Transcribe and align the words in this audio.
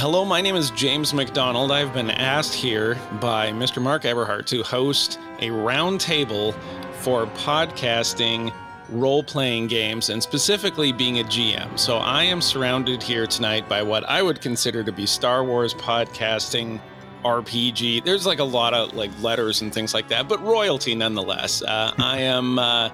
Hello, 0.00 0.24
my 0.24 0.40
name 0.40 0.56
is 0.56 0.70
James 0.70 1.12
McDonald. 1.12 1.70
I've 1.70 1.92
been 1.92 2.08
asked 2.08 2.54
here 2.54 2.96
by 3.20 3.50
Mr. 3.50 3.82
Mark 3.82 4.06
Eberhardt 4.06 4.46
to 4.46 4.62
host 4.62 5.18
a 5.40 5.48
roundtable 5.48 6.54
for 7.02 7.26
podcasting 7.26 8.50
role 8.88 9.22
playing 9.22 9.66
games 9.66 10.08
and 10.08 10.22
specifically 10.22 10.90
being 10.90 11.20
a 11.20 11.24
GM. 11.24 11.78
So 11.78 11.98
I 11.98 12.22
am 12.22 12.40
surrounded 12.40 13.02
here 13.02 13.26
tonight 13.26 13.68
by 13.68 13.82
what 13.82 14.08
I 14.08 14.22
would 14.22 14.40
consider 14.40 14.82
to 14.84 14.90
be 14.90 15.04
Star 15.04 15.44
Wars 15.44 15.74
podcasting 15.74 16.80
RPG. 17.22 18.02
There's 18.02 18.24
like 18.24 18.38
a 18.38 18.44
lot 18.44 18.72
of 18.72 18.94
like 18.94 19.10
letters 19.20 19.60
and 19.60 19.70
things 19.70 19.92
like 19.92 20.08
that, 20.08 20.30
but 20.30 20.42
royalty 20.42 20.94
nonetheless. 20.94 21.60
Uh, 21.60 21.92
I 21.98 22.20
am 22.20 22.58
uh, 22.58 22.88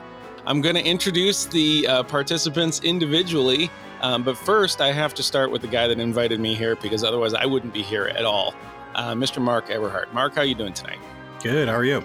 I'm 0.45 0.61
going 0.61 0.75
to 0.77 0.85
introduce 0.85 1.45
the 1.45 1.87
uh, 1.89 2.03
participants 2.05 2.81
individually, 2.83 3.71
um, 4.01 4.23
but 4.23 4.37
first 4.37 4.81
I 4.81 4.93
have 4.93 5.15
to 5.15 5.23
start 5.23 5.51
with 5.51 5.63
the 5.63 5.69
guy 5.69 5.89
that 5.89 5.99
invited 5.99 6.41
me 6.41 6.55
here 6.55 6.77
because 6.77 7.05
otherwise 7.05 7.35
I 7.35 7.47
wouldn't 7.47 7.73
be 7.73 7.83
here 7.83 8.07
at 8.07 8.25
all. 8.25 8.55
Uh, 8.95 9.15
Mr. 9.15 9.43
Mark 9.43 9.71
Eberhardt. 9.71 10.13
Mark, 10.15 10.35
how 10.35 10.41
are 10.43 10.45
you 10.45 10.55
doing 10.55 10.73
tonight? 10.73 10.99
Good. 11.43 11.69
How 11.69 11.75
are 11.75 11.85
you? 11.85 12.03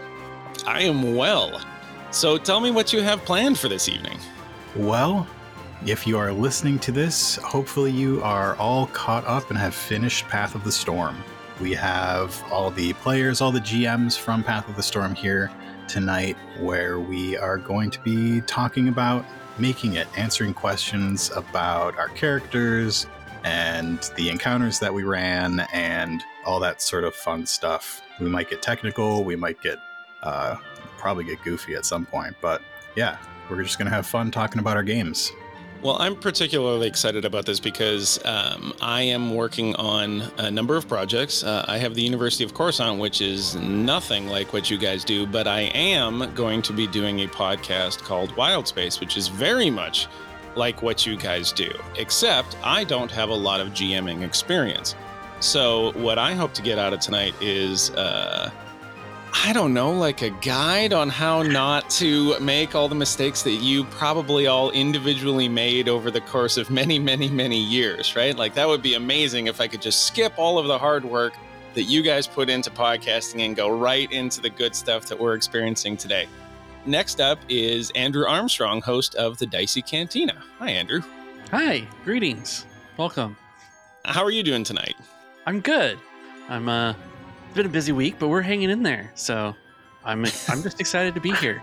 I 0.65 0.81
am 0.81 1.15
well. 1.15 1.61
So 2.11 2.37
tell 2.37 2.59
me 2.59 2.71
what 2.71 2.91
you 2.91 3.01
have 3.01 3.23
planned 3.23 3.57
for 3.57 3.69
this 3.69 3.87
evening. 3.87 4.19
Well, 4.75 5.25
if 5.85 6.05
you 6.05 6.17
are 6.17 6.31
listening 6.31 6.77
to 6.79 6.91
this, 6.91 7.37
hopefully 7.37 7.91
you 7.91 8.21
are 8.23 8.55
all 8.57 8.87
caught 8.87 9.25
up 9.25 9.49
and 9.49 9.57
have 9.57 9.73
finished 9.73 10.27
Path 10.27 10.53
of 10.53 10.63
the 10.63 10.71
Storm. 10.71 11.17
We 11.59 11.73
have 11.73 12.43
all 12.51 12.71
the 12.71 12.93
players, 12.93 13.41
all 13.41 13.51
the 13.51 13.59
GMs 13.59 14.17
from 14.17 14.43
Path 14.43 14.67
of 14.67 14.75
the 14.75 14.83
Storm 14.83 15.15
here 15.15 15.51
tonight, 15.87 16.37
where 16.59 16.99
we 16.99 17.37
are 17.37 17.57
going 17.57 17.89
to 17.91 17.99
be 18.01 18.41
talking 18.41 18.87
about 18.89 19.25
making 19.57 19.95
it, 19.95 20.07
answering 20.17 20.53
questions 20.53 21.31
about 21.35 21.97
our 21.97 22.09
characters 22.09 23.07
and 23.43 24.11
the 24.15 24.29
encounters 24.29 24.79
that 24.79 24.93
we 24.93 25.03
ran, 25.03 25.61
and 25.73 26.23
all 26.45 26.59
that 26.59 26.81
sort 26.81 27.03
of 27.03 27.15
fun 27.15 27.45
stuff. 27.45 28.01
We 28.19 28.29
might 28.29 28.49
get 28.49 28.61
technical, 28.61 29.23
we 29.23 29.35
might 29.35 29.61
get 29.61 29.79
uh, 30.23 30.57
probably 30.97 31.23
get 31.23 31.41
goofy 31.43 31.75
at 31.75 31.85
some 31.85 32.05
point. 32.05 32.35
But 32.41 32.61
yeah, 32.95 33.17
we're 33.49 33.63
just 33.63 33.77
to 33.87 33.95
have 33.95 34.05
fun 34.05 34.31
talking 34.31 34.59
about 34.59 34.77
our 34.77 34.83
games. 34.83 35.31
Well, 35.81 35.97
I'm 35.99 36.15
particularly 36.15 36.87
excited 36.87 37.25
about 37.25 37.47
this 37.47 37.59
because 37.59 38.23
um, 38.23 38.71
I 38.81 39.01
am 39.01 39.33
working 39.33 39.75
on 39.77 40.21
a 40.37 40.51
number 40.51 40.75
of 40.75 40.87
projects. 40.87 41.43
Uh, 41.43 41.65
I 41.67 41.79
have 41.79 41.95
the 41.95 42.03
University 42.03 42.43
of 42.43 42.53
Coruscant, 42.53 42.99
which 42.99 43.19
is 43.19 43.55
nothing 43.55 44.27
like 44.27 44.53
what 44.53 44.69
you 44.69 44.77
guys 44.77 45.03
do, 45.03 45.25
but 45.25 45.47
I 45.47 45.61
am 45.73 46.31
going 46.35 46.61
to 46.63 46.73
be 46.73 46.85
doing 46.85 47.21
a 47.21 47.27
podcast 47.27 48.03
called 48.03 48.35
Wild 48.37 48.67
Space, 48.67 48.99
which 48.99 49.17
is 49.17 49.27
very 49.27 49.71
much 49.71 50.07
like 50.55 50.83
what 50.83 51.07
you 51.07 51.17
guys 51.17 51.51
do, 51.51 51.71
except 51.97 52.57
I 52.63 52.83
don't 52.83 53.09
have 53.09 53.29
a 53.29 53.35
lot 53.35 53.59
of 53.59 53.69
GMing 53.69 54.21
experience. 54.21 54.93
So, 55.39 55.93
what 55.93 56.19
I 56.19 56.35
hope 56.35 56.53
to 56.53 56.61
get 56.61 56.77
out 56.77 56.93
of 56.93 56.99
tonight 56.99 57.33
is. 57.41 57.89
Uh, 57.91 58.51
I 59.33 59.53
don't 59.53 59.73
know, 59.73 59.91
like 59.91 60.21
a 60.21 60.29
guide 60.29 60.93
on 60.93 61.09
how 61.09 61.41
not 61.41 61.89
to 61.91 62.39
make 62.39 62.75
all 62.75 62.87
the 62.87 62.95
mistakes 62.95 63.41
that 63.43 63.51
you 63.53 63.85
probably 63.85 64.47
all 64.47 64.71
individually 64.71 65.47
made 65.47 65.87
over 65.87 66.11
the 66.11 66.21
course 66.21 66.57
of 66.57 66.69
many, 66.69 66.99
many, 66.99 67.29
many 67.29 67.57
years, 67.57 68.15
right? 68.15 68.35
Like 68.35 68.53
that 68.55 68.67
would 68.67 68.81
be 68.81 68.93
amazing 68.95 69.47
if 69.47 69.61
I 69.61 69.67
could 69.67 69.81
just 69.81 70.05
skip 70.05 70.33
all 70.37 70.59
of 70.59 70.67
the 70.67 70.77
hard 70.77 71.05
work 71.05 71.33
that 71.73 71.83
you 71.83 72.01
guys 72.01 72.27
put 72.27 72.49
into 72.49 72.69
podcasting 72.69 73.45
and 73.45 73.55
go 73.55 73.69
right 73.69 74.11
into 74.11 74.41
the 74.41 74.49
good 74.49 74.75
stuff 74.75 75.05
that 75.07 75.19
we're 75.19 75.35
experiencing 75.35 75.95
today. 75.95 76.27
Next 76.85 77.21
up 77.21 77.39
is 77.47 77.91
Andrew 77.91 78.25
Armstrong, 78.27 78.81
host 78.81 79.15
of 79.15 79.37
the 79.37 79.45
Dicey 79.45 79.81
Cantina. 79.81 80.41
Hi, 80.59 80.71
Andrew. 80.71 81.01
Hi, 81.51 81.87
greetings. 82.03 82.65
Welcome. 82.97 83.37
How 84.03 84.23
are 84.23 84.31
you 84.31 84.43
doing 84.43 84.63
tonight? 84.63 84.95
I'm 85.45 85.61
good. 85.61 85.97
I'm 86.49 86.67
uh 86.67 86.93
it's 87.51 87.57
been 87.57 87.65
a 87.65 87.69
busy 87.69 87.91
week, 87.91 88.15
but 88.17 88.29
we're 88.29 88.41
hanging 88.41 88.69
in 88.69 88.81
there. 88.81 89.11
So 89.13 89.53
I'm 90.05 90.25
I'm 90.47 90.63
just 90.63 90.79
excited 90.79 91.13
to 91.15 91.19
be 91.19 91.33
here. 91.33 91.61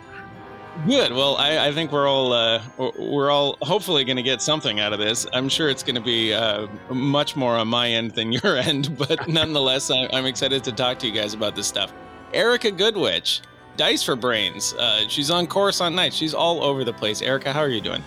Good. 0.87 1.12
Well, 1.12 1.37
I, 1.37 1.69
I 1.69 1.72
think 1.72 1.93
we're 1.93 2.06
all 2.06 2.34
uh, 2.34 2.62
we're 2.99 3.31
all 3.31 3.56
hopefully 3.62 4.04
going 4.04 4.19
to 4.19 4.22
get 4.22 4.43
something 4.43 4.81
out 4.81 4.93
of 4.93 4.99
this. 4.99 5.26
I'm 5.32 5.49
sure 5.49 5.71
it's 5.71 5.82
going 5.82 5.94
to 5.94 6.03
be 6.03 6.34
uh, 6.34 6.66
much 6.91 7.37
more 7.37 7.56
on 7.56 7.69
my 7.69 7.88
end 7.88 8.10
than 8.10 8.32
your 8.44 8.59
end, 8.59 8.99
but 8.99 9.28
nonetheless, 9.28 9.91
I, 9.91 10.10
I'm 10.12 10.26
excited 10.26 10.62
to 10.65 10.72
talk 10.72 10.99
to 10.99 11.06
you 11.06 11.12
guys 11.15 11.32
about 11.32 11.56
this 11.56 11.66
stuff. 11.66 11.91
Erica 12.34 12.70
Goodwitch, 12.70 13.41
Dice 13.78 14.03
for 14.03 14.15
Brains. 14.15 14.75
Uh, 14.75 15.09
she's 15.09 15.31
on 15.31 15.47
Coruscant 15.47 15.97
Night. 15.97 16.12
She's 16.12 16.34
all 16.34 16.62
over 16.62 16.84
the 16.84 16.93
place. 16.93 17.22
Erica, 17.22 17.50
how 17.50 17.60
are 17.60 17.70
you 17.70 17.81
doing? 17.81 18.05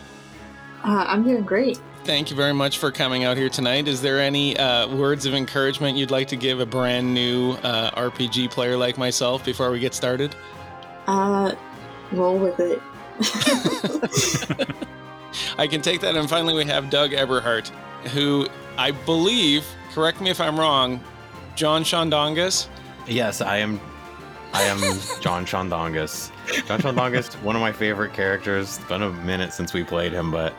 Uh, 0.84 1.06
I'm 1.08 1.24
doing 1.24 1.42
great 1.42 1.80
thank 2.04 2.30
you 2.30 2.36
very 2.36 2.54
much 2.54 2.78
for 2.78 2.92
coming 2.92 3.24
out 3.24 3.38
here 3.38 3.50
tonight. 3.50 3.88
Is 3.88 4.02
there 4.02 4.20
any 4.20 4.58
uh, 4.58 4.88
words 4.96 5.26
of 5.26 5.34
encouragement 5.34 5.98
you'd 5.98 6.12
like 6.12 6.28
to 6.30 6.36
give 6.36 6.60
a 6.60 6.66
brand 6.66 7.14
new 7.14 7.52
uh, 7.64 7.92
RPG 7.92 8.52
player 8.52 8.78
like 8.78 8.98
myself 8.98 9.46
before 9.46 9.72
we 9.72 9.80
get 9.80 9.94
started? 9.94 10.36
Uh, 11.08 11.54
roll 12.12 12.38
with 12.38 12.60
it. 12.60 12.82
I 15.58 15.68
can 15.68 15.82
take 15.82 16.02
that. 16.02 16.16
And 16.16 16.30
finally, 16.30 16.54
we 16.54 16.66
have 16.66 16.90
Doug 16.90 17.14
Eberhardt, 17.14 17.70
who 18.14 18.48
I 18.78 18.92
believe, 18.92 19.66
correct 19.94 20.22
me 20.22 20.30
if 20.30 20.42
I'm 20.42 20.60
wrong, 20.60 21.02
John 21.56 21.84
Shondongus. 21.84 22.68
Yes, 23.08 23.42
I 23.42 23.58
am. 23.58 23.80
I 24.54 24.64
am 24.64 24.80
John 25.22 25.46
Shondongus. 25.46 26.32
John 26.68 26.82
Shondongus, 26.82 27.34
one 27.42 27.56
of 27.56 27.62
my 27.62 27.72
favorite 27.72 28.14
characters. 28.14 28.78
It's 28.78 28.88
been 28.88 29.02
a 29.02 29.10
minute 29.10 29.54
since 29.54 29.74
we 29.74 29.84
played 29.84 30.12
him, 30.12 30.30
but 30.30 30.54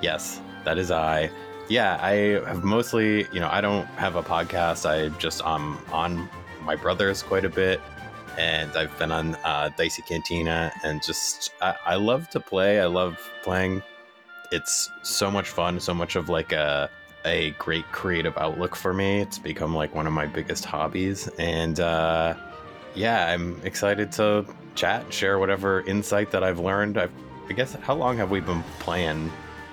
yes, 0.00 0.40
that 0.64 0.78
is 0.78 0.90
I. 0.90 1.30
Yeah, 1.68 1.98
I 2.00 2.12
have 2.46 2.62
mostly, 2.62 3.26
you 3.32 3.40
know, 3.40 3.48
I 3.50 3.60
don't 3.60 3.86
have 3.96 4.16
a 4.16 4.22
podcast. 4.22 4.84
I 4.88 5.08
just 5.18 5.44
um 5.44 5.78
on 5.92 6.28
my 6.62 6.76
brother's 6.76 7.22
quite 7.22 7.44
a 7.44 7.48
bit, 7.48 7.80
and 8.38 8.70
I've 8.76 8.96
been 8.98 9.12
on 9.12 9.34
uh, 9.44 9.70
Dicey 9.76 10.02
Cantina, 10.02 10.72
and 10.82 11.02
just 11.02 11.52
I, 11.62 11.74
I 11.86 11.94
love 11.96 12.28
to 12.30 12.40
play. 12.40 12.80
I 12.80 12.86
love 12.86 13.18
playing. 13.42 13.82
It's 14.52 14.90
so 15.02 15.30
much 15.30 15.48
fun. 15.48 15.80
So 15.80 15.94
much 15.94 16.16
of 16.16 16.28
like 16.28 16.52
a 16.52 16.90
a 17.24 17.50
great 17.52 17.84
creative 17.92 18.36
outlook 18.36 18.76
for 18.76 18.92
me. 18.92 19.20
It's 19.20 19.38
become 19.38 19.74
like 19.74 19.94
one 19.94 20.06
of 20.06 20.12
my 20.12 20.26
biggest 20.26 20.64
hobbies, 20.64 21.28
and 21.38 21.80
uh, 21.80 22.34
yeah, 22.94 23.28
I'm 23.28 23.60
excited 23.64 24.12
to 24.12 24.44
chat, 24.74 25.12
share 25.12 25.38
whatever 25.38 25.80
insight 25.82 26.30
that 26.32 26.44
I've 26.44 26.58
learned. 26.58 26.98
I've, 26.98 27.12
I 27.48 27.52
guess 27.52 27.74
how 27.74 27.94
long 27.94 28.16
have 28.18 28.30
we 28.30 28.40
been 28.40 28.62
playing 28.78 29.30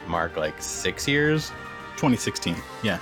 mark 0.07 0.37
like 0.37 0.61
six 0.61 1.07
years? 1.07 1.49
2016 1.95 2.55
yeah. 2.83 2.99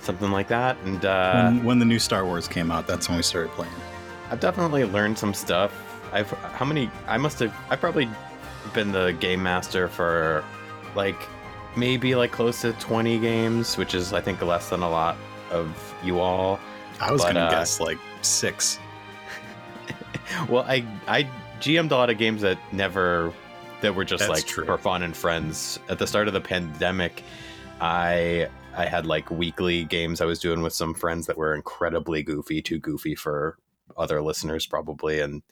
Something 0.00 0.30
like 0.30 0.48
that 0.48 0.76
and 0.84 1.04
uh, 1.04 1.50
when, 1.50 1.64
when, 1.64 1.78
the 1.78 1.84
new 1.84 1.98
star 1.98 2.24
wars 2.24 2.48
came 2.48 2.70
out 2.70 2.86
that's 2.86 3.08
when 3.08 3.16
we 3.16 3.22
started 3.22 3.50
playing. 3.52 3.72
I've 4.30 4.40
definitely 4.40 4.84
learned 4.84 5.18
some 5.18 5.34
stuff. 5.34 5.72
I've 6.12 6.30
how 6.30 6.64
many 6.64 6.90
i 7.06 7.16
must 7.16 7.38
have 7.38 7.54
i've 7.70 7.80
probably 7.80 8.08
been 8.74 8.92
the 8.92 9.16
game 9.20 9.42
master 9.42 9.88
for 9.88 10.44
like 10.94 11.28
maybe 11.76 12.14
like 12.14 12.32
close 12.32 12.60
to 12.62 12.72
20 12.74 13.18
games 13.18 13.76
which 13.76 13.94
is 13.94 14.12
i 14.12 14.20
think 14.20 14.42
less 14.42 14.70
than 14.70 14.82
a 14.82 14.90
lot 14.90 15.16
of 15.50 15.94
you 16.02 16.18
all 16.20 16.58
i 17.00 17.10
was 17.10 17.22
but, 17.22 17.34
gonna 17.34 17.46
uh, 17.46 17.50
guess 17.50 17.80
like 17.80 17.98
six. 18.22 18.78
Well 20.48 20.64
i 20.68 20.84
i 21.08 21.28
gm'd 21.60 21.90
a 21.90 21.96
lot 21.96 22.10
of 22.10 22.18
games 22.18 22.42
that 22.42 22.58
never 22.72 23.32
that 23.80 23.94
were 23.94 24.04
just 24.04 24.20
That's 24.20 24.30
like 24.30 24.46
true. 24.46 24.64
for 24.64 24.78
fun 24.78 25.02
and 25.02 25.16
friends. 25.16 25.78
At 25.88 25.98
the 25.98 26.06
start 26.06 26.28
of 26.28 26.34
the 26.34 26.40
pandemic, 26.40 27.22
I 27.80 28.48
I 28.76 28.86
had 28.86 29.06
like 29.06 29.30
weekly 29.30 29.84
games 29.84 30.20
I 30.20 30.26
was 30.26 30.38
doing 30.38 30.62
with 30.62 30.72
some 30.72 30.94
friends 30.94 31.26
that 31.26 31.36
were 31.36 31.54
incredibly 31.54 32.22
goofy, 32.22 32.62
too 32.62 32.78
goofy 32.78 33.14
for 33.14 33.58
other 33.96 34.22
listeners 34.22 34.66
probably, 34.66 35.20
and 35.20 35.42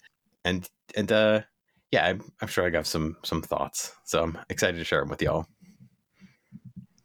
and 0.44 0.68
and 0.96 1.10
uh 1.12 1.40
yeah, 1.90 2.06
I'm, 2.06 2.32
I'm 2.42 2.48
sure 2.48 2.66
I 2.66 2.70
got 2.70 2.86
some 2.86 3.16
some 3.22 3.42
thoughts, 3.42 3.92
so 4.04 4.22
I'm 4.22 4.38
excited 4.50 4.78
to 4.78 4.84
share 4.84 5.00
them 5.00 5.08
with 5.08 5.22
y'all. 5.22 5.46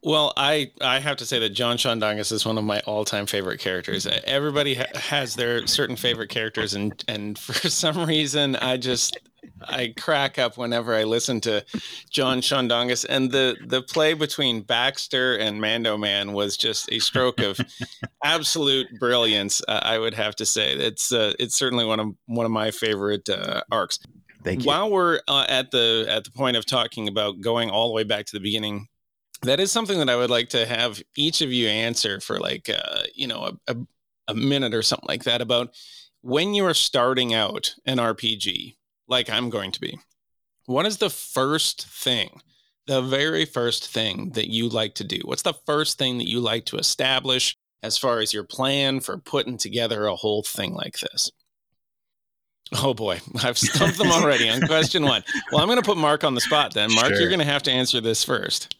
Well, 0.05 0.33
I, 0.35 0.69
I 0.81 0.99
have 0.99 1.15
to 1.17 1.25
say 1.25 1.39
that 1.39 1.51
John 1.51 1.77
Shondongus 1.77 2.33
is 2.33 2.45
one 2.45 2.57
of 2.57 2.65
my 2.65 2.81
all 2.81 3.05
time 3.05 3.25
favorite 3.25 3.61
characters. 3.61 4.05
Everybody 4.25 4.75
ha- 4.75 4.85
has 4.95 5.35
their 5.35 5.65
certain 5.65 5.95
favorite 5.95 6.29
characters, 6.29 6.73
and 6.73 7.01
and 7.07 7.39
for 7.39 7.53
some 7.69 8.05
reason, 8.05 8.57
I 8.57 8.75
just 8.77 9.17
I 9.61 9.93
crack 9.97 10.37
up 10.37 10.57
whenever 10.57 10.93
I 10.93 11.03
listen 11.03 11.41
to 11.41 11.63
John 12.09 12.39
Shondongus. 12.39 13.05
And 13.07 13.31
the 13.31 13.57
the 13.65 13.81
play 13.81 14.13
between 14.13 14.61
Baxter 14.61 15.37
and 15.37 15.59
Mando 15.59 15.97
Man 15.97 16.33
was 16.33 16.57
just 16.57 16.91
a 16.91 16.99
stroke 16.99 17.39
of 17.39 17.59
absolute 18.23 18.87
brilliance. 18.99 19.61
Uh, 19.67 19.79
I 19.83 19.99
would 19.99 20.13
have 20.13 20.35
to 20.37 20.45
say 20.45 20.73
it's 20.73 21.11
uh, 21.11 21.33
it's 21.39 21.55
certainly 21.55 21.85
one 21.85 21.99
of 21.99 22.15
one 22.25 22.45
of 22.45 22.51
my 22.51 22.71
favorite 22.71 23.29
uh, 23.29 23.61
arcs. 23.71 23.99
Thank 24.43 24.61
you. 24.63 24.67
While 24.67 24.91
we're 24.91 25.19
uh, 25.27 25.45
at 25.47 25.71
the 25.71 26.05
at 26.09 26.23
the 26.25 26.31
point 26.31 26.57
of 26.57 26.65
talking 26.65 27.07
about 27.07 27.41
going 27.41 27.69
all 27.69 27.87
the 27.87 27.93
way 27.93 28.03
back 28.03 28.25
to 28.25 28.33
the 28.33 28.41
beginning 28.41 28.87
that 29.43 29.59
is 29.59 29.71
something 29.71 29.99
that 29.99 30.09
I 30.09 30.15
would 30.15 30.29
like 30.29 30.49
to 30.49 30.65
have 30.65 31.01
each 31.15 31.41
of 31.41 31.51
you 31.51 31.67
answer 31.67 32.19
for 32.19 32.39
like 32.39 32.69
uh, 32.69 33.03
you 33.13 33.27
know 33.27 33.57
a, 33.67 33.73
a, 33.73 33.77
a 34.29 34.33
minute 34.33 34.73
or 34.73 34.81
something 34.81 35.07
like 35.07 35.23
that 35.25 35.41
about 35.41 35.75
when 36.21 36.53
you 36.53 36.65
are 36.65 36.73
starting 36.73 37.33
out 37.33 37.75
an 37.85 37.97
RPG 37.97 38.75
like 39.13 39.29
I'm 39.29 39.49
going 39.51 39.71
to 39.71 39.79
be. 39.79 39.99
What 40.65 40.85
is 40.87 40.97
the 40.97 41.09
first 41.11 41.85
thing, 41.87 42.41
the 42.87 43.01
very 43.01 43.45
first 43.45 43.87
thing 43.87 44.31
that 44.31 44.49
you 44.49 44.67
like 44.67 44.95
to 44.95 45.03
do? 45.03 45.19
What's 45.23 45.43
the 45.43 45.53
first 45.53 45.97
thing 45.99 46.17
that 46.17 46.27
you 46.27 46.39
like 46.39 46.65
to 46.65 46.77
establish 46.77 47.55
as 47.83 47.97
far 47.97 48.19
as 48.19 48.33
your 48.33 48.43
plan 48.43 48.99
for 49.01 49.17
putting 49.17 49.57
together 49.57 50.07
a 50.07 50.15
whole 50.15 50.41
thing 50.41 50.73
like 50.73 50.97
this? 50.99 51.29
Oh 52.81 52.93
boy, 52.95 53.19
I've 53.43 53.57
stumped 53.57 53.97
them 53.99 54.11
already 54.11 54.49
on 54.49 54.61
question 54.61 55.03
one. 55.03 55.23
Well, 55.51 55.61
I'm 55.61 55.67
going 55.67 55.81
to 55.81 55.85
put 55.85 55.97
Mark 55.97 56.23
on 56.23 56.33
the 56.33 56.41
spot 56.41 56.73
then. 56.73 56.91
Mark, 56.95 57.09
Sure. 57.09 57.19
you're 57.19 57.29
going 57.29 57.39
to 57.39 57.45
have 57.45 57.63
to 57.63 57.71
answer 57.71 58.01
this 58.01 58.23
first. 58.23 58.75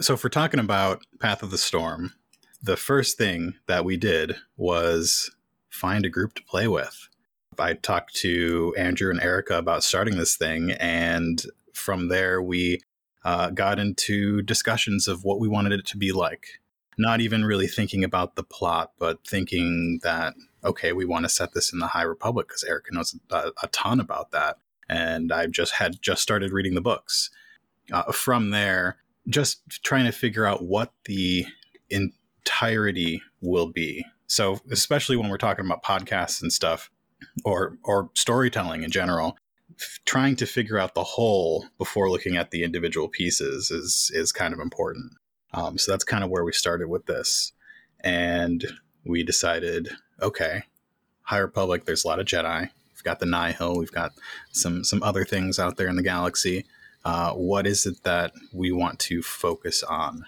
So, 0.00 0.14
if 0.14 0.22
we're 0.22 0.30
talking 0.30 0.60
about 0.60 1.02
Path 1.18 1.42
of 1.42 1.50
the 1.50 1.58
Storm, 1.58 2.12
the 2.62 2.76
first 2.76 3.18
thing 3.18 3.54
that 3.66 3.84
we 3.84 3.96
did 3.96 4.36
was 4.56 5.30
find 5.70 6.04
a 6.06 6.10
group 6.10 6.34
to 6.34 6.42
play 6.44 6.68
with. 6.68 7.08
I 7.60 7.74
talked 7.74 8.14
to 8.16 8.74
Andrew 8.76 9.10
and 9.10 9.20
Erica 9.20 9.58
about 9.58 9.84
starting 9.84 10.16
this 10.16 10.36
thing, 10.36 10.72
and 10.72 11.42
from 11.72 12.08
there, 12.08 12.42
we 12.42 12.80
uh, 13.24 13.50
got 13.50 13.78
into 13.78 14.42
discussions 14.42 15.08
of 15.08 15.24
what 15.24 15.40
we 15.40 15.48
wanted 15.48 15.72
it 15.72 15.86
to 15.86 15.96
be 15.96 16.12
like. 16.12 16.60
Not 16.98 17.20
even 17.20 17.44
really 17.44 17.66
thinking 17.66 18.04
about 18.04 18.36
the 18.36 18.42
plot, 18.42 18.92
but 18.98 19.26
thinking 19.26 20.00
that, 20.02 20.34
okay, 20.64 20.92
we 20.92 21.04
want 21.04 21.24
to 21.24 21.28
set 21.28 21.52
this 21.52 21.72
in 21.72 21.78
the 21.78 21.88
High 21.88 22.02
Republic 22.02 22.48
because 22.48 22.64
Erica 22.64 22.92
knows 22.92 23.16
a, 23.30 23.52
a 23.62 23.68
ton 23.68 24.00
about 24.00 24.32
that. 24.32 24.58
And 24.88 25.32
I 25.32 25.46
just 25.46 25.74
had 25.74 26.02
just 26.02 26.22
started 26.22 26.52
reading 26.52 26.74
the 26.74 26.80
books. 26.80 27.30
Uh, 27.92 28.12
from 28.12 28.50
there, 28.50 28.98
just 29.28 29.62
trying 29.82 30.04
to 30.04 30.12
figure 30.12 30.46
out 30.46 30.64
what 30.64 30.92
the 31.06 31.46
entirety 31.88 33.22
will 33.40 33.66
be. 33.66 34.04
So, 34.26 34.60
especially 34.70 35.16
when 35.16 35.28
we're 35.28 35.38
talking 35.38 35.64
about 35.64 35.82
podcasts 35.82 36.40
and 36.40 36.52
stuff, 36.52 36.90
or 37.44 37.78
or 37.84 38.10
storytelling 38.14 38.82
in 38.82 38.90
general, 38.90 39.36
trying 40.04 40.36
to 40.36 40.46
figure 40.46 40.78
out 40.78 40.94
the 40.94 41.04
whole 41.04 41.66
before 41.78 42.10
looking 42.10 42.36
at 42.36 42.50
the 42.50 42.64
individual 42.64 43.08
pieces 43.08 43.70
is 43.70 44.10
is 44.14 44.32
kind 44.32 44.54
of 44.54 44.60
important. 44.60 45.12
Um, 45.52 45.78
so 45.78 45.92
that's 45.92 46.04
kind 46.04 46.22
of 46.22 46.30
where 46.30 46.44
we 46.44 46.52
started 46.52 46.88
with 46.88 47.06
this, 47.06 47.52
and 48.00 48.64
we 49.04 49.22
decided, 49.22 49.90
okay, 50.22 50.62
High 51.22 51.38
Republic. 51.38 51.84
There's 51.84 52.04
a 52.04 52.08
lot 52.08 52.20
of 52.20 52.26
Jedi. 52.26 52.70
We've 52.92 53.04
got 53.04 53.18
the 53.18 53.26
Nihil. 53.26 53.78
We've 53.78 53.92
got 53.92 54.12
some 54.52 54.84
some 54.84 55.02
other 55.02 55.24
things 55.24 55.58
out 55.58 55.76
there 55.76 55.88
in 55.88 55.96
the 55.96 56.02
galaxy 56.02 56.66
uh, 57.04 57.32
what 57.32 57.66
is 57.66 57.86
it 57.86 58.02
that 58.04 58.32
we 58.52 58.72
want 58.72 58.98
to 58.98 59.22
focus 59.22 59.82
on 59.82 60.24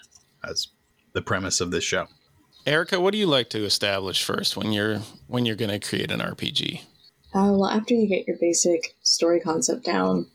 as 0.49 0.69
the 1.13 1.23
premise 1.23 1.61
of 1.61 1.71
this 1.71 1.85
show 1.85 2.07
Erica, 2.65 3.01
what 3.01 3.11
do 3.11 3.19
you 3.19 3.27
like 3.27 3.51
to 3.51 3.65
establish 3.65 4.23
first 4.23 4.57
when 4.57 4.73
you're 4.73 4.99
when 5.27 5.45
you're 5.45 5.57
going 5.57 5.73
to 5.73 5.81
create 5.81 6.13
an 6.13 6.21
RPG? 6.21 6.83
Uh, 7.35 7.53
well, 7.57 7.67
after 7.67 7.95
you 7.95 8.07
get 8.07 8.27
your 8.27 8.37
basic 8.41 8.97
story 9.03 9.41
concept 9.41 9.85
down, 9.85 10.27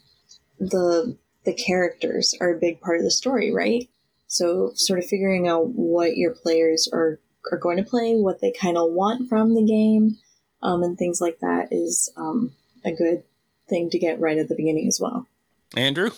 the 0.60 1.18
the 1.44 1.54
characters 1.54 2.34
are 2.42 2.56
a 2.56 2.60
big 2.60 2.82
part 2.82 2.98
of 2.98 3.04
the 3.04 3.12
story, 3.12 3.52
right? 3.52 3.88
So, 4.28 4.72
sort 4.76 5.00
of 5.00 5.06
figuring 5.06 5.48
out 5.48 5.68
what 5.70 6.18
your 6.18 6.34
players 6.34 6.90
are 6.92 7.20
are 7.52 7.58
going 7.58 7.78
to 7.78 7.84
play, 7.84 8.16
what 8.16 8.42
they 8.42 8.52
kind 8.52 8.78
of 8.78 8.92
want 8.92 9.30
from 9.30 9.54
the 9.54 9.64
game, 9.64 10.18
um, 10.62 10.84
and 10.84 10.98
things 10.98 11.22
like 11.22 11.40
that 11.40 11.70
is 11.72 12.12
um, 12.18 12.52
a 12.84 12.92
good 12.92 13.24
thing 13.70 13.90
to 13.92 14.00
get 14.00 14.20
right 14.20 14.38
at 14.38 14.50
the 14.50 14.56
beginning 14.56 14.88
as 14.88 15.00
well. 15.00 15.28
Andrew? 15.76 16.12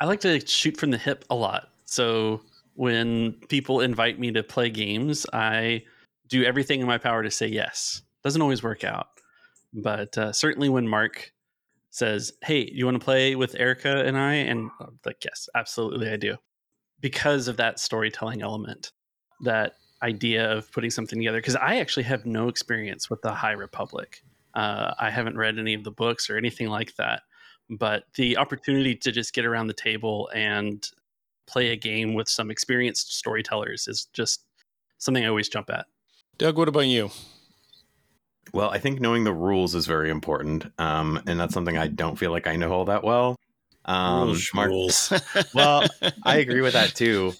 I 0.00 0.04
like 0.04 0.20
to 0.20 0.44
shoot 0.46 0.76
from 0.76 0.90
the 0.90 0.98
hip 0.98 1.24
a 1.30 1.34
lot. 1.34 1.70
So 1.86 2.42
when 2.74 3.32
people 3.48 3.80
invite 3.80 4.18
me 4.18 4.30
to 4.32 4.42
play 4.42 4.68
games, 4.70 5.26
I 5.32 5.84
do 6.28 6.44
everything 6.44 6.80
in 6.80 6.86
my 6.86 6.98
power 6.98 7.22
to 7.22 7.30
say 7.30 7.46
yes. 7.46 8.02
Doesn't 8.22 8.42
always 8.42 8.62
work 8.62 8.84
out, 8.84 9.08
but 9.72 10.16
uh, 10.18 10.32
certainly 10.32 10.68
when 10.68 10.88
Mark 10.88 11.32
says, 11.90 12.32
"Hey, 12.42 12.70
you 12.72 12.84
want 12.84 13.00
to 13.00 13.04
play 13.04 13.34
with 13.34 13.54
Erica 13.58 14.04
and 14.04 14.16
I?" 14.16 14.34
and 14.34 14.70
I'm 14.80 14.98
like, 15.04 15.24
"Yes, 15.24 15.48
absolutely, 15.54 16.10
I 16.10 16.16
do," 16.16 16.36
because 17.00 17.48
of 17.48 17.56
that 17.58 17.78
storytelling 17.78 18.42
element, 18.42 18.92
that 19.42 19.74
idea 20.02 20.50
of 20.52 20.70
putting 20.72 20.90
something 20.90 21.18
together. 21.18 21.38
Because 21.38 21.56
I 21.56 21.76
actually 21.76 22.04
have 22.04 22.26
no 22.26 22.48
experience 22.48 23.08
with 23.10 23.22
the 23.22 23.32
High 23.32 23.52
Republic. 23.52 24.22
Uh, 24.54 24.94
I 24.98 25.10
haven't 25.10 25.36
read 25.36 25.58
any 25.58 25.74
of 25.74 25.84
the 25.84 25.90
books 25.90 26.30
or 26.30 26.36
anything 26.36 26.68
like 26.68 26.94
that 26.96 27.22
but 27.70 28.04
the 28.14 28.36
opportunity 28.36 28.94
to 28.94 29.12
just 29.12 29.32
get 29.32 29.44
around 29.44 29.66
the 29.66 29.74
table 29.74 30.30
and 30.34 30.88
play 31.46 31.70
a 31.70 31.76
game 31.76 32.14
with 32.14 32.28
some 32.28 32.50
experienced 32.50 33.16
storytellers 33.16 33.88
is 33.88 34.06
just 34.12 34.44
something 34.98 35.24
I 35.24 35.28
always 35.28 35.48
jump 35.48 35.70
at. 35.70 35.86
Doug, 36.38 36.58
what 36.58 36.68
about 36.68 36.86
you? 36.86 37.10
Well, 38.52 38.70
I 38.70 38.78
think 38.78 39.00
knowing 39.00 39.24
the 39.24 39.32
rules 39.32 39.74
is 39.74 39.86
very 39.86 40.10
important, 40.10 40.66
um, 40.78 41.22
and 41.26 41.38
that's 41.38 41.54
something 41.54 41.76
I 41.76 41.88
don't 41.88 42.16
feel 42.16 42.30
like 42.30 42.46
I 42.46 42.56
know 42.56 42.72
all 42.72 42.84
that 42.86 43.04
well. 43.04 43.36
Um, 43.84 44.28
Rules, 44.28 44.50
Mark- 44.54 44.70
rules. 44.70 45.12
well, 45.54 45.86
I 46.22 46.36
agree 46.36 46.60
with 46.60 46.72
that 46.74 46.94
too. 46.94 47.34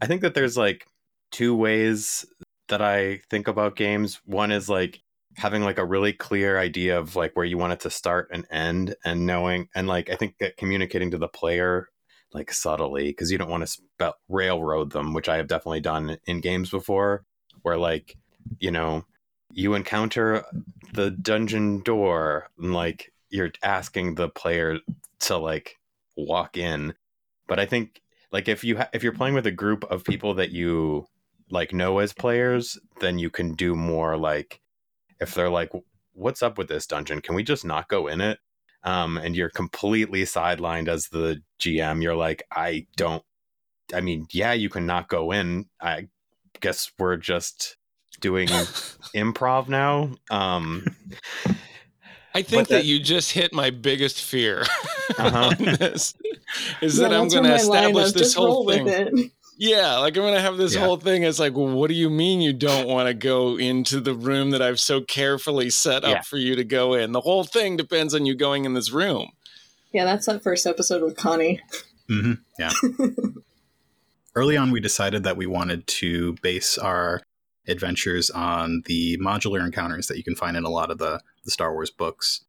I 0.00 0.06
think 0.06 0.22
that 0.22 0.34
there's 0.34 0.56
like 0.56 0.86
two 1.30 1.54
ways 1.54 2.24
that 2.68 2.82
I 2.82 3.20
think 3.30 3.48
about 3.48 3.76
games. 3.76 4.20
One 4.24 4.50
is 4.50 4.68
like 4.68 5.00
having 5.36 5.62
like 5.62 5.78
a 5.78 5.84
really 5.84 6.12
clear 6.12 6.58
idea 6.58 6.98
of 6.98 7.16
like 7.16 7.32
where 7.34 7.44
you 7.44 7.58
want 7.58 7.72
it 7.72 7.80
to 7.80 7.90
start 7.90 8.28
and 8.32 8.46
end 8.50 8.94
and 9.04 9.26
knowing 9.26 9.68
and 9.74 9.88
like 9.88 10.08
I 10.08 10.14
think 10.14 10.38
that 10.38 10.56
communicating 10.56 11.10
to 11.10 11.18
the 11.18 11.28
player 11.28 11.88
like 12.32 12.52
subtly 12.52 13.04
because 13.04 13.30
you 13.30 13.38
don't 13.38 13.50
want 13.50 13.62
to 13.62 13.66
spell 13.66 14.14
railroad 14.28 14.92
them, 14.92 15.14
which 15.14 15.28
I 15.28 15.36
have 15.36 15.46
definitely 15.46 15.80
done 15.80 16.18
in 16.26 16.40
games 16.40 16.70
before 16.70 17.24
where 17.62 17.78
like, 17.78 18.16
you 18.58 18.70
know, 18.70 19.04
you 19.54 19.74
encounter 19.74 20.44
the 20.92 21.10
dungeon 21.10 21.80
door 21.80 22.48
and 22.58 22.74
like 22.74 23.12
you're 23.30 23.52
asking 23.62 24.16
the 24.16 24.28
player 24.28 24.78
to 25.20 25.36
like 25.36 25.76
walk 26.16 26.56
in. 26.56 26.94
But 27.46 27.60
I 27.60 27.66
think 27.66 28.02
like 28.32 28.48
if 28.48 28.64
you 28.64 28.78
ha- 28.78 28.88
if 28.92 29.02
you're 29.02 29.12
playing 29.12 29.34
with 29.34 29.46
a 29.46 29.52
group 29.52 29.84
of 29.84 30.04
people 30.04 30.34
that 30.34 30.50
you 30.50 31.06
like 31.50 31.72
know 31.72 31.98
as 31.98 32.12
players, 32.12 32.78
then 33.00 33.18
you 33.18 33.30
can 33.30 33.54
do 33.54 33.74
more 33.74 34.16
like 34.16 34.60
if 35.20 35.34
they're 35.34 35.50
like 35.50 35.70
what's 36.12 36.42
up 36.42 36.58
with 36.58 36.68
this 36.68 36.86
dungeon? 36.86 37.20
Can 37.20 37.34
we 37.34 37.42
just 37.42 37.64
not 37.64 37.88
go 37.88 38.08
in 38.08 38.20
it? 38.20 38.38
Um 38.82 39.16
and 39.18 39.36
you're 39.36 39.50
completely 39.50 40.22
sidelined 40.22 40.88
as 40.88 41.08
the 41.08 41.42
GM. 41.60 42.02
You're 42.02 42.16
like 42.16 42.42
I 42.50 42.86
don't 42.96 43.24
I 43.94 44.00
mean, 44.00 44.26
yeah, 44.32 44.52
you 44.52 44.68
can 44.68 44.86
not 44.86 45.08
go 45.08 45.30
in. 45.30 45.66
I 45.80 46.08
guess 46.60 46.90
we're 46.98 47.16
just 47.16 47.76
doing 48.24 48.48
improv 49.14 49.68
now. 49.68 50.10
Um 50.30 50.84
I 52.36 52.42
think 52.42 52.68
that, 52.68 52.76
that- 52.78 52.84
you 52.84 52.98
just 52.98 53.30
hit 53.32 53.52
my 53.52 53.70
biggest 53.70 54.20
fear 54.22 54.62
Uh-huh. 55.18 55.52
on 55.58 55.64
this. 55.78 56.14
Is 56.80 56.98
Yeah, 56.98 57.08
that 57.08 57.14
I'm 57.14 57.28
going 57.28 57.44
to 57.44 57.50
where 57.50 57.58
my 57.58 57.62
line 57.64 57.84
establish 57.84 58.12
this 58.12 58.34
whole 58.34 58.66
thing. 58.68 59.30
Yeah, 59.58 59.98
like 59.98 60.16
I'm 60.16 60.22
going 60.22 60.34
to 60.34 60.40
have 60.40 60.56
this 60.56 60.74
Yeah. 60.74 60.80
whole 60.80 60.96
thing. 60.96 61.22
It's 61.22 61.38
like, 61.38 61.54
well, 61.54 61.68
what 61.72 61.88
do 61.88 61.94
you 61.94 62.08
mean 62.10 62.40
you 62.40 62.52
don't 62.54 62.88
want 62.88 63.06
to 63.06 63.14
go 63.14 63.56
into 63.58 64.00
the 64.00 64.14
room 64.14 64.50
that 64.50 64.62
I've 64.62 64.80
so 64.80 65.00
carefully 65.02 65.68
set 65.70 66.02
up 66.04 66.10
Yeah. 66.10 66.20
for 66.22 66.38
you 66.38 66.56
to 66.56 66.64
go 66.64 66.94
in? 66.94 67.12
The 67.12 67.20
whole 67.20 67.44
thing 67.44 67.76
depends 67.76 68.14
on 68.14 68.24
you 68.26 68.34
going 68.34 68.64
in 68.64 68.72
this 68.74 68.90
room. 68.90 69.28
Yeah, 69.92 70.04
that's 70.06 70.26
that 70.26 70.42
first 70.42 70.66
episode 70.66 71.02
with 71.02 71.16
Connie. 71.16 71.60
hmm 72.08 72.32
Yeah. 72.58 72.72
Early 74.34 74.56
on, 74.56 74.72
we 74.72 74.80
decided 74.80 75.22
that 75.22 75.36
we 75.36 75.46
wanted 75.46 75.86
to 75.86 76.34
base 76.42 76.76
our 76.78 77.20
adventures 77.66 78.30
on 78.30 78.82
the 78.86 79.18
modular 79.18 79.64
encounters 79.64 80.06
that 80.08 80.16
you 80.16 80.24
can 80.24 80.36
find 80.36 80.56
in 80.56 80.64
a 80.64 80.70
lot 80.70 80.90
of 80.90 80.98
the, 80.98 81.20
the 81.44 81.50
Star 81.50 81.72
Wars 81.72 81.90
books, 81.90 82.44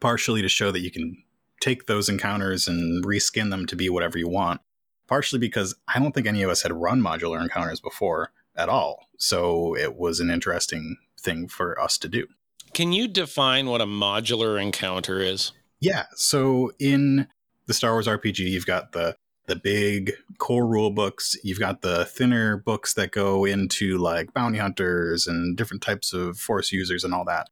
partially 0.00 0.42
to 0.42 0.48
show 0.48 0.70
that 0.70 0.80
you 0.80 0.90
can 0.90 1.22
take 1.60 1.86
those 1.86 2.08
encounters 2.08 2.68
and 2.68 3.04
reskin 3.04 3.50
them 3.50 3.66
to 3.66 3.76
be 3.76 3.88
whatever 3.88 4.18
you 4.18 4.28
want, 4.28 4.60
partially 5.06 5.38
because 5.38 5.74
I 5.88 5.98
don't 5.98 6.12
think 6.12 6.26
any 6.26 6.42
of 6.42 6.50
us 6.50 6.62
had 6.62 6.72
run 6.72 7.00
modular 7.00 7.40
encounters 7.40 7.80
before 7.80 8.32
at 8.56 8.68
all. 8.68 9.06
So 9.18 9.76
it 9.76 9.96
was 9.96 10.20
an 10.20 10.30
interesting 10.30 10.96
thing 11.20 11.48
for 11.48 11.80
us 11.80 11.98
to 11.98 12.08
do. 12.08 12.26
Can 12.72 12.92
you 12.92 13.08
define 13.08 13.66
what 13.66 13.80
a 13.80 13.86
modular 13.86 14.60
encounter 14.60 15.20
is? 15.20 15.52
Yeah. 15.80 16.04
So 16.14 16.72
in 16.78 17.28
the 17.66 17.74
Star 17.74 17.92
Wars 17.92 18.06
RPG, 18.06 18.38
you've 18.38 18.66
got 18.66 18.92
the 18.92 19.16
the 19.46 19.56
big 19.56 20.12
core 20.38 20.66
rule 20.66 20.90
books. 20.90 21.36
You've 21.42 21.60
got 21.60 21.82
the 21.82 22.04
thinner 22.04 22.56
books 22.56 22.94
that 22.94 23.12
go 23.12 23.44
into 23.44 23.98
like 23.98 24.34
bounty 24.34 24.58
hunters 24.58 25.26
and 25.26 25.56
different 25.56 25.82
types 25.82 26.12
of 26.12 26.38
force 26.38 26.72
users 26.72 27.04
and 27.04 27.14
all 27.14 27.24
that. 27.24 27.48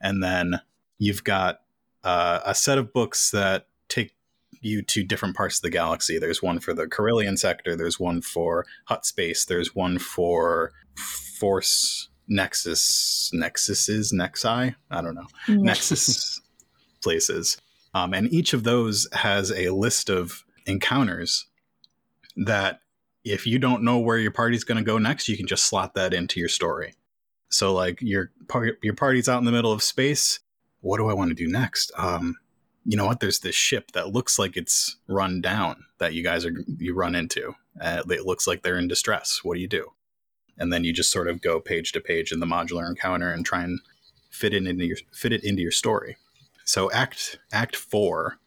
And 0.00 0.22
then 0.22 0.60
you've 0.98 1.24
got 1.24 1.60
uh, 2.04 2.40
a 2.44 2.54
set 2.54 2.78
of 2.78 2.92
books 2.92 3.30
that 3.30 3.66
take 3.88 4.14
you 4.60 4.82
to 4.82 5.04
different 5.04 5.36
parts 5.36 5.58
of 5.58 5.62
the 5.62 5.70
galaxy. 5.70 6.18
There's 6.18 6.42
one 6.42 6.60
for 6.60 6.74
the 6.74 6.86
Corellian 6.86 7.38
sector. 7.38 7.76
There's 7.76 7.98
one 7.98 8.20
for 8.20 8.66
Hutt 8.84 9.06
Space. 9.06 9.44
There's 9.44 9.74
one 9.74 9.98
for 9.98 10.72
Force 10.96 12.08
Nexus. 12.28 13.30
Nexuses? 13.34 14.12
Nexi? 14.12 14.74
I 14.90 15.00
don't 15.00 15.14
know. 15.14 15.26
Nexus 15.48 16.40
places. 17.02 17.58
Um, 17.94 18.12
and 18.12 18.32
each 18.32 18.52
of 18.52 18.64
those 18.64 19.08
has 19.12 19.50
a 19.52 19.70
list 19.70 20.10
of 20.10 20.44
encounters 20.68 21.46
that 22.36 22.80
if 23.24 23.46
you 23.46 23.58
don't 23.58 23.82
know 23.82 23.98
where 23.98 24.18
your 24.18 24.30
party's 24.30 24.64
going 24.64 24.78
to 24.78 24.84
go 24.84 24.98
next, 24.98 25.28
you 25.28 25.36
can 25.36 25.46
just 25.46 25.64
slot 25.64 25.94
that 25.94 26.14
into 26.14 26.38
your 26.38 26.48
story. 26.48 26.94
So, 27.48 27.74
like 27.74 28.00
your 28.00 28.30
your 28.82 28.94
party's 28.94 29.28
out 29.28 29.38
in 29.38 29.44
the 29.44 29.52
middle 29.52 29.72
of 29.72 29.82
space. 29.82 30.40
What 30.80 30.98
do 30.98 31.08
I 31.08 31.14
want 31.14 31.30
to 31.30 31.34
do 31.34 31.50
next? 31.50 31.90
Um, 31.96 32.36
you 32.84 32.96
know 32.96 33.06
what? 33.06 33.20
There's 33.20 33.40
this 33.40 33.56
ship 33.56 33.92
that 33.92 34.12
looks 34.12 34.38
like 34.38 34.56
it's 34.56 34.96
run 35.08 35.40
down 35.40 35.84
that 35.98 36.14
you 36.14 36.22
guys 36.22 36.44
are 36.44 36.52
you 36.78 36.94
run 36.94 37.14
into. 37.14 37.54
Uh, 37.80 38.02
it 38.08 38.26
looks 38.26 38.46
like 38.46 38.62
they're 38.62 38.78
in 38.78 38.88
distress. 38.88 39.40
What 39.42 39.54
do 39.54 39.60
you 39.60 39.68
do? 39.68 39.92
and 40.58 40.72
then 40.72 40.84
you 40.84 40.92
just 40.92 41.10
sort 41.10 41.28
of 41.28 41.40
go 41.40 41.60
page 41.60 41.92
to 41.92 42.00
page 42.00 42.32
in 42.32 42.40
the 42.40 42.46
modular 42.46 42.88
encounter 42.88 43.30
and 43.30 43.46
try 43.46 43.62
and 43.62 43.80
fit 44.30 44.52
it 44.52 44.66
into 44.66 44.84
your 44.84 44.96
fit 45.12 45.32
it 45.32 45.44
into 45.44 45.62
your 45.62 45.70
story. 45.70 46.16
So 46.64 46.90
act 46.90 47.38
act 47.52 47.76
four, 47.76 48.38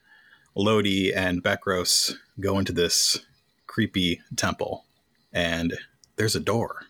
Lodi 0.55 1.13
and 1.13 1.43
Bekros 1.43 2.15
go 2.39 2.59
into 2.59 2.73
this 2.73 3.19
creepy 3.67 4.21
temple, 4.35 4.85
and 5.31 5.77
there's 6.17 6.35
a 6.35 6.39
door, 6.39 6.83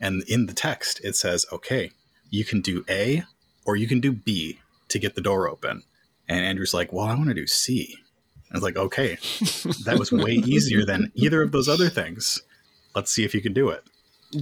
and 0.00 0.22
in 0.28 0.46
the 0.46 0.54
text 0.54 1.00
it 1.02 1.16
says, 1.16 1.46
"Okay, 1.52 1.90
you 2.30 2.44
can 2.44 2.60
do 2.60 2.84
A 2.88 3.24
or 3.64 3.76
you 3.76 3.88
can 3.88 4.00
do 4.00 4.12
B 4.12 4.60
to 4.88 4.98
get 4.98 5.14
the 5.14 5.20
door 5.20 5.48
open." 5.48 5.82
And 6.28 6.44
Andrew's 6.44 6.74
like, 6.74 6.92
"Well, 6.92 7.06
I 7.06 7.14
want 7.14 7.28
to 7.28 7.34
do 7.34 7.46
C." 7.46 7.96
I 8.50 8.54
was 8.54 8.62
like, 8.62 8.76
"Okay, 8.76 9.16
that 9.84 9.96
was 9.98 10.12
way 10.12 10.32
easier 10.32 10.84
than 10.84 11.12
either 11.14 11.42
of 11.42 11.52
those 11.52 11.68
other 11.68 11.88
things. 11.88 12.40
Let's 12.94 13.10
see 13.10 13.24
if 13.24 13.34
you 13.34 13.40
can 13.40 13.52
do 13.52 13.68
it." 13.70 13.84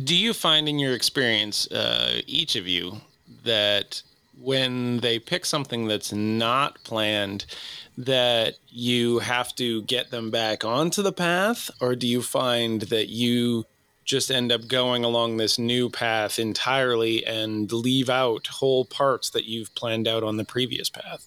Do 0.04 0.16
you 0.16 0.34
find 0.34 0.68
in 0.68 0.78
your 0.78 0.94
experience, 0.94 1.70
uh, 1.70 2.20
each 2.26 2.56
of 2.56 2.66
you, 2.66 3.00
that 3.44 4.02
when 4.38 4.98
they 4.98 5.18
pick 5.18 5.46
something 5.46 5.86
that's 5.86 6.12
not 6.12 6.82
planned, 6.84 7.46
that 7.96 8.56
you 8.68 9.20
have 9.20 9.54
to 9.56 9.82
get 9.82 10.10
them 10.10 10.30
back 10.30 10.64
onto 10.64 11.02
the 11.02 11.12
path, 11.12 11.70
or 11.80 11.96
do 11.96 12.06
you 12.06 12.22
find 12.22 12.82
that 12.82 13.08
you 13.08 13.64
just 14.04 14.30
end 14.30 14.52
up 14.52 14.68
going 14.68 15.04
along 15.04 15.36
this 15.36 15.58
new 15.58 15.90
path 15.90 16.38
entirely 16.38 17.26
and 17.26 17.72
leave 17.72 18.08
out 18.08 18.46
whole 18.46 18.84
parts 18.84 19.30
that 19.30 19.46
you've 19.46 19.74
planned 19.74 20.06
out 20.06 20.22
on 20.22 20.36
the 20.36 20.44
previous 20.44 20.88
path? 20.88 21.26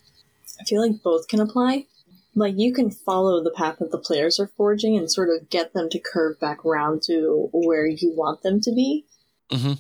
I 0.60 0.64
feel 0.64 0.82
like 0.82 1.04
both 1.04 1.28
can 1.28 1.40
apply. 1.40 1.88
Like 2.36 2.54
you 2.58 2.74
can 2.74 2.92
follow 2.92 3.44
the 3.44 3.52
path 3.52 3.80
that 3.80 3.92
the 3.92 3.98
players 3.98 4.40
are 4.40 4.52
forging 4.56 4.96
and 4.96 5.12
sort 5.12 5.30
of 5.30 5.50
get 5.50 5.74
them 5.74 5.90
to 5.90 6.00
curve 6.00 6.40
back 6.40 6.64
round 6.64 7.02
to 7.04 7.50
where 7.52 7.88
you 7.88 8.14
want 8.16 8.44
them 8.44 8.62
to 8.62 8.72
be. 8.72 9.06
Mm-hmm. 9.52 9.74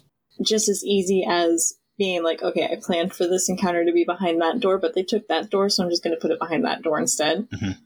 Just 0.43 0.67
as 0.67 0.83
easy 0.83 1.25
as 1.27 1.75
being 1.99 2.23
like, 2.23 2.41
okay, 2.41 2.63
I 2.65 2.77
planned 2.81 3.13
for 3.13 3.27
this 3.27 3.49
encounter 3.49 3.85
to 3.85 3.91
be 3.91 4.05
behind 4.05 4.41
that 4.41 4.59
door, 4.59 4.79
but 4.79 4.95
they 4.95 5.03
took 5.03 5.27
that 5.27 5.51
door, 5.51 5.69
so 5.69 5.83
I'm 5.83 5.89
just 5.91 6.01
going 6.01 6.15
to 6.15 6.19
put 6.19 6.31
it 6.31 6.39
behind 6.39 6.65
that 6.65 6.81
door 6.81 6.97
instead. 6.99 7.47
Mhm. 7.51 7.77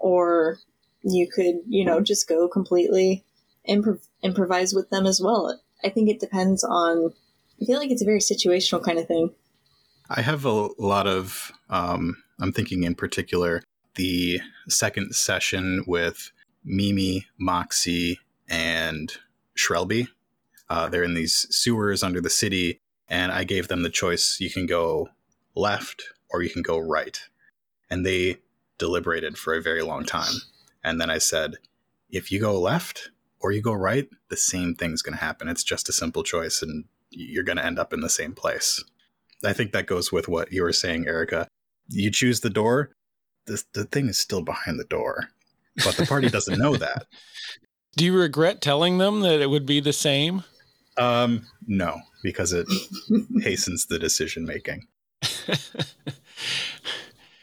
Or 0.00 0.58
you 1.02 1.26
could, 1.26 1.56
you 1.66 1.84
know, 1.84 2.00
just 2.00 2.28
go 2.28 2.46
completely 2.46 3.24
improv- 3.68 4.06
improvise 4.22 4.74
with 4.74 4.90
them 4.90 5.06
as 5.06 5.20
well. 5.20 5.60
I 5.82 5.88
think 5.88 6.08
it 6.08 6.20
depends 6.20 6.62
on. 6.62 7.12
I 7.60 7.64
feel 7.64 7.78
like 7.78 7.90
it's 7.90 8.02
a 8.02 8.06
very 8.06 8.20
situational 8.20 8.84
kind 8.84 8.98
of 8.98 9.08
thing. 9.08 9.34
I 10.08 10.20
have 10.20 10.44
a 10.44 10.68
lot 10.78 11.06
of. 11.06 11.50
Um, 11.70 12.22
I'm 12.38 12.52
thinking 12.52 12.82
in 12.84 12.94
particular 12.94 13.62
the 13.94 14.40
second 14.68 15.14
session 15.14 15.84
with 15.86 16.32
Mimi, 16.64 17.26
Moxie, 17.38 18.18
and 18.48 19.12
Shrelby. 19.56 20.08
Uh, 20.68 20.88
they're 20.88 21.04
in 21.04 21.14
these 21.14 21.46
sewers 21.50 22.02
under 22.02 22.20
the 22.20 22.30
city, 22.30 22.80
and 23.08 23.32
I 23.32 23.44
gave 23.44 23.68
them 23.68 23.82
the 23.82 23.90
choice: 23.90 24.38
you 24.40 24.50
can 24.50 24.66
go 24.66 25.08
left 25.54 26.04
or 26.30 26.42
you 26.42 26.50
can 26.50 26.62
go 26.62 26.78
right, 26.78 27.20
and 27.90 28.04
they 28.04 28.38
deliberated 28.78 29.38
for 29.38 29.54
a 29.54 29.62
very 29.62 29.82
long 29.82 30.04
time. 30.04 30.34
And 30.82 31.00
then 31.00 31.10
I 31.10 31.18
said, 31.18 31.56
if 32.10 32.30
you 32.30 32.40
go 32.40 32.60
left 32.60 33.10
or 33.40 33.52
you 33.52 33.62
go 33.62 33.72
right, 33.72 34.08
the 34.28 34.36
same 34.36 34.74
thing's 34.74 35.02
going 35.02 35.16
to 35.16 35.24
happen. 35.24 35.48
It's 35.48 35.64
just 35.64 35.88
a 35.88 35.92
simple 35.92 36.22
choice, 36.22 36.62
and 36.62 36.84
you're 37.10 37.44
going 37.44 37.56
to 37.56 37.64
end 37.64 37.78
up 37.78 37.92
in 37.92 38.00
the 38.00 38.10
same 38.10 38.34
place. 38.34 38.82
I 39.44 39.52
think 39.52 39.72
that 39.72 39.86
goes 39.86 40.10
with 40.10 40.28
what 40.28 40.52
you 40.52 40.62
were 40.62 40.72
saying, 40.72 41.06
Erica. 41.06 41.48
You 41.88 42.10
choose 42.10 42.40
the 42.40 42.50
door, 42.50 42.90
the, 43.46 43.62
the 43.74 43.84
thing 43.84 44.08
is 44.08 44.18
still 44.18 44.42
behind 44.42 44.78
the 44.78 44.84
door, 44.84 45.28
but 45.84 45.96
the 45.96 46.06
party 46.06 46.30
doesn't 46.30 46.58
know 46.58 46.76
that. 46.76 47.06
Do 47.96 48.04
you 48.04 48.16
regret 48.16 48.60
telling 48.60 48.98
them 48.98 49.20
that 49.20 49.40
it 49.40 49.50
would 49.50 49.66
be 49.66 49.80
the 49.80 49.92
same? 49.92 50.44
Um, 50.96 51.46
no, 51.66 52.00
because 52.22 52.52
it 52.52 52.66
hastens 53.40 53.86
the 53.86 53.98
decision 53.98 54.44
making. 54.44 54.86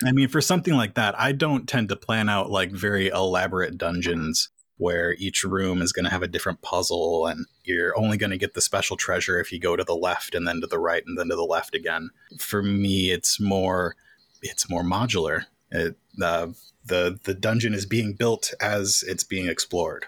I 0.03 0.11
mean, 0.11 0.29
for 0.29 0.41
something 0.41 0.73
like 0.73 0.95
that, 0.95 1.19
I 1.19 1.31
don't 1.31 1.67
tend 1.67 1.89
to 1.89 1.95
plan 1.95 2.27
out 2.29 2.49
like 2.49 2.71
very 2.71 3.09
elaborate 3.09 3.77
dungeons 3.77 4.49
where 4.77 5.13
each 5.19 5.43
room 5.43 5.79
is 5.79 5.91
going 5.91 6.05
to 6.05 6.11
have 6.11 6.23
a 6.23 6.27
different 6.27 6.63
puzzle 6.63 7.27
and 7.27 7.45
you're 7.63 7.95
only 7.95 8.17
going 8.17 8.31
to 8.31 8.37
get 8.37 8.55
the 8.55 8.61
special 8.61 8.97
treasure 8.97 9.39
if 9.39 9.51
you 9.51 9.59
go 9.59 9.75
to 9.75 9.83
the 9.83 9.95
left 9.95 10.33
and 10.33 10.47
then 10.47 10.59
to 10.59 10.65
the 10.65 10.79
right 10.79 11.03
and 11.05 11.19
then 11.19 11.29
to 11.29 11.35
the 11.35 11.43
left 11.43 11.75
again. 11.75 12.09
For 12.39 12.63
me, 12.63 13.11
it's 13.11 13.39
more 13.39 13.95
it's 14.41 14.67
more 14.69 14.83
modular. 14.83 15.45
It, 15.69 15.97
uh, 16.19 16.47
the 16.83 17.19
the 17.23 17.35
dungeon 17.35 17.75
is 17.75 17.85
being 17.85 18.13
built 18.13 18.55
as 18.59 19.03
it's 19.07 19.23
being 19.23 19.47
explored. 19.47 20.07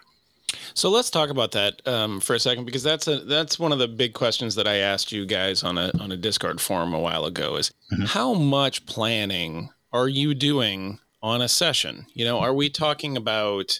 So 0.73 0.89
let's 0.89 1.09
talk 1.09 1.29
about 1.29 1.51
that 1.51 1.85
um, 1.87 2.19
for 2.19 2.33
a 2.35 2.39
second 2.39 2.65
because 2.65 2.83
that's 2.83 3.07
a 3.07 3.19
that's 3.19 3.57
one 3.59 3.71
of 3.71 3.79
the 3.79 3.87
big 3.87 4.13
questions 4.13 4.55
that 4.55 4.67
I 4.67 4.77
asked 4.77 5.11
you 5.11 5.25
guys 5.25 5.63
on 5.63 5.77
a 5.77 5.91
on 5.99 6.11
a 6.11 6.17
Discord 6.17 6.59
forum 6.61 6.93
a 6.93 6.99
while 6.99 7.25
ago 7.25 7.55
is 7.57 7.71
Mhm. 7.91 8.07
how 8.07 8.33
much 8.33 8.85
planning 8.85 9.69
are 9.91 10.07
you 10.07 10.33
doing 10.33 10.99
on 11.21 11.41
a 11.41 11.47
session? 11.47 12.05
You 12.13 12.25
know, 12.25 12.39
are 12.39 12.53
we 12.53 12.69
talking 12.69 13.15
about 13.17 13.79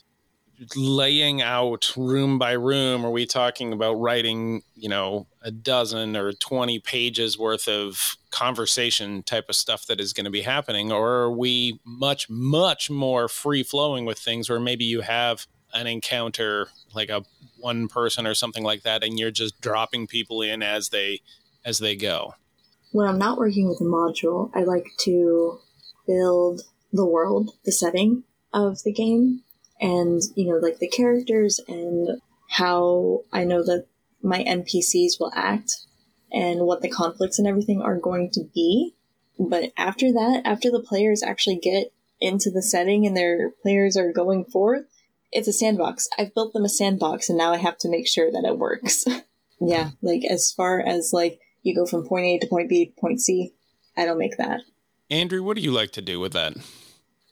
laying 0.76 1.42
out 1.42 1.92
room 1.98 2.38
by 2.38 2.52
room? 2.54 3.06
Are 3.06 3.12
we 3.12 3.26
talking 3.26 3.74
about 3.74 3.96
writing, 3.96 4.62
you 4.76 4.88
know, 4.88 5.28
a 5.42 5.52
dozen 5.52 6.16
or 6.16 6.32
20 6.32 6.80
pages 6.80 7.38
worth 7.38 7.68
of 7.68 8.16
conversation 8.30 9.24
type 9.24 9.50
of 9.50 9.56
stuff 9.56 9.86
that 9.88 10.00
is 10.00 10.14
going 10.14 10.26
to 10.26 10.30
be 10.32 10.42
happening? 10.42 10.92
Or 10.92 11.10
are 11.24 11.32
we 11.32 11.80
much, 11.84 12.30
much 12.30 12.90
more 12.90 13.28
free 13.28 13.64
flowing 13.64 14.06
with 14.06 14.20
things 14.20 14.50
where 14.50 14.60
maybe 14.60 14.86
you 14.86 15.02
have 15.02 15.48
an 15.74 15.88
encounter 15.88 16.70
like 16.94 17.10
a 17.10 17.24
one 17.58 17.88
person 17.88 18.28
or 18.28 18.34
something 18.34 18.64
like 18.64 18.84
that 18.84 19.04
and 19.04 19.18
you're 19.18 19.32
just 19.32 19.60
dropping 19.62 20.06
people 20.08 20.42
in 20.42 20.62
as 20.62 20.90
they 20.90 21.22
as 21.66 21.80
they 21.80 21.96
go 21.96 22.34
when 22.94 23.08
I'm 23.08 23.18
not 23.18 23.40
working 23.40 23.68
with 23.68 23.82
a 23.82 23.86
module, 23.86 24.52
I 24.54 24.64
like 24.64 24.86
to 25.02 25.60
build 26.08 26.62
the 26.94 27.06
world, 27.06 27.50
the 27.66 27.72
setting 27.72 28.24
of 28.54 28.84
the 28.84 28.94
game, 28.94 29.42
and, 29.82 30.22
you 30.36 30.46
know, 30.46 30.58
like 30.58 30.78
the 30.78 30.88
characters 30.88 31.60
and 31.68 32.22
how 32.50 33.24
I 33.34 33.44
know 33.44 33.64
that 33.64 33.88
my 34.22 34.44
NPCs 34.44 35.20
will 35.20 35.32
act 35.36 35.74
and 36.32 36.62
what 36.62 36.82
the 36.82 36.90
conflicts 36.90 37.40
and 37.40 37.48
everything 37.48 37.82
are 37.82 37.98
going 37.98 38.30
to 38.34 38.44
be. 38.54 38.94
But 39.40 39.74
after 39.76 40.12
that, 40.12 40.44
after 40.46 40.70
the 40.70 40.80
players 40.80 41.24
actually 41.24 41.58
get 41.58 41.92
into 42.22 42.52
the 42.52 42.62
setting 42.62 43.08
and 43.08 43.18
their 43.18 43.50
players 43.64 43.98
are 43.98 44.14
going 44.14 44.46
forth, 44.46 44.86
it's 45.34 45.48
a 45.48 45.54
sandbox. 45.54 46.08
I've 46.18 46.34
built 46.34 46.54
them 46.54 46.66
a 46.66 46.70
sandbox 46.70 47.30
and 47.30 47.38
now 47.38 47.52
I 47.54 47.58
have 47.58 47.78
to 47.80 47.90
make 47.90 48.08
sure 48.08 48.32
that 48.32 48.46
it 48.46 48.58
works. 48.58 49.06
yeah, 49.62 49.92
like 50.02 50.24
as 50.30 50.52
far 50.52 50.80
as 50.80 51.12
like 51.14 51.40
you 51.62 51.76
go 51.76 51.86
from 51.86 52.08
point 52.08 52.26
A 52.26 52.40
to 52.40 52.48
point 52.48 52.70
B 52.70 52.88
to 52.88 53.02
point 53.02 53.22
C. 53.22 53.54
I 53.98 54.06
don't 54.06 54.18
make 54.18 54.38
that. 54.38 54.62
andrew 55.10 55.44
what 55.44 55.56
do 55.56 55.62
you 55.62 55.72
like 55.72 55.92
to 55.92 56.02
do 56.02 56.20
with 56.20 56.34
that 56.34 56.54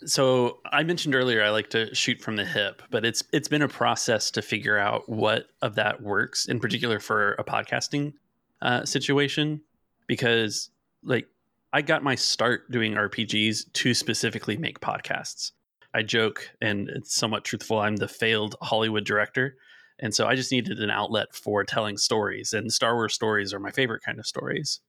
So 0.06 0.60
I 0.72 0.84
mentioned 0.84 1.16
earlier 1.16 1.44
I 1.44 1.50
like 1.50 1.70
to 1.72 1.94
shoot 1.94 2.22
from 2.22 2.36
the 2.36 2.46
hip, 2.46 2.82
but 2.90 3.06
it's 3.06 3.24
it's 3.32 3.48
been 3.48 3.62
a 3.62 3.68
process 3.68 4.32
to 4.32 4.42
figure 4.42 4.78
out 4.78 5.08
what 5.08 5.48
of 5.62 5.76
that 5.76 6.02
works, 6.02 6.48
in 6.48 6.60
particular 6.60 7.00
for 7.00 7.34
a 7.34 7.44
podcasting 7.44 8.14
uh, 8.62 8.86
situation, 8.86 9.62
because 10.08 10.70
like 11.04 11.28
I 11.74 11.82
got 11.82 12.04
my 12.04 12.16
start 12.16 12.70
doing 12.72 12.94
RPGs 12.94 13.72
to 13.74 13.94
specifically 13.94 14.58
make 14.58 14.80
podcasts. 14.80 15.52
I 15.94 16.04
joke, 16.04 16.50
and 16.62 16.90
it's 16.90 17.16
somewhat 17.16 17.44
truthful. 17.44 17.80
I'm 17.80 17.98
the 17.98 18.08
failed 18.08 18.56
Hollywood 18.62 19.04
director, 19.04 19.56
and 20.00 20.14
so 20.14 20.26
I 20.26 20.36
just 20.36 20.52
needed 20.52 20.80
an 20.80 20.90
outlet 20.90 21.34
for 21.34 21.64
telling 21.64 21.98
stories, 21.98 22.54
and 22.54 22.72
Star 22.72 22.96
Wars 22.96 23.14
stories 23.14 23.54
are 23.54 23.60
my 23.60 23.72
favorite 23.72 24.04
kind 24.04 24.20
of 24.20 24.26
stories. 24.26 24.80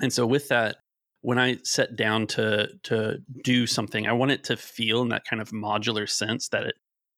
And 0.00 0.12
so 0.12 0.26
with 0.26 0.48
that, 0.48 0.76
when 1.22 1.38
I 1.38 1.58
set 1.62 1.96
down 1.96 2.26
to 2.28 2.68
to 2.84 3.18
do 3.42 3.66
something, 3.66 4.06
I 4.06 4.12
want 4.12 4.30
it 4.30 4.44
to 4.44 4.56
feel 4.56 5.02
in 5.02 5.08
that 5.10 5.24
kind 5.24 5.42
of 5.42 5.50
modular 5.50 6.08
sense 6.08 6.48
that 6.48 6.64
it, 6.64 6.74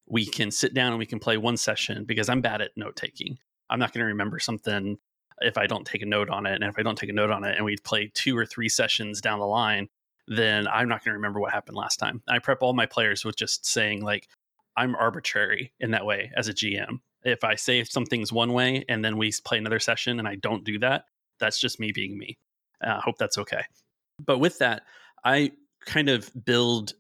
we 0.09 0.25
can 0.27 0.51
sit 0.51 0.75
down 0.75 0.93
and 0.93 0.99
we 0.99 1.07
can 1.07 1.19
play 1.19 1.37
one 1.37 1.57
session 1.57 2.05
because 2.05 2.29
I'm 2.29 2.41
bad 2.41 2.63
at 2.63 2.71
note 2.77 2.97
taking. 2.97 3.39
I'm 3.71 3.79
not 3.79 3.93
going 3.93 4.01
to 4.01 4.07
remember 4.07 4.39
something 4.39 4.97
if 5.41 5.59
I 5.59 5.67
don't 5.67 5.87
take 5.87 6.03
a 6.03 6.07
note 6.07 6.31
on 6.31 6.47
it, 6.47 6.55
and 6.55 6.65
if 6.65 6.79
I 6.79 6.83
don't 6.83 6.97
take 6.97 7.11
a 7.11 7.15
note 7.15 7.31
on 7.31 7.45
it, 7.45 7.57
and 7.57 7.65
we 7.65 7.77
play 7.85 8.11
two 8.15 8.37
or 8.37 8.47
three 8.47 8.69
sessions 8.69 9.21
down 9.21 9.39
the 9.39 9.47
line, 9.47 9.89
then 10.29 10.69
I'm 10.69 10.89
not 10.89 11.05
going 11.05 11.13
to 11.13 11.19
remember 11.19 11.41
what 11.41 11.53
happened 11.53 11.77
last 11.77 11.97
time. 11.97 12.23
I 12.29 12.39
prep 12.39 12.63
all 12.63 12.75
my 12.75 12.87
players 12.87 13.25
with 13.25 13.37
just 13.37 13.67
saying 13.67 14.03
like 14.03 14.29
I'm 14.77 14.95
arbitrary 14.95 15.73
in 15.81 15.91
that 15.93 16.07
way 16.07 16.31
as 16.37 16.49
a 16.49 16.55
GM. 16.55 17.01
If 17.25 17.43
I 17.43 17.57
say 17.57 17.83
something's 17.85 18.33
one 18.33 18.53
way 18.53 18.85
and 18.89 19.05
then 19.05 19.17
we 19.17 19.33
play 19.45 19.59
another 19.59 19.81
session 19.81 20.19
and 20.19 20.29
I 20.29 20.37
don't 20.37 20.65
do 20.65 20.79
that, 20.81 21.05
that's 21.41 21.59
just 21.59 21.81
me 21.81 21.93
being 21.93 22.17
me. 22.17 22.39
I 22.83 22.89
uh, 22.89 23.01
hope 23.01 23.17
that's 23.19 23.39
okay. 23.39 23.63
But 24.25 24.39
with 24.39 24.59
that, 24.59 24.83
I 25.25 25.53
kind 25.85 26.09
of 26.09 26.31
build 26.45 26.93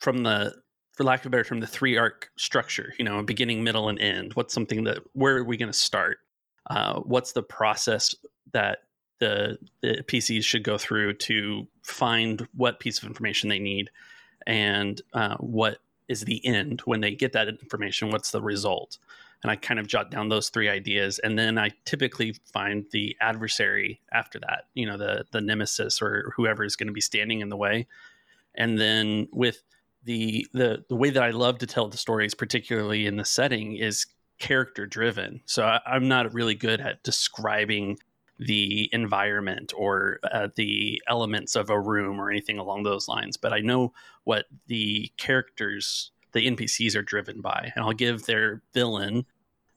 from 0.00 0.22
the, 0.22 0.54
for 0.92 1.04
lack 1.04 1.20
of 1.20 1.26
a 1.26 1.30
better 1.30 1.44
term, 1.44 1.60
the 1.60 1.66
three 1.66 1.96
arc 1.96 2.30
structure. 2.36 2.94
You 2.98 3.04
know, 3.04 3.22
beginning, 3.22 3.62
middle, 3.62 3.88
and 3.88 4.00
end. 4.00 4.34
What's 4.34 4.54
something 4.54 4.84
that 4.84 4.98
where 5.12 5.36
are 5.36 5.44
we 5.44 5.56
going 5.56 5.70
to 5.70 5.78
start? 5.78 6.18
Uh, 6.68 7.00
what's 7.00 7.32
the 7.32 7.42
process 7.42 8.14
that 8.52 8.78
the, 9.18 9.58
the 9.80 10.02
PCs 10.06 10.44
should 10.44 10.62
go 10.62 10.78
through 10.78 11.14
to 11.14 11.66
find 11.82 12.46
what 12.54 12.80
piece 12.80 13.02
of 13.02 13.08
information 13.08 13.48
they 13.48 13.58
need, 13.58 13.90
and 14.46 15.00
uh, 15.12 15.36
what 15.38 15.78
is 16.08 16.22
the 16.22 16.44
end 16.46 16.80
when 16.84 17.00
they 17.00 17.14
get 17.14 17.32
that 17.32 17.48
information? 17.48 18.10
What's 18.10 18.30
the 18.30 18.42
result? 18.42 18.98
and 19.42 19.50
I 19.50 19.56
kind 19.56 19.78
of 19.78 19.86
jot 19.86 20.10
down 20.10 20.28
those 20.28 20.48
three 20.48 20.68
ideas, 20.68 21.18
and 21.20 21.38
then 21.38 21.58
I 21.58 21.70
typically 21.84 22.34
find 22.52 22.86
the 22.90 23.16
adversary 23.20 24.00
after 24.12 24.40
that. 24.40 24.64
You 24.74 24.86
know, 24.86 24.98
the 24.98 25.26
the 25.30 25.40
nemesis 25.40 26.02
or 26.02 26.32
whoever 26.36 26.64
is 26.64 26.76
going 26.76 26.88
to 26.88 26.92
be 26.92 27.00
standing 27.00 27.40
in 27.40 27.48
the 27.48 27.56
way, 27.56 27.86
and 28.54 28.78
then 28.78 29.28
with 29.32 29.62
the 30.04 30.46
the 30.52 30.84
the 30.88 30.96
way 30.96 31.10
that 31.10 31.22
I 31.22 31.30
love 31.30 31.58
to 31.58 31.66
tell 31.66 31.88
the 31.88 31.96
stories, 31.96 32.34
particularly 32.34 33.06
in 33.06 33.16
the 33.16 33.24
setting, 33.24 33.76
is 33.76 34.06
character 34.40 34.86
driven. 34.86 35.40
So 35.46 35.64
I, 35.64 35.80
I'm 35.86 36.08
not 36.08 36.34
really 36.34 36.54
good 36.54 36.80
at 36.80 37.02
describing 37.04 37.98
the 38.38 38.88
environment 38.92 39.72
or 39.76 40.20
uh, 40.30 40.48
the 40.54 41.02
elements 41.08 41.56
of 41.56 41.70
a 41.70 41.80
room 41.80 42.20
or 42.20 42.30
anything 42.30 42.58
along 42.58 42.84
those 42.84 43.08
lines, 43.08 43.36
but 43.36 43.52
I 43.52 43.58
know 43.58 43.92
what 44.24 44.46
the 44.66 45.10
characters 45.16 46.12
the 46.32 46.46
NPCs 46.46 46.94
are 46.94 47.02
driven 47.02 47.40
by, 47.40 47.72
and 47.74 47.84
I'll 47.84 47.92
give 47.92 48.26
their 48.26 48.62
villain 48.74 49.26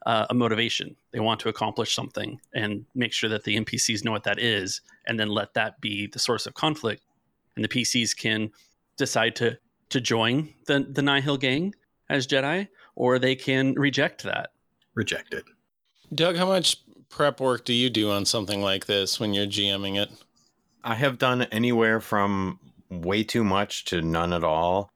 uh, 0.06 0.28
a 0.30 0.34
motivation. 0.34 0.96
They 1.12 1.20
want 1.20 1.40
to 1.42 1.50
accomplish 1.50 1.96
something, 1.96 2.40
and 2.54 2.86
make 2.94 3.14
sure 3.14 3.30
that 3.30 3.44
the 3.44 3.58
NPCs 3.58 4.04
know 4.04 4.12
what 4.12 4.24
that 4.24 4.40
is, 4.40 4.82
and 5.08 5.20
then 5.20 5.30
let 5.30 5.54
that 5.54 5.80
be 5.82 6.08
the 6.08 6.20
source 6.20 6.46
of 6.46 6.54
conflict. 6.54 7.04
And 7.56 7.64
the 7.64 7.70
PCs 7.70 8.16
can 8.16 8.52
decide 8.98 9.36
to 9.38 9.58
to 9.90 10.02
join 10.02 10.54
the 10.68 10.86
the 10.90 11.02
Nihil 11.02 11.38
gang 11.38 11.74
as 12.10 12.28
Jedi, 12.28 12.68
or 12.96 13.18
they 13.18 13.36
can 13.36 13.74
reject 13.74 14.24
that. 14.24 14.52
Reject 14.94 15.34
it. 15.34 15.46
Doug, 16.14 16.36
how 16.36 16.48
much 16.48 16.78
prep 17.12 17.40
work 17.40 17.66
do 17.66 17.74
you 17.74 17.90
do 17.90 18.10
on 18.10 18.26
something 18.26 18.62
like 18.62 18.88
this 18.88 19.20
when 19.20 19.34
you're 19.34 19.46
GMing 19.46 20.02
it? 20.02 20.10
I 20.84 20.96
have 20.96 21.20
done 21.20 21.44
anywhere 21.44 22.00
from 22.00 22.60
way 22.90 23.24
too 23.24 23.44
much 23.44 23.86
to 23.86 24.02
none 24.02 24.34
at 24.34 24.44
all. 24.44 24.90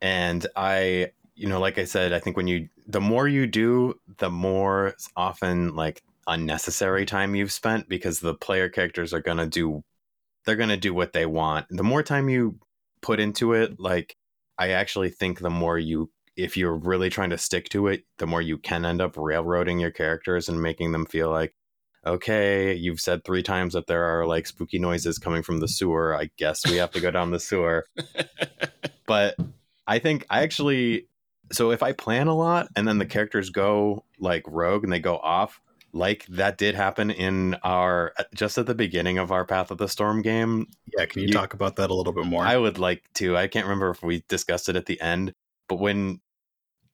And 0.00 0.46
I, 0.56 1.12
you 1.34 1.48
know, 1.48 1.60
like 1.60 1.78
I 1.78 1.84
said, 1.84 2.12
I 2.12 2.18
think 2.18 2.36
when 2.36 2.48
you, 2.48 2.68
the 2.86 3.00
more 3.00 3.28
you 3.28 3.46
do, 3.46 3.94
the 4.18 4.30
more 4.30 4.96
often 5.16 5.76
like 5.76 6.02
unnecessary 6.26 7.06
time 7.06 7.34
you've 7.34 7.52
spent 7.52 7.88
because 7.88 8.20
the 8.20 8.34
player 8.34 8.68
characters 8.68 9.14
are 9.14 9.20
going 9.20 9.38
to 9.38 9.46
do, 9.46 9.82
they're 10.44 10.56
going 10.56 10.70
to 10.70 10.76
do 10.76 10.94
what 10.94 11.12
they 11.12 11.26
want. 11.26 11.66
The 11.70 11.84
more 11.84 12.02
time 12.02 12.28
you 12.28 12.58
put 13.02 13.20
into 13.20 13.52
it, 13.52 13.78
like, 13.78 14.16
I 14.58 14.70
actually 14.70 15.10
think 15.10 15.38
the 15.38 15.50
more 15.50 15.78
you, 15.78 16.10
if 16.36 16.56
you're 16.56 16.76
really 16.76 17.10
trying 17.10 17.30
to 17.30 17.38
stick 17.38 17.68
to 17.70 17.88
it, 17.88 18.04
the 18.18 18.26
more 18.26 18.42
you 18.42 18.58
can 18.58 18.84
end 18.84 19.00
up 19.00 19.16
railroading 19.16 19.78
your 19.78 19.90
characters 19.90 20.48
and 20.48 20.62
making 20.62 20.92
them 20.92 21.06
feel 21.06 21.30
like, 21.30 21.54
okay, 22.06 22.74
you've 22.74 23.00
said 23.00 23.24
three 23.24 23.42
times 23.42 23.74
that 23.74 23.86
there 23.86 24.04
are 24.04 24.26
like 24.26 24.46
spooky 24.46 24.78
noises 24.78 25.18
coming 25.18 25.42
from 25.42 25.60
the 25.60 25.68
sewer. 25.68 26.14
I 26.14 26.30
guess 26.36 26.66
we 26.66 26.76
have 26.76 26.92
to 26.92 27.00
go 27.00 27.10
down 27.10 27.30
the 27.30 27.40
sewer. 27.40 27.86
but 29.06 29.36
I 29.86 29.98
think 29.98 30.24
I 30.30 30.42
actually 30.42 31.08
so 31.52 31.70
if 31.72 31.82
I 31.82 31.92
plan 31.92 32.28
a 32.28 32.34
lot 32.34 32.68
and 32.76 32.86
then 32.86 32.98
the 32.98 33.06
characters 33.06 33.50
go 33.50 34.04
like 34.18 34.44
rogue 34.46 34.84
and 34.84 34.92
they 34.92 35.00
go 35.00 35.16
off, 35.18 35.60
like 35.92 36.24
that 36.26 36.58
did 36.58 36.74
happen 36.74 37.10
in 37.10 37.56
our 37.64 38.14
just 38.34 38.58
at 38.58 38.66
the 38.66 38.74
beginning 38.74 39.18
of 39.18 39.32
our 39.32 39.44
Path 39.44 39.70
of 39.70 39.78
the 39.78 39.88
Storm 39.88 40.22
game. 40.22 40.68
Yeah, 40.96 41.06
can 41.06 41.22
you, 41.22 41.28
you 41.28 41.32
talk 41.32 41.54
about 41.54 41.76
that 41.76 41.90
a 41.90 41.94
little 41.94 42.12
bit 42.12 42.26
more? 42.26 42.44
I 42.44 42.56
would 42.56 42.78
like 42.78 43.02
to. 43.14 43.36
I 43.36 43.48
can't 43.48 43.66
remember 43.66 43.90
if 43.90 44.02
we 44.02 44.22
discussed 44.28 44.68
it 44.68 44.76
at 44.76 44.86
the 44.86 45.00
end, 45.00 45.32
but 45.70 45.78
when 45.78 46.20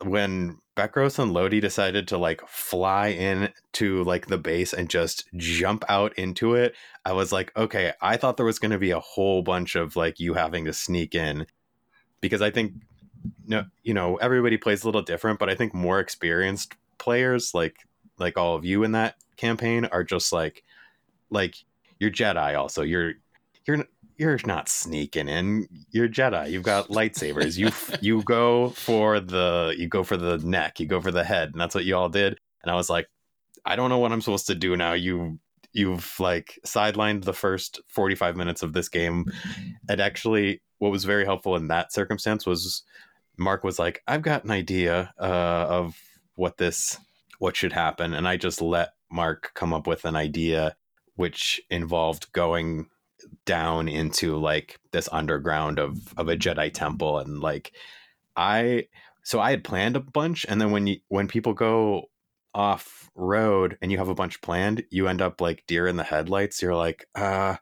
when 0.05 0.59
Bekros 0.77 1.19
and 1.19 1.33
Lodi 1.33 1.59
decided 1.61 2.07
to 2.09 2.19
like 2.19 2.47
fly 2.47 3.09
in 3.09 3.51
to 3.73 4.05
like 4.05 4.27
the 4.27 4.37
base 4.37 4.75
and 4.75 4.91
just 4.91 5.25
jump 5.35 5.83
out 5.89 6.13
into 6.19 6.55
it, 6.55 6.75
I 7.07 7.15
was 7.15 7.33
like, 7.33 7.57
okay, 7.57 7.95
I 8.03 8.19
thought 8.19 8.37
there 8.37 8.45
was 8.45 8.59
going 8.59 8.73
to 8.73 8.79
be 8.79 8.91
a 8.91 9.01
whole 9.01 9.43
bunch 9.43 9.77
of 9.77 9.97
like 9.97 10.21
you 10.21 10.35
having 10.35 10.67
to 10.67 10.75
sneak 10.75 11.15
in 11.15 11.47
because 12.21 12.43
I 12.43 12.51
think 12.51 12.75
no, 13.47 13.65
you 13.83 13.95
know, 13.95 14.17
everybody 14.17 14.59
plays 14.59 14.83
a 14.83 14.87
little 14.87 15.01
different, 15.01 15.39
but 15.39 15.49
I 15.49 15.55
think 15.55 15.73
more 15.73 15.99
experienced 15.99 16.75
players 16.99 17.55
like 17.55 17.79
like 18.19 18.37
all 18.37 18.57
of 18.57 18.67
you 18.67 18.85
in 18.85 18.93
that 18.93 19.15
campaign 19.39 19.87
are 19.87 20.05
just 20.05 20.35
like 20.35 20.63
like 21.31 21.55
you're 21.99 22.11
Jedi 22.11 22.59
also. 22.59 22.83
You're 22.83 23.15
you're 23.67 23.87
you're 24.17 24.39
not 24.47 24.69
sneaking 24.69 25.29
in. 25.29 25.69
You're 25.91 26.09
Jedi. 26.09 26.51
You've 26.51 26.63
got 26.63 26.89
lightsabers. 26.89 27.57
you 27.57 27.71
you 28.01 28.23
go 28.23 28.71
for 28.71 29.21
the 29.21 29.75
you 29.77 29.89
go 29.89 30.03
for 30.03 30.17
the 30.17 30.39
neck. 30.39 30.81
You 30.81 30.87
go 30.87 31.01
for 31.01 31.11
the 31.11 31.25
head, 31.25 31.51
and 31.53 31.61
that's 31.61 31.75
what 31.75 31.85
you 31.85 31.97
all 31.97 32.09
did. 32.09 32.39
And 32.63 32.71
I 32.71 32.75
was 32.75 32.91
like, 32.91 33.09
I 33.65 33.77
don't 33.77 33.91
know 33.91 33.99
what 33.99 34.13
I'm 34.13 34.21
supposed 34.21 34.47
to 34.49 34.55
do 34.55 34.77
now. 34.77 34.95
You 34.95 35.39
you've 35.73 36.19
like 36.19 36.59
sidelined 36.67 37.25
the 37.25 37.35
first 37.35 37.81
45 37.89 38.35
minutes 38.35 38.63
of 38.63 38.73
this 38.73 38.89
game. 38.89 39.27
And 39.89 40.01
actually, 40.01 40.63
what 40.79 40.91
was 40.91 41.05
very 41.05 41.25
helpful 41.25 41.55
in 41.55 41.69
that 41.69 41.93
circumstance 41.93 42.47
was 42.47 42.83
Mark 43.37 43.63
was 43.63 43.79
like, 43.79 44.03
I've 44.07 44.23
got 44.23 44.45
an 44.45 44.51
idea 44.51 45.13
uh, 45.21 45.67
of 45.69 46.01
what 46.35 46.57
this 46.57 46.99
what 47.39 47.57
should 47.57 47.75
happen, 47.75 48.15
and 48.15 48.27
I 48.27 48.39
just 48.39 48.63
let 48.63 48.95
Mark 49.11 49.53
come 49.55 49.75
up 49.75 49.87
with 49.87 50.07
an 50.07 50.17
idea 50.17 50.75
which 51.17 51.61
involved 51.71 52.33
going 52.33 52.87
down 53.47 53.89
into 53.89 54.37
like 54.37 54.79
this 54.93 55.09
underground 55.11 55.79
of 55.79 56.13
of 56.19 56.29
a 56.29 56.37
Jedi 56.37 56.73
temple 56.73 57.19
and 57.19 57.41
like 57.41 57.73
I 58.37 58.89
so 59.23 59.41
I 59.41 59.51
had 59.51 59.65
planned 59.65 59.97
a 59.97 60.01
bunch 60.01 60.45
and 60.49 60.61
then 60.61 60.71
when 60.73 60.87
you 60.87 60.99
when 61.09 61.29
people 61.29 61.55
go 61.55 62.11
off 62.55 63.11
road 63.15 63.79
and 63.81 63.93
you 63.93 63.99
have 63.99 64.09
a 64.09 64.15
bunch 64.15 64.41
planned 64.41 64.83
you 64.91 65.09
end 65.09 65.23
up 65.23 65.41
like 65.41 65.65
deer 65.67 65.87
in 65.87 65.97
the 65.97 66.05
headlights. 66.05 66.61
You're 66.61 66.75
like 66.75 67.07
uh 67.15 67.57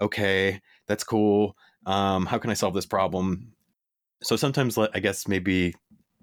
okay 0.00 0.60
that's 0.86 1.04
cool. 1.04 1.56
Um 1.84 2.26
how 2.26 2.38
can 2.38 2.50
I 2.50 2.54
solve 2.54 2.74
this 2.74 2.86
problem? 2.86 3.52
So 4.22 4.36
sometimes 4.36 4.78
I 4.78 5.00
guess 5.00 5.28
maybe 5.28 5.74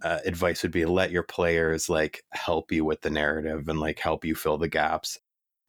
uh, 0.04 0.19
advice 0.26 0.63
would 0.63 0.71
be 0.71 0.86
let 0.86 1.12
your 1.12 1.24
players 1.24 1.88
like 1.88 2.24
help 2.32 2.71
you 2.71 2.84
with 2.84 3.02
the 3.02 3.10
narrative 3.10 3.67
and 3.67 3.80
like 3.80 4.00
help 4.00 4.26
you 4.26 4.34
fill 4.34 4.58
the 4.58 4.67
gaps 4.67 5.19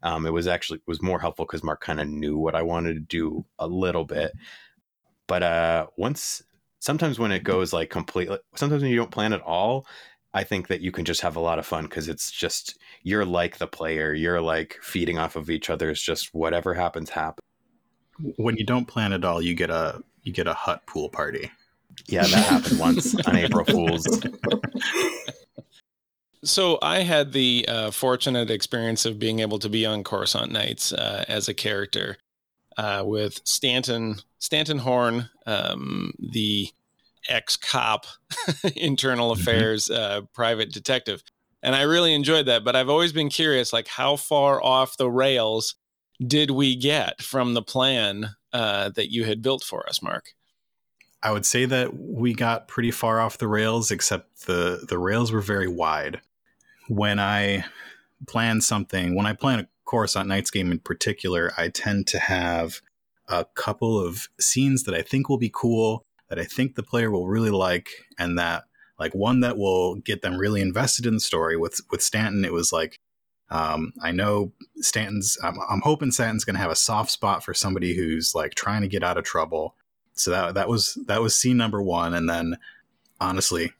um, 0.03 0.27
it 0.27 0.33
was 0.33 0.47
actually 0.47 0.79
it 0.79 0.89
was 0.89 1.03
more 1.03 1.21
helpful 1.21 1.45
because 1.45 1.63
Mark 1.63 1.81
kind 1.81 2.01
of 2.01 2.09
knew 2.09 2.37
what 2.37 2.55
I 2.55 2.63
wanted 2.63 2.95
to 2.95 3.01
do 3.01 3.45
a 3.59 3.67
little 3.67 4.05
bit. 4.05 4.33
But 5.27 5.43
uh, 5.43 5.87
once, 5.97 6.43
sometimes 6.81 7.19
when 7.19 7.33
it 7.33 7.45
goes 7.45 7.73
like 7.73 7.91
completely, 7.91 8.39
sometimes 8.57 8.83
when 8.83 8.91
you 8.91 8.97
don't 8.97 9.11
plan 9.11 9.33
at 9.33 9.41
all, 9.43 9.87
I 10.35 10.45
think 10.45 10.69
that 10.69 10.81
you 10.81 10.91
can 10.91 11.05
just 11.05 11.21
have 11.21 11.37
a 11.37 11.41
lot 11.41 11.59
of 11.59 11.67
fun 11.67 11.85
because 11.85 12.09
it's 12.09 12.31
just 12.31 12.79
you're 13.03 13.25
like 13.25 13.59
the 13.59 13.67
player, 13.67 14.13
you're 14.13 14.41
like 14.41 14.79
feeding 14.83 15.19
off 15.19 15.37
of 15.37 15.51
each 15.51 15.71
other. 15.71 15.91
It's 15.91 16.03
just 16.03 16.35
whatever 16.35 16.75
happens, 16.75 17.11
happens. 17.11 17.47
When 18.37 18.57
you 18.57 18.65
don't 18.65 18.87
plan 18.87 19.13
at 19.13 19.25
all, 19.25 19.41
you 19.41 19.55
get 19.55 19.71
a 19.71 20.03
you 20.23 20.33
get 20.33 20.47
a 20.47 20.55
Hutt 20.55 20.87
pool 20.87 21.09
party. 21.09 21.51
Yeah, 22.09 22.23
that 22.23 22.47
happened 22.47 22.79
once 22.81 23.15
on 23.27 23.37
April 23.37 23.65
Fools. 23.65 24.07
So 26.45 26.79
I 26.83 27.01
had 27.01 27.33
the 27.33 27.65
uh, 27.69 27.91
fortunate 27.93 28.51
experience 28.51 29.05
of 29.05 29.19
being 29.19 29.41
able 29.41 29.61
to 29.61 29.69
be 29.69 29.87
on 29.87 30.03
Coruscant 30.03 30.51
Nights 30.51 30.93
uh, 30.93 31.25
as 31.29 31.49
a 31.49 31.55
character 31.55 32.17
uh, 32.77 33.03
with 33.07 33.41
Stanton 33.45 34.17
Stanton 34.39 34.79
Horn, 34.79 35.31
um, 35.47 36.13
the 36.19 36.69
ex 37.29 37.57
cop, 37.57 38.07
internal 38.77 39.33
mm-hmm. 39.33 39.41
affairs 39.41 39.89
uh, 39.89 40.23
private 40.35 40.73
detective, 40.73 41.23
and 41.63 41.77
I 41.77 41.83
really 41.83 42.13
enjoyed 42.13 42.47
that. 42.47 42.65
But 42.65 42.75
I've 42.75 42.89
always 42.89 43.13
been 43.13 43.29
curious, 43.29 43.73
like 43.73 43.87
how 43.87 44.17
far 44.17 44.63
off 44.63 44.97
the 44.97 45.11
rails 45.11 45.77
did 46.25 46.51
we 46.51 46.75
get 46.75 47.23
from 47.23 47.55
the 47.55 47.63
plan 47.63 48.31
uh, 48.53 48.89
that 48.91 49.13
you 49.13 49.25
had 49.25 49.43
built 49.43 49.63
for 49.63 49.89
us, 49.89 50.03
Mark? 50.03 50.35
I 51.23 51.31
would 51.31 51.47
say 51.47 51.67
that 51.67 51.97
we 51.97 52.35
got 52.35 52.67
pretty 52.67 52.91
far 52.91 53.21
off 53.21 53.39
the 53.39 53.47
rails, 53.47 53.93
except 53.93 54.47
the 54.47 54.85
the 54.89 54.99
rails 54.99 55.31
were 55.31 55.41
very 55.41 55.69
wide 55.69 56.21
when 56.93 57.19
I 57.19 57.65
plan 58.29 58.61
something, 58.61 59.15
when 59.15 59.25
I 59.25 59.33
plan 59.33 59.61
a 59.61 59.69
Coruscant 59.87 60.29
Nights 60.29 60.51
game 60.51 60.71
in 60.71 60.79
particular, 60.79 61.51
I 61.57 61.71
tend 61.71 62.07
to 62.09 62.19
have 62.19 62.83
a 63.29 63.47
couple 63.55 63.99
of 63.99 64.29
scenes 64.39 64.83
that 64.85 64.95
I 64.95 65.01
think 65.01 65.29
will 65.29 65.39
be 65.39 65.51
cool, 65.53 66.05
that 66.29 66.39
I 66.39 66.45
think 66.45 66.75
the 66.75 66.83
player 66.83 67.11
will 67.11 67.29
really 67.29 67.51
like, 67.51 67.89
and 68.19 68.39
that 68.39 68.65
like 68.99 69.15
one 69.15 69.41
that 69.41 69.57
will 69.57 69.95
get 69.97 70.21
them 70.21 70.37
really 70.37 70.61
invested 70.61 71.07
in 71.07 71.15
the 71.15 71.21
story. 71.21 71.57
With 71.57 71.81
with 71.91 72.03
Stanton, 72.03 72.45
it 72.45 72.53
was 72.53 72.75
like 72.75 72.99
um, 73.49 73.95
I 74.03 74.13
know 74.13 74.53
Stanton's. 74.77 75.39
I'm, 75.43 75.57
I'm 75.71 75.81
hoping 75.81 76.11
Stanton's 76.11 76.45
going 76.45 76.57
to 76.57 76.63
have 76.63 76.71
a 76.71 76.77
soft 76.77 77.11
spot 77.11 77.43
for 77.43 77.55
somebody 77.55 77.97
who's 77.97 78.35
like 78.35 78.55
trying 78.55 78.83
to 78.83 78.89
get 78.89 79.03
out 79.03 79.17
of 79.17 79.25
trouble. 79.25 79.77
So 80.13 80.31
that 80.31 80.55
that 80.55 80.69
was 80.69 80.99
that 81.07 81.23
was 81.23 81.35
scene 81.35 81.57
number 81.57 81.81
one, 81.81 82.13
and 82.13 82.29
then 82.29 82.59
honestly, 83.19 83.73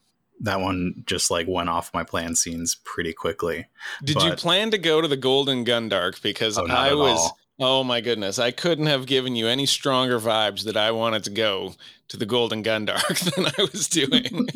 that 0.43 0.61
one 0.61 1.03
just 1.07 1.31
like 1.31 1.47
went 1.49 1.69
off 1.69 1.95
my 1.95 2.05
plan 2.05 2.35
scenes 2.35 2.75
pretty 2.85 3.13
quickly. 3.13 3.67
Did 4.05 4.15
but, 4.15 4.25
you 4.25 4.33
plan 4.33 4.71
to 4.73 4.79
go 4.79 5.01
to 5.01 5.09
the 5.09 5.17
Golden 5.17 5.65
Gundark? 5.65 6.21
Because 6.23 6.59
oh, 6.59 6.67
I 6.67 6.95
was. 6.95 7.19
All. 7.19 7.39
Oh 7.61 7.85
my 7.85 8.01
goodness! 8.01 8.39
I 8.39 8.51
couldn't 8.51 8.87
have 8.87 9.07
given 9.07 9.37
you 9.37 9.47
any 9.47 9.67
stronger 9.67 10.19
vibes 10.19 10.65
that 10.65 10.77
I 10.77 10.91
wanted 10.91 11.25
to 11.25 11.31
go 11.31 11.75
to 12.09 12.17
the 12.17 12.27
Golden 12.27 12.63
Gundark 12.63 13.35
than 13.35 13.47
I 13.47 13.69
was 13.73 13.89
doing. 13.89 14.49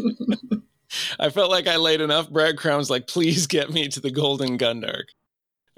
I 1.18 1.30
felt 1.30 1.50
like 1.50 1.66
I 1.66 1.76
laid 1.76 2.00
enough 2.00 2.30
breadcrumbs. 2.30 2.90
Like, 2.90 3.06
please 3.06 3.46
get 3.46 3.70
me 3.70 3.88
to 3.88 4.00
the 4.00 4.10
Golden 4.10 4.58
Gundark. 4.58 5.04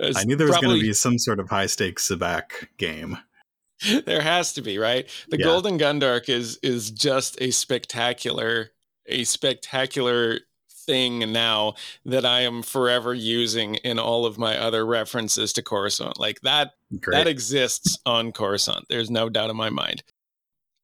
I 0.00 0.24
knew 0.24 0.36
there 0.36 0.46
was 0.46 0.54
probably... 0.54 0.68
going 0.68 0.80
to 0.80 0.86
be 0.86 0.92
some 0.92 1.18
sort 1.18 1.40
of 1.40 1.48
high 1.48 1.66
stakes 1.66 2.08
Sabacc 2.08 2.68
game. 2.76 3.18
there 4.06 4.22
has 4.22 4.52
to 4.54 4.62
be, 4.62 4.78
right? 4.78 5.08
The 5.28 5.38
yeah. 5.38 5.44
Golden 5.44 5.78
Gundark 5.78 6.28
is 6.28 6.58
is 6.62 6.90
just 6.90 7.40
a 7.40 7.50
spectacular 7.50 8.70
a 9.08 9.24
spectacular 9.24 10.40
thing 10.88 11.32
now 11.32 11.74
that 12.06 12.24
I 12.24 12.40
am 12.40 12.62
forever 12.62 13.12
using 13.12 13.74
in 13.76 13.98
all 13.98 14.24
of 14.24 14.38
my 14.38 14.56
other 14.56 14.86
references 14.86 15.52
to 15.52 15.62
Coruscant. 15.62 16.18
Like 16.18 16.40
that 16.40 16.72
Great. 16.98 17.14
that 17.14 17.26
exists 17.26 17.98
on 18.06 18.32
Coruscant. 18.32 18.86
There's 18.88 19.10
no 19.10 19.28
doubt 19.28 19.50
in 19.50 19.56
my 19.56 19.70
mind. 19.70 20.02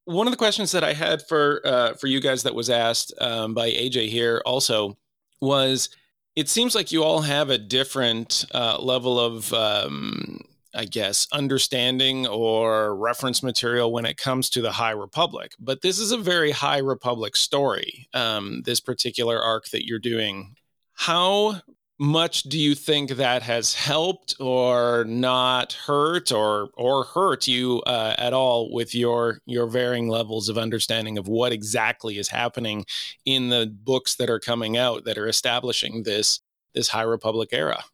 One 0.05 0.27
of 0.27 0.33
the 0.33 0.37
questions 0.37 0.73
that 0.73 0.85
I 0.85 0.93
had 0.93 1.23
for 1.27 1.63
uh, 1.65 1.95
for 1.95 2.07
you 2.07 2.21
guys 2.21 2.43
that 2.43 2.55
was 2.55 2.69
asked 2.69 3.15
um, 3.21 3.55
by 3.55 3.71
AJ 3.71 4.11
here 4.11 4.43
also 4.45 4.99
was, 5.41 5.89
it 6.37 6.51
seems 6.51 6.75
like 6.75 6.93
you 6.93 7.03
all 7.03 7.23
have 7.23 7.49
a 7.49 7.57
different 7.57 8.45
uh, 8.53 8.79
level 8.79 9.19
of, 9.19 9.53
um, 9.55 10.41
I 10.75 10.85
guess, 10.85 11.27
understanding 11.33 12.27
or 12.27 12.97
reference 12.97 13.43
material 13.43 13.93
when 13.93 14.07
it 14.07 14.17
comes 14.17 14.51
to 14.51 14.63
the 14.63 14.73
High 14.73 14.91
Republic. 14.91 15.53
But 15.59 15.83
this 15.83 15.99
is 15.99 16.13
a 16.13 16.19
very 16.19 16.51
High 16.51 16.79
Republic 16.79 17.37
story. 17.37 18.09
Um, 18.13 18.63
this 18.65 18.81
particular 18.81 19.41
arc 19.41 19.69
that 19.71 19.87
you're 19.87 19.99
doing. 19.99 20.57
How 20.95 21.61
much 21.99 22.43
do 22.45 22.59
you 22.59 22.75
think 22.75 23.11
that 23.11 23.43
has 23.43 23.75
helped 23.75 24.35
or 24.41 25.05
not 25.05 25.73
hurt 25.73 26.33
or 26.33 26.71
or 26.75 27.05
hurt 27.05 27.47
you 27.47 27.81
uh, 27.87 28.15
at 28.19 28.33
all 28.33 28.73
with 28.73 28.95
your 28.95 29.39
your 29.47 29.67
varying 29.67 30.09
levels 30.09 30.49
of 30.49 30.59
understanding 30.59 31.19
of 31.19 31.29
what 31.29 31.53
exactly 31.53 32.19
is 32.19 32.29
happening 32.29 32.85
in 33.25 33.49
the 33.49 33.67
books 33.67 34.17
that 34.17 34.29
are 34.29 34.41
coming 34.41 34.77
out 34.77 35.05
that 35.05 35.17
are 35.19 35.29
establishing 35.29 36.03
this 36.03 36.41
this 36.75 36.89
high 36.89 37.03
republic 37.03 37.51
era 37.53 37.85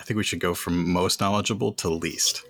I 0.00 0.02
think 0.02 0.16
we 0.16 0.24
should 0.24 0.40
go 0.40 0.54
from 0.54 0.90
most 0.90 1.20
knowledgeable 1.20 1.72
to 1.74 1.90
least. 1.90 2.42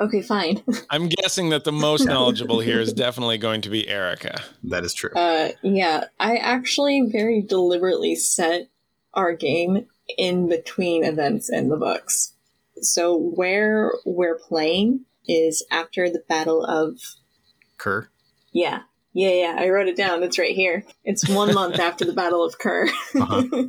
Okay, 0.00 0.22
fine. 0.22 0.60
i'm 0.90 1.08
guessing 1.08 1.50
that 1.50 1.62
the 1.62 1.70
most 1.72 2.04
knowledgeable 2.06 2.58
here 2.58 2.80
is 2.80 2.92
definitely 2.92 3.38
going 3.38 3.60
to 3.60 3.70
be 3.70 3.86
erica 3.88 4.42
That 4.64 4.84
is 4.84 4.92
true. 4.94 5.10
Uh, 5.14 5.50
yeah, 5.62 6.06
I 6.18 6.36
actually 6.36 7.02
very 7.12 7.42
deliberately 7.42 8.16
set 8.16 8.68
our 9.12 9.34
game 9.34 9.86
in 10.18 10.48
between 10.48 11.04
events 11.04 11.48
in 11.48 11.68
the 11.68 11.76
books. 11.76 12.32
So 12.80 13.16
where 13.16 13.92
we're 14.04 14.38
playing 14.38 15.04
is 15.28 15.64
after 15.70 16.10
the 16.10 16.22
Battle 16.28 16.64
of 16.64 16.98
Kur. 17.78 18.08
yeah. 18.52 18.80
Yeah, 19.16 19.30
yeah, 19.30 19.56
I 19.56 19.68
wrote 19.68 19.86
it 19.86 19.96
down. 19.96 20.24
It's 20.24 20.40
right 20.40 20.56
here. 20.56 20.84
It's 21.04 21.28
one 21.28 21.54
month 21.60 21.78
after 21.78 22.04
the 22.04 22.12
Battle 22.12 22.44
of 22.44 22.58
Kur. 22.58 22.88
Uh-huh. 23.14 23.66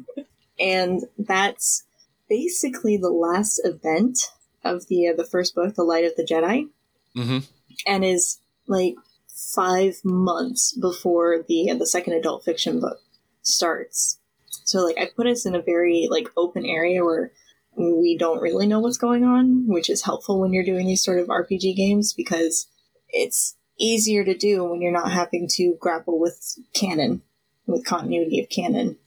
and 0.59 1.03
that's 1.19 1.83
basically 2.29 2.97
the 2.97 3.09
last 3.09 3.61
event 3.63 4.19
of 4.63 4.87
the 4.87 5.07
uh, 5.07 5.13
the 5.15 5.25
first 5.25 5.55
book, 5.55 5.75
The 5.75 5.83
Light 5.83 6.05
of 6.05 6.15
the 6.15 6.23
Jedi, 6.23 6.69
mm-hmm. 7.15 7.39
and 7.85 8.05
is 8.05 8.39
like 8.67 8.95
five 9.27 9.99
months 10.03 10.73
before 10.77 11.43
the 11.47 11.69
uh, 11.71 11.75
the 11.75 11.87
second 11.87 12.13
adult 12.13 12.43
fiction 12.43 12.79
book 12.79 12.99
starts. 13.41 14.19
So 14.63 14.79
like 14.79 14.97
I 14.97 15.09
put 15.15 15.27
us 15.27 15.45
in 15.45 15.55
a 15.55 15.61
very 15.61 16.07
like 16.09 16.29
open 16.35 16.65
area 16.65 17.03
where 17.03 17.31
we 17.77 18.17
don't 18.17 18.41
really 18.41 18.67
know 18.67 18.79
what's 18.79 18.97
going 18.97 19.23
on, 19.23 19.67
which 19.67 19.89
is 19.89 20.03
helpful 20.03 20.39
when 20.39 20.53
you're 20.53 20.63
doing 20.63 20.87
these 20.87 21.03
sort 21.03 21.19
of 21.19 21.27
RPG 21.27 21.75
games 21.75 22.13
because 22.13 22.67
it's 23.09 23.55
easier 23.77 24.23
to 24.23 24.35
do 24.35 24.63
when 24.63 24.81
you're 24.81 24.91
not 24.91 25.11
having 25.11 25.47
to 25.51 25.75
grapple 25.79 26.19
with 26.19 26.57
canon, 26.73 27.21
with 27.67 27.85
continuity 27.85 28.39
of 28.39 28.49
canon. 28.49 28.97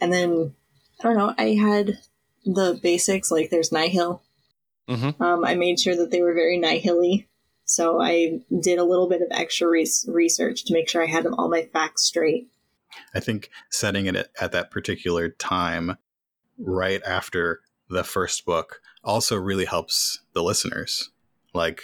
And 0.00 0.12
then 0.12 0.54
I 1.00 1.02
don't 1.04 1.16
know, 1.16 1.34
I 1.38 1.54
had 1.54 1.98
the 2.46 2.78
basics 2.82 3.30
like 3.30 3.50
there's 3.50 3.72
Nihil. 3.72 4.22
Mhm. 4.88 5.20
Um, 5.20 5.44
I 5.44 5.54
made 5.56 5.80
sure 5.80 5.96
that 5.96 6.10
they 6.10 6.22
were 6.22 6.32
very 6.32 6.56
Nihil-y. 6.58 7.26
So 7.64 8.00
I 8.00 8.40
did 8.60 8.78
a 8.78 8.84
little 8.84 9.08
bit 9.08 9.20
of 9.20 9.28
extra 9.32 9.68
res- 9.68 10.06
research 10.08 10.64
to 10.64 10.72
make 10.72 10.88
sure 10.88 11.02
I 11.02 11.06
had 11.06 11.26
all 11.26 11.48
my 11.48 11.64
facts 11.72 12.04
straight. 12.04 12.48
I 13.12 13.20
think 13.20 13.50
setting 13.70 14.06
it 14.06 14.14
at, 14.14 14.30
at 14.40 14.52
that 14.52 14.70
particular 14.70 15.28
time, 15.28 15.98
right 16.58 17.02
after 17.04 17.60
the 17.90 18.04
first 18.04 18.44
book, 18.46 18.80
also 19.02 19.36
really 19.36 19.64
helps 19.64 20.20
the 20.32 20.42
listeners. 20.42 21.10
Like, 21.52 21.82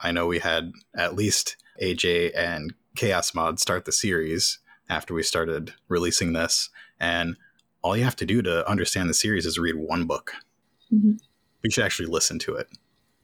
I 0.00 0.12
know 0.12 0.26
we 0.26 0.40
had 0.40 0.72
at 0.94 1.16
least 1.16 1.56
AJ 1.80 2.32
and 2.36 2.74
Chaos 2.94 3.34
Mod 3.34 3.58
start 3.58 3.86
the 3.86 3.92
series 3.92 4.58
after 4.88 5.14
we 5.14 5.22
started 5.22 5.72
releasing 5.88 6.34
this, 6.34 6.68
and 7.00 7.36
all 7.84 7.96
you 7.96 8.02
have 8.02 8.16
to 8.16 8.26
do 8.26 8.40
to 8.42 8.68
understand 8.68 9.08
the 9.10 9.14
series 9.14 9.44
is 9.46 9.58
read 9.58 9.76
one 9.76 10.06
book. 10.06 10.32
Mhm. 10.92 11.20
You 11.62 11.70
should 11.70 11.84
actually 11.84 12.08
listen 12.08 12.38
to 12.40 12.54
it 12.54 12.66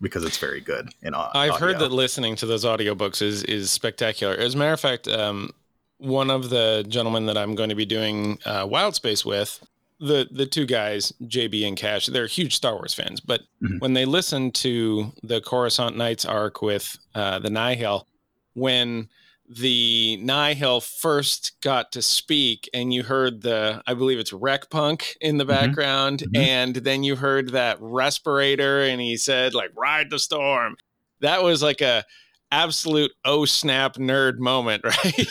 because 0.00 0.22
it's 0.22 0.38
very 0.38 0.60
good. 0.60 0.90
In 1.02 1.14
au- 1.14 1.30
I've 1.34 1.56
heard 1.56 1.78
that 1.80 1.90
listening 1.92 2.36
to 2.36 2.46
those 2.46 2.64
audiobooks 2.64 3.20
is 3.22 3.42
is 3.44 3.70
spectacular. 3.70 4.34
As 4.34 4.54
a 4.54 4.58
matter 4.58 4.72
of 4.74 4.80
fact, 4.80 5.08
um, 5.08 5.50
one 5.98 6.30
of 6.30 6.50
the 6.50 6.84
gentlemen 6.88 7.26
that 7.26 7.36
I'm 7.36 7.54
going 7.54 7.68
to 7.70 7.74
be 7.74 7.84
doing 7.86 8.38
uh, 8.44 8.66
Wild 8.70 8.94
Space 8.94 9.24
with, 9.24 9.60
the 9.98 10.28
the 10.30 10.46
two 10.46 10.66
guys, 10.66 11.12
JB 11.22 11.66
and 11.66 11.76
Cash, 11.76 12.06
they're 12.06 12.26
huge 12.26 12.54
Star 12.54 12.74
Wars 12.74 12.94
fans. 12.94 13.20
But 13.20 13.42
Mhm. 13.62 13.80
when 13.80 13.94
they 13.94 14.04
listen 14.04 14.50
to 14.52 15.12
the 15.22 15.40
Coruscant 15.40 15.96
Nights 15.96 16.24
arc 16.24 16.60
with 16.62 16.98
uh, 17.14 17.38
the 17.38 17.50
Nihil, 17.50 18.06
when 18.54 19.08
the 19.52 20.16
Nihil 20.22 20.80
first 20.80 21.60
got 21.60 21.90
to 21.92 22.02
speak, 22.02 22.70
and 22.72 22.94
you 22.94 23.02
heard 23.02 23.42
the, 23.42 23.82
I 23.84 23.94
believe 23.94 24.20
it's 24.20 24.32
Wreck 24.32 24.70
Punk 24.70 25.16
in 25.20 25.38
the 25.38 25.44
Mhm. 25.44 25.48
background, 25.48 26.20
Mhm. 26.20 26.38
and 26.38 26.76
then 26.76 27.02
you 27.02 27.16
heard 27.16 27.50
that 27.50 27.76
respirator, 27.80 28.82
and 28.82 29.00
he 29.00 29.16
said 29.16 29.52
like 29.52 29.70
"Ride 29.76 30.08
the 30.10 30.20
storm." 30.20 30.76
That 31.20 31.42
was 31.42 31.62
like 31.62 31.80
a 31.80 32.04
absolute 32.52 33.10
oh 33.24 33.44
snap 33.44 33.96
nerd 33.96 34.38
moment, 34.38 34.82
right? 34.84 35.28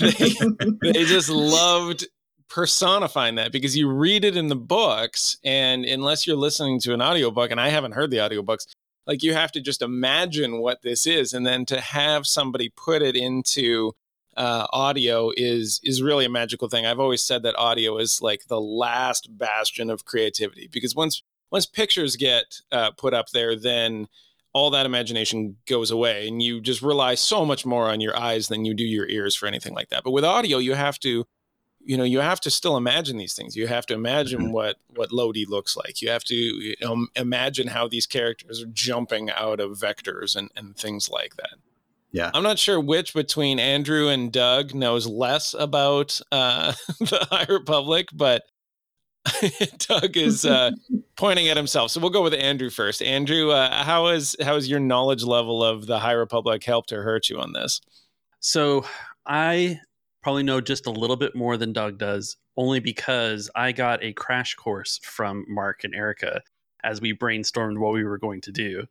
they, 0.00 0.92
they 0.92 1.04
just 1.04 1.28
loved 1.28 2.06
personifying 2.48 3.36
that 3.36 3.50
because 3.52 3.76
you 3.76 3.90
read 3.90 4.24
it 4.24 4.36
in 4.36 4.48
the 4.48 4.56
books 4.56 5.38
and 5.42 5.86
unless 5.86 6.26
you're 6.26 6.36
listening 6.36 6.78
to 6.78 6.92
an 6.92 7.00
audiobook 7.00 7.50
and 7.50 7.58
I 7.58 7.70
haven't 7.70 7.92
heard 7.92 8.10
the 8.10 8.18
audiobooks 8.18 8.66
like 9.06 9.22
you 9.22 9.34
have 9.34 9.52
to 9.52 9.60
just 9.60 9.82
imagine 9.82 10.60
what 10.60 10.82
this 10.82 11.06
is 11.06 11.32
and 11.32 11.46
then 11.46 11.64
to 11.66 11.80
have 11.80 12.26
somebody 12.26 12.68
put 12.68 13.02
it 13.02 13.16
into 13.16 13.92
uh, 14.36 14.66
audio 14.72 15.30
is 15.36 15.80
is 15.84 16.02
really 16.02 16.24
a 16.24 16.30
magical 16.30 16.68
thing. 16.68 16.86
I've 16.86 17.00
always 17.00 17.22
said 17.22 17.42
that 17.42 17.58
audio 17.58 17.98
is 17.98 18.22
like 18.22 18.46
the 18.46 18.60
last 18.60 19.36
bastion 19.36 19.90
of 19.90 20.04
creativity 20.04 20.68
because 20.72 20.94
once 20.94 21.22
once 21.50 21.66
pictures 21.66 22.16
get 22.16 22.60
uh, 22.70 22.92
put 22.92 23.12
up 23.12 23.28
there, 23.30 23.54
then 23.54 24.08
all 24.54 24.70
that 24.70 24.86
imagination 24.86 25.56
goes 25.66 25.90
away, 25.90 26.26
and 26.28 26.42
you 26.42 26.60
just 26.60 26.82
rely 26.82 27.14
so 27.14 27.44
much 27.44 27.64
more 27.64 27.88
on 27.88 28.00
your 28.00 28.18
eyes 28.18 28.48
than 28.48 28.64
you 28.64 28.74
do 28.74 28.84
your 28.84 29.08
ears 29.08 29.34
for 29.34 29.46
anything 29.46 29.74
like 29.74 29.90
that. 29.90 30.02
But 30.04 30.12
with 30.12 30.24
audio, 30.24 30.58
you 30.58 30.74
have 30.74 30.98
to, 31.00 31.26
you 31.84 31.96
know, 31.96 32.04
you 32.04 32.20
have 32.20 32.40
to 32.40 32.50
still 32.50 32.76
imagine 32.76 33.16
these 33.16 33.34
things. 33.34 33.56
You 33.56 33.66
have 33.66 33.86
to 33.86 33.94
imagine 33.94 34.52
what 34.52 34.76
what 34.94 35.12
Lodi 35.12 35.44
looks 35.46 35.76
like. 35.76 36.00
You 36.00 36.10
have 36.10 36.24
to 36.24 36.34
you 36.34 36.76
know, 36.80 37.06
imagine 37.16 37.68
how 37.68 37.88
these 37.88 38.06
characters 38.06 38.62
are 38.62 38.66
jumping 38.66 39.30
out 39.30 39.60
of 39.60 39.72
vectors 39.72 40.36
and 40.36 40.50
and 40.56 40.76
things 40.76 41.08
like 41.10 41.36
that. 41.36 41.54
Yeah. 42.12 42.30
I'm 42.34 42.42
not 42.42 42.58
sure 42.58 42.78
which 42.78 43.14
between 43.14 43.58
Andrew 43.58 44.08
and 44.08 44.30
Doug 44.30 44.74
knows 44.74 45.06
less 45.06 45.54
about 45.54 46.20
uh, 46.30 46.72
the 47.00 47.26
High 47.30 47.46
Republic, 47.48 48.08
but 48.12 48.42
Doug 49.78 50.16
is 50.16 50.44
uh, 50.44 50.72
pointing 51.16 51.48
at 51.48 51.56
himself. 51.56 51.90
So 51.90 52.00
we'll 52.00 52.10
go 52.10 52.22
with 52.22 52.34
Andrew 52.34 52.70
first. 52.70 53.02
Andrew, 53.02 53.50
uh, 53.50 53.82
how 53.82 54.08
is 54.08 54.36
how 54.42 54.56
is 54.56 54.68
your 54.68 54.80
knowledge 54.80 55.24
level 55.24 55.64
of 55.64 55.86
the 55.86 55.98
High 55.98 56.12
Republic 56.12 56.62
helped 56.64 56.92
or 56.92 57.02
hurt 57.02 57.30
you 57.30 57.40
on 57.40 57.52
this? 57.52 57.80
So 58.40 58.84
I 59.26 59.80
probably 60.22 60.42
know 60.42 60.60
just 60.60 60.86
a 60.86 60.90
little 60.90 61.16
bit 61.16 61.34
more 61.34 61.56
than 61.56 61.72
Doug 61.72 61.98
does, 61.98 62.36
only 62.56 62.80
because 62.80 63.50
I 63.54 63.72
got 63.72 64.02
a 64.02 64.12
crash 64.12 64.54
course 64.54 65.00
from 65.02 65.44
Mark 65.48 65.84
and 65.84 65.94
Erica 65.94 66.42
as 66.84 67.00
we 67.00 67.14
brainstormed 67.14 67.78
what 67.78 67.92
we 67.92 68.04
were 68.04 68.18
going 68.18 68.40
to 68.42 68.52
do. 68.52 68.86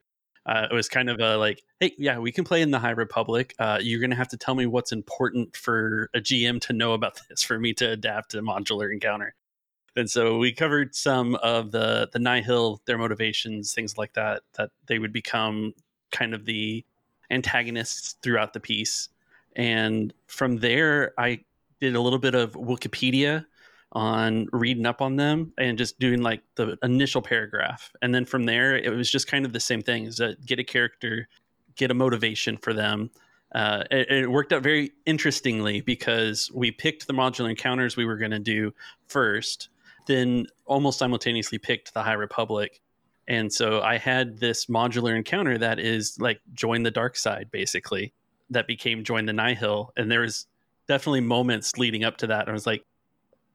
Uh, 0.46 0.68
it 0.72 0.74
was 0.74 0.90
kind 0.90 1.10
of 1.10 1.20
a 1.20 1.38
like, 1.38 1.62
hey, 1.80 1.94
yeah, 1.98 2.18
we 2.18 2.32
can 2.32 2.44
play 2.44 2.62
in 2.62 2.72
the 2.72 2.80
High 2.80 2.92
Republic. 2.92 3.54
Uh, 3.60 3.78
you're 3.82 4.00
going 4.00 4.10
to 4.10 4.16
have 4.16 4.30
to 4.30 4.38
tell 4.38 4.56
me 4.56 4.66
what's 4.66 4.92
important 4.92 5.56
for 5.56 6.10
a 6.16 6.20
GM 6.20 6.60
to 6.62 6.74
know 6.74 6.94
about 6.94 7.20
this 7.30 7.44
for 7.44 7.60
me 7.60 7.74
to 7.76 7.92
adapt 7.92 8.32
to 8.32 8.42
modular 8.42 8.92
encounter. 8.92 9.36
And 9.96 10.10
so 10.10 10.38
we 10.38 10.54
covered 10.54 10.96
some 10.96 11.36
of 11.36 11.72
the 11.72 12.10
the 12.14 12.20
Nihil, 12.20 12.82
their 12.86 12.98
motivations, 12.98 13.74
things 13.74 13.98
like 13.98 14.14
that, 14.14 14.44
that 14.54 14.72
they 14.88 15.00
would 15.00 15.12
become 15.12 15.74
kind 16.12 16.34
of 16.34 16.46
the 16.46 16.86
antagonists 17.30 18.16
throughout 18.24 18.54
the 18.54 18.60
piece. 18.60 19.10
And 19.56 20.14
from 20.28 20.58
there, 20.58 21.14
I 21.18 21.42
did 21.80 21.96
a 21.96 22.02
little 22.02 22.20
bit 22.20 22.36
of 22.36 22.54
Wikipedia 22.54 23.46
on 23.94 24.48
reading 24.54 24.86
up 24.86 25.02
on 25.02 25.18
them 25.18 25.52
and 25.58 25.78
just 25.78 26.00
doing 26.00 26.22
like 26.22 26.42
the 26.56 26.78
initial 26.82 27.22
paragraph. 27.22 27.92
And 28.02 28.16
then 28.16 28.26
from 28.26 28.46
there, 28.46 28.78
it 28.78 28.90
was 28.90 29.12
just 29.12 29.28
kind 29.28 29.46
of 29.46 29.54
the 29.54 29.60
same 29.60 29.82
thing: 29.82 30.06
is 30.06 30.18
that 30.18 30.46
get 30.46 30.60
a 30.60 30.64
character, 30.64 31.28
get 31.76 31.92
a 31.92 31.94
motivation 31.94 32.58
for 32.58 32.74
them. 32.74 33.10
Uh, 33.54 33.84
it, 33.92 34.10
it 34.10 34.32
worked 34.32 34.54
out 34.54 34.64
very 34.64 34.92
interestingly 35.06 35.82
because 35.82 36.50
we 36.54 36.72
picked 36.72 37.08
the 37.08 37.14
modular 37.14 37.50
encounters 37.50 37.98
we 37.98 38.06
were 38.06 38.16
going 38.16 38.32
to 38.32 38.40
do 38.40 38.74
first, 39.08 39.68
then 40.08 40.48
almost 40.66 40.98
simultaneously 41.00 41.58
picked 41.58 41.94
the 41.94 42.02
High 42.02 42.14
Republic. 42.14 42.80
And 43.28 43.52
so 43.52 43.82
I 43.82 43.98
had 43.98 44.40
this 44.40 44.68
modular 44.68 45.16
encounter 45.16 45.58
that 45.58 45.80
is 45.80 46.18
like 46.20 46.40
join 46.54 46.84
the 46.84 46.92
dark 46.92 47.18
side, 47.18 47.50
basically, 47.52 48.14
that 48.52 48.68
became 48.68 49.04
join 49.04 49.26
the 49.26 49.34
Nihil. 49.34 49.92
And 49.98 50.12
there 50.12 50.22
was 50.22 50.48
definitely 50.88 51.22
moments 51.22 51.78
leading 51.78 52.04
up 52.04 52.18
to 52.18 52.28
that. 52.28 52.48
I 52.48 52.52
was 52.52 52.68
like, 52.68 52.86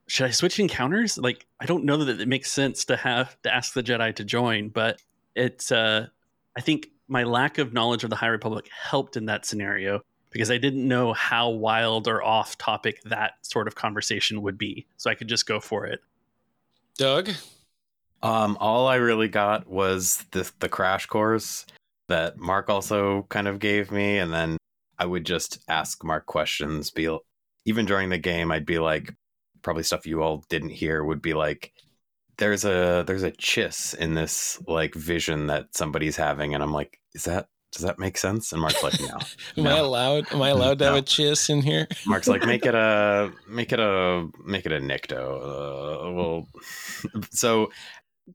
should 0.08 0.26
I 0.26 0.30
switch 0.30 0.60
encounters? 0.60 1.18
Like, 1.18 1.46
I 1.60 1.66
don't 1.66 1.84
know 1.84 1.96
that 2.04 2.20
it 2.20 2.28
makes 2.28 2.50
sense 2.52 2.84
to 2.86 2.96
have 2.96 3.40
to 3.42 3.54
ask 3.54 3.74
the 3.74 3.82
Jedi 3.82 4.14
to 4.16 4.24
join, 4.24 4.68
but 4.68 5.00
it's. 5.34 5.70
Uh, 5.72 6.08
I 6.56 6.60
think 6.60 6.88
my 7.08 7.24
lack 7.24 7.58
of 7.58 7.72
knowledge 7.72 8.04
of 8.04 8.10
the 8.10 8.16
High 8.16 8.28
Republic 8.28 8.68
helped 8.72 9.16
in 9.16 9.26
that 9.26 9.44
scenario 9.44 10.00
because 10.30 10.50
I 10.50 10.58
didn't 10.58 10.86
know 10.86 11.12
how 11.12 11.50
wild 11.50 12.08
or 12.08 12.22
off 12.22 12.56
topic 12.58 13.02
that 13.04 13.34
sort 13.42 13.68
of 13.68 13.74
conversation 13.74 14.42
would 14.42 14.58
be, 14.58 14.86
so 14.96 15.10
I 15.10 15.14
could 15.14 15.28
just 15.28 15.46
go 15.46 15.60
for 15.60 15.86
it. 15.86 16.00
Doug, 16.96 17.30
Um, 18.22 18.56
all 18.60 18.88
I 18.88 18.96
really 18.96 19.28
got 19.28 19.68
was 19.68 20.24
the 20.32 20.50
the 20.60 20.68
crash 20.68 21.06
course 21.06 21.66
that 22.08 22.38
Mark 22.38 22.70
also 22.70 23.26
kind 23.28 23.48
of 23.48 23.58
gave 23.58 23.90
me, 23.90 24.18
and 24.18 24.32
then 24.32 24.56
I 24.98 25.06
would 25.06 25.24
just 25.24 25.58
ask 25.68 26.02
Mark 26.04 26.26
questions. 26.26 26.90
Be 26.90 27.16
even 27.64 27.86
during 27.86 28.08
the 28.08 28.18
game, 28.18 28.50
I'd 28.52 28.66
be 28.66 28.78
like, 28.78 29.14
probably 29.62 29.82
stuff 29.82 30.06
you 30.06 30.22
all 30.22 30.44
didn't 30.48 30.70
hear 30.70 31.04
would 31.04 31.22
be 31.22 31.34
like, 31.34 31.72
there's 32.38 32.64
a 32.64 33.02
there's 33.06 33.22
a 33.22 33.32
chiss 33.32 33.94
in 33.94 34.14
this 34.14 34.60
like 34.66 34.94
vision 34.94 35.46
that 35.48 35.74
somebody's 35.74 36.16
having, 36.16 36.54
and 36.54 36.62
I'm 36.62 36.72
like, 36.72 37.00
is 37.14 37.24
that 37.24 37.48
does 37.72 37.82
that 37.82 37.98
make 37.98 38.16
sense? 38.16 38.52
And 38.52 38.62
Mark's 38.62 38.82
like, 38.82 38.98
no. 39.00 39.18
am 39.58 39.66
I 39.66 39.78
allowed? 39.78 40.32
Am 40.32 40.40
I 40.40 40.48
allowed 40.48 40.78
to 40.78 40.86
have 40.86 40.96
a 40.96 41.02
chiss 41.02 41.50
in 41.50 41.62
here? 41.62 41.86
Mark's 42.06 42.28
like, 42.28 42.46
make 42.46 42.64
it 42.64 42.74
a 42.74 43.32
make 43.48 43.72
it 43.72 43.80
a 43.80 44.28
make 44.44 44.66
it 44.66 44.72
a 44.72 44.78
Nikto. 44.78 46.06
Uh, 46.06 46.12
well, 46.12 46.48
so 47.30 47.70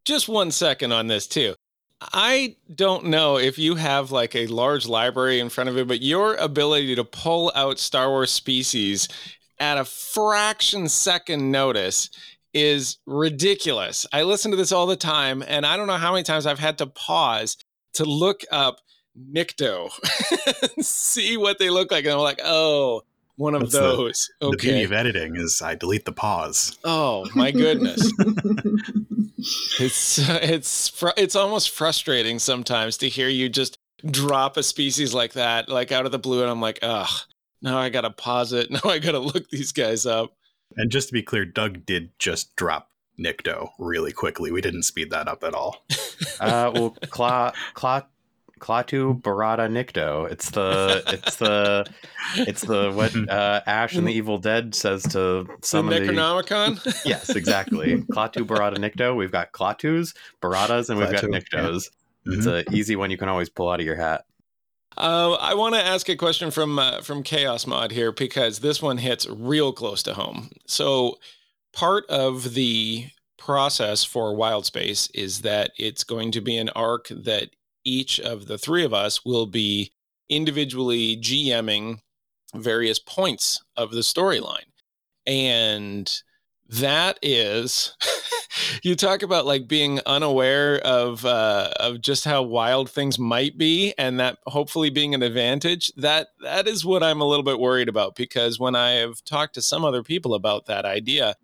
just 0.06 0.30
one 0.30 0.52
second 0.52 0.92
on 0.92 1.08
this 1.08 1.28
too. 1.28 1.56
I 2.02 2.56
don't 2.74 3.06
know 3.06 3.38
if 3.38 3.60
you 3.60 3.76
have 3.76 4.12
like 4.12 4.36
a 4.36 4.48
large 4.48 4.88
library 4.88 5.40
in 5.40 5.50
front 5.50 5.70
of 5.70 5.76
you, 5.78 5.86
but 5.86 6.02
your 6.02 6.36
ability 6.36 6.96
to 6.96 7.04
pull 7.04 7.52
out 7.56 7.78
Star 7.80 8.10
Wars 8.10 8.32
species 8.32 9.08
at 9.60 9.78
a 9.78 9.86
fraction 9.86 10.90
second 10.90 11.52
notice 11.52 12.10
is 12.54 12.98
ridiculous. 13.06 14.06
I 14.12 14.24
listen 14.24 14.52
to 14.52 14.58
this 14.58 14.72
all 14.72 14.88
the 14.88 14.96
time, 14.96 15.44
and 15.48 15.66
I 15.66 15.78
don't 15.78 15.88
know 15.88 15.98
how 15.98 16.12
many 16.12 16.24
times 16.24 16.46
I've 16.48 16.60
had 16.60 16.80
to 16.80 16.88
pause 16.88 17.58
to 17.94 18.04
look 18.06 18.42
up 18.52 18.80
Nikto 19.32 19.90
and 20.76 20.86
see 20.86 21.38
what 21.38 21.60
they 21.60 21.70
look 21.70 21.92
like. 21.92 22.06
And 22.06 22.14
I'm 22.14 22.20
like, 22.20 22.40
oh, 22.44 23.04
one 23.36 23.54
of 23.54 23.62
That's 23.62 23.74
the- 23.74 23.80
those. 23.80 24.30
The 24.42 24.58
beauty 24.58 24.84
of 24.84 24.92
editing 24.92 25.36
is 25.36 25.62
I 25.62 25.76
delete 25.76 26.06
the 26.06 26.12
pause. 26.12 26.78
Oh 26.84 27.28
my 27.36 27.52
goodness. 27.52 28.12
It's 29.80 30.18
it's 30.30 30.90
fr- 30.90 31.10
it's 31.18 31.36
almost 31.36 31.70
frustrating 31.72 32.40
sometimes 32.40 32.98
to 32.98 33.10
hear 33.10 33.28
you 33.28 33.50
just 33.50 33.78
drop 34.10 34.58
a 34.58 34.64
species 34.64 35.14
like 35.14 35.34
that, 35.34 35.70
like 35.70 35.92
out 35.92 36.06
of 36.06 36.12
the 36.12 36.20
blue, 36.20 36.42
and 36.42 36.50
I'm 36.50 36.62
like, 36.62 36.80
ugh. 36.82 37.10
Now 37.62 37.78
I 37.78 37.90
gotta 37.90 38.10
pause 38.10 38.54
it. 38.54 38.72
Now 38.72 38.90
I 38.90 39.00
gotta 39.00 39.20
look 39.20 39.50
these 39.50 39.72
guys 39.72 40.06
up. 40.06 40.36
And 40.78 40.90
just 40.92 41.10
to 41.10 41.14
be 41.14 41.22
clear, 41.22 41.46
Doug 41.46 41.86
did 41.86 42.18
just 42.18 42.56
drop 42.56 42.90
Nikto 43.20 43.70
really 43.78 44.12
quickly. 44.12 44.52
We 44.52 44.62
didn't 44.62 44.84
speed 44.84 45.12
that 45.12 45.28
up 45.28 45.44
at 45.44 45.54
all. 45.54 45.86
Uh, 46.40 46.72
well, 46.74 46.98
Cla 47.10 47.54
Cla 47.74 48.08
Klaatu 48.62 49.20
Barada 49.22 49.68
Nikto. 49.68 50.32
It's 50.32 50.52
the 50.52 51.04
it's 51.08 51.36
the 51.38 51.86
it's 52.38 52.62
the 52.62 52.92
what 52.96 53.14
uh, 53.30 53.62
Ash 53.66 53.96
and 53.96 54.08
the 54.08 54.14
Evil 54.14 54.38
Dead 54.38 54.76
says 54.76 55.04
to 55.04 55.48
some 55.62 55.88
the 55.88 55.98
of 55.98 56.08
the 56.08 56.14
Necronomicon. 56.14 57.02
yes, 57.06 57.32
exactly. 57.32 57.98
Klaatu 58.04 58.46
Barada 58.46 58.78
Nikto. 58.78 59.16
We've 59.16 59.32
got 59.32 59.52
Klaatus, 59.52 60.16
Baradas, 60.42 60.90
and 60.90 61.00
we've 61.00 61.12
got 61.12 61.24
Klaatu, 61.24 61.42
Niktos. 61.42 61.90
yeah. 62.26 62.38
It's 62.38 62.46
an 62.46 62.64
easy 62.72 62.96
one 62.96 63.10
you 63.10 63.18
can 63.18 63.30
always 63.30 63.50
pull 63.50 63.70
out 63.70 63.80
of 63.80 63.86
your 63.86 63.96
hat. 63.96 64.26
Uh, 64.96 65.34
I 65.34 65.56
want 65.56 65.74
to 65.74 65.82
ask 65.82 66.08
a 66.10 66.16
question 66.16 66.52
from 66.52 66.78
uh, 66.78 67.02
from 67.02 67.24
Chaos 67.24 67.66
Mod 67.66 67.92
here 67.92 68.12
because 68.12 68.60
this 68.60 68.82
one 68.82 69.00
hits 69.00 69.28
real 69.28 69.74
close 69.74 70.04
to 70.04 70.14
home. 70.14 70.52
So, 70.68 71.18
part 71.74 72.06
of 72.10 72.54
the 72.54 73.08
process 73.38 74.04
for 74.04 74.36
Wild 74.36 74.68
Space 74.68 75.10
is 75.16 75.42
that 75.42 75.72
it's 75.80 76.04
going 76.04 76.32
to 76.34 76.42
be 76.42 76.58
an 76.58 76.70
arc 76.70 77.08
that 77.08 77.50
each 77.84 78.20
of 78.20 78.48
the 78.48 78.58
three 78.58 78.84
of 78.84 78.94
us 78.94 79.26
will 79.26 79.46
be 79.46 79.92
individually 80.30 81.18
GMing 81.18 82.00
various 82.56 83.00
points 83.00 83.62
of 83.76 83.92
the 83.92 84.02
storyline, 84.02 84.70
and 85.26 86.12
that 86.70 87.20
is 87.22 87.96
you 88.84 88.96
talk 88.96 89.24
about 89.24 89.46
like 89.46 89.68
being 89.68 90.00
unaware 90.06 90.80
of 90.80 91.26
uh, 91.26 91.72
of 91.78 92.02
just 92.02 92.26
how 92.26 92.42
wild 92.42 92.90
things 92.90 93.20
might 93.20 93.58
be 93.58 93.94
and 93.98 94.20
that 94.20 94.38
hopefully 94.48 94.90
being 94.90 95.14
an 95.14 95.22
advantage 95.24 95.92
that 95.98 96.30
that 96.42 96.68
is 96.68 96.86
what 96.86 97.04
i'm 97.04 97.22
a 97.22 97.28
little 97.28 97.44
bit 97.44 97.60
worried 97.60 97.90
about 97.90 98.16
because 98.16 98.60
when 98.60 98.76
i 98.76 98.92
have 98.92 99.24
talked 99.24 99.54
to 99.54 99.62
some 99.62 99.84
other 99.84 100.04
people 100.04 100.34
about 100.34 100.66
that 100.66 100.86
idea 100.86 101.36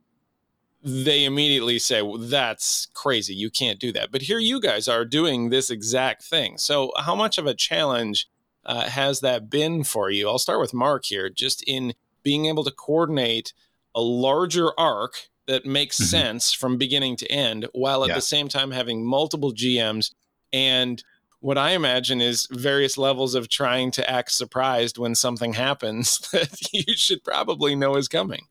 they 0.90 1.26
immediately 1.26 1.78
say 1.78 2.02
well, 2.02 2.18
that's 2.18 2.88
crazy 2.94 3.34
you 3.36 3.50
can't 3.50 3.80
do 3.80 3.92
that 3.92 4.10
but 4.12 4.22
here 4.22 4.40
you 4.40 4.60
guys 4.62 4.88
are 4.88 5.04
doing 5.04 5.50
this 5.50 5.70
exact 5.70 6.24
thing 6.24 6.58
so 6.58 6.92
how 6.98 7.14
much 7.14 7.38
of 7.38 7.46
a 7.46 7.54
challenge 7.54 8.28
uh, 8.66 8.88
has 8.90 9.20
that 9.20 9.50
been 9.50 9.84
for 9.84 10.10
you 10.10 10.30
i'll 10.30 10.40
start 10.40 10.62
with 10.62 10.74
mark 10.74 11.04
here 11.06 11.30
just 11.30 11.62
in 11.68 11.94
being 12.24 12.46
able 12.46 12.64
to 12.64 12.72
coordinate 12.72 13.52
a 13.96 14.02
larger 14.02 14.72
arc 14.80 15.28
that 15.48 15.66
makes 15.66 15.98
Mhm. 16.00 16.04
sense 16.06 16.54
from 16.54 16.78
beginning 16.78 17.16
to 17.18 17.32
end 17.32 17.68
while 17.74 18.04
at 18.04 18.10
Yeah. 18.10 18.16
the 18.16 18.22
same 18.22 18.48
time 18.48 18.72
having 18.72 19.06
multiple 19.06 19.52
GMs 19.54 20.12
and 20.54 21.04
what 21.40 21.58
I 21.58 21.72
imagine 21.72 22.20
is 22.22 22.48
various 22.52 22.98
levels 22.98 23.36
of 23.36 23.48
trying 23.48 23.92
to 23.92 24.10
act 24.10 24.32
surprised 24.32 24.98
when 24.98 25.16
something 25.16 25.54
happens 25.54 26.18
that 26.32 26.58
you 26.74 26.96
should 26.96 27.24
probably 27.24 27.76
know 27.76 27.96
is 27.96 28.08
coming. 28.08 28.48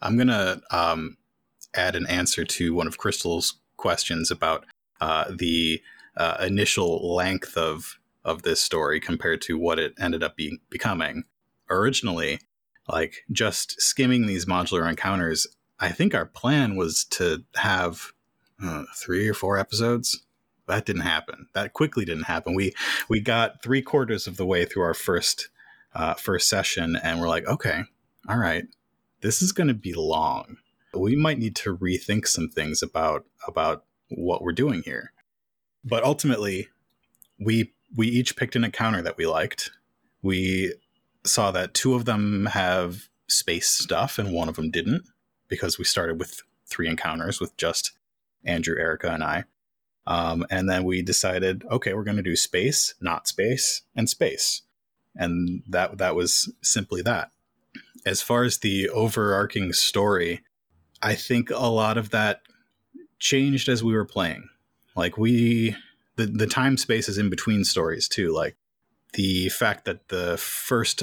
I'm 0.00 0.16
gonna 0.16 0.60
um, 0.70 1.16
add 1.74 1.96
an 1.96 2.06
answer 2.06 2.44
to 2.44 2.74
one 2.74 2.86
of 2.86 2.98
Crystal's 2.98 3.58
questions 3.76 4.30
about 4.30 4.64
uh, 5.00 5.26
the 5.30 5.82
uh, 6.16 6.36
initial 6.40 7.14
length 7.14 7.56
of 7.56 7.98
of 8.24 8.42
this 8.42 8.60
story 8.60 9.00
compared 9.00 9.42
to 9.42 9.58
what 9.58 9.78
it 9.78 9.92
ended 9.98 10.22
up 10.22 10.36
being 10.36 10.58
becoming. 10.70 11.24
Originally, 11.68 12.40
like 12.88 13.24
just 13.30 13.80
skimming 13.80 14.26
these 14.26 14.46
modular 14.46 14.88
encounters, 14.88 15.46
I 15.80 15.90
think 15.90 16.14
our 16.14 16.26
plan 16.26 16.76
was 16.76 17.04
to 17.10 17.44
have 17.56 18.12
uh, 18.62 18.84
three 18.94 19.28
or 19.28 19.34
four 19.34 19.58
episodes. 19.58 20.22
That 20.66 20.86
didn't 20.86 21.02
happen. 21.02 21.48
That 21.52 21.74
quickly 21.74 22.04
didn't 22.04 22.24
happen. 22.24 22.54
We 22.54 22.72
we 23.08 23.20
got 23.20 23.62
three 23.62 23.82
quarters 23.82 24.26
of 24.26 24.36
the 24.36 24.46
way 24.46 24.64
through 24.64 24.84
our 24.84 24.94
first 24.94 25.48
uh, 25.94 26.14
first 26.14 26.48
session, 26.48 26.96
and 26.96 27.20
we're 27.20 27.28
like, 27.28 27.46
okay, 27.46 27.82
all 28.28 28.38
right, 28.38 28.64
this 29.20 29.42
is 29.42 29.52
going 29.52 29.68
to 29.68 29.74
be 29.74 29.92
long. 29.94 30.56
We 30.98 31.16
might 31.16 31.38
need 31.38 31.56
to 31.56 31.76
rethink 31.76 32.26
some 32.26 32.48
things 32.48 32.82
about 32.82 33.24
about 33.46 33.84
what 34.08 34.42
we're 34.42 34.52
doing 34.52 34.82
here. 34.84 35.12
But 35.84 36.04
ultimately, 36.04 36.68
we 37.38 37.72
we 37.96 38.08
each 38.08 38.36
picked 38.36 38.56
an 38.56 38.64
encounter 38.64 39.02
that 39.02 39.16
we 39.16 39.26
liked. 39.26 39.70
We 40.22 40.74
saw 41.24 41.50
that 41.52 41.74
two 41.74 41.94
of 41.94 42.04
them 42.04 42.46
have 42.46 43.08
space 43.28 43.68
stuff 43.68 44.18
and 44.18 44.32
one 44.32 44.48
of 44.48 44.56
them 44.56 44.70
didn't 44.70 45.04
because 45.48 45.78
we 45.78 45.84
started 45.84 46.18
with 46.18 46.42
three 46.66 46.88
encounters 46.88 47.40
with 47.40 47.56
just 47.56 47.92
Andrew, 48.44 48.78
Erica, 48.78 49.10
and 49.10 49.22
I. 49.22 49.44
Um, 50.06 50.44
and 50.50 50.68
then 50.68 50.84
we 50.84 51.00
decided, 51.02 51.64
okay, 51.70 51.94
we're 51.94 52.04
going 52.04 52.18
to 52.18 52.22
do 52.22 52.36
space, 52.36 52.94
not 53.00 53.26
space, 53.26 53.82
and 53.96 54.08
space, 54.08 54.62
and 55.14 55.62
that 55.66 55.96
that 55.98 56.14
was 56.14 56.52
simply 56.62 57.00
that. 57.02 57.30
As 58.04 58.20
far 58.20 58.44
as 58.44 58.58
the 58.58 58.90
overarching 58.90 59.72
story, 59.72 60.42
I 61.04 61.14
think 61.14 61.50
a 61.50 61.66
lot 61.66 61.98
of 61.98 62.10
that 62.10 62.40
changed 63.18 63.68
as 63.68 63.84
we 63.84 63.94
were 63.94 64.06
playing. 64.06 64.48
Like 64.96 65.18
we, 65.18 65.76
the 66.16 66.26
the 66.26 66.46
time 66.46 66.76
spaces 66.78 67.18
in 67.18 67.28
between 67.28 67.64
stories 67.64 68.08
too. 68.08 68.32
Like 68.32 68.56
the 69.12 69.50
fact 69.50 69.84
that 69.84 70.08
the 70.08 70.38
first 70.38 71.02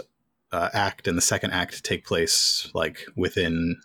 uh, 0.51 0.69
act 0.73 1.07
and 1.07 1.17
the 1.17 1.21
second 1.21 1.51
act 1.51 1.83
take 1.83 2.05
place 2.05 2.69
like 2.73 3.05
within 3.15 3.77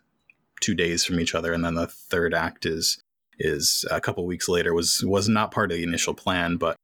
two 0.60 0.74
days 0.74 1.04
from 1.04 1.20
each 1.20 1.34
other, 1.34 1.52
and 1.52 1.64
then 1.64 1.74
the 1.74 1.86
third 1.86 2.32
act 2.34 2.64
is 2.64 3.02
is 3.38 3.84
a 3.90 4.00
couple 4.00 4.26
weeks 4.26 4.48
later 4.48 4.72
was 4.72 5.04
was 5.04 5.28
not 5.28 5.50
part 5.50 5.70
of 5.70 5.76
the 5.76 5.84
initial 5.84 6.14
plan, 6.14 6.56
but 6.56 6.76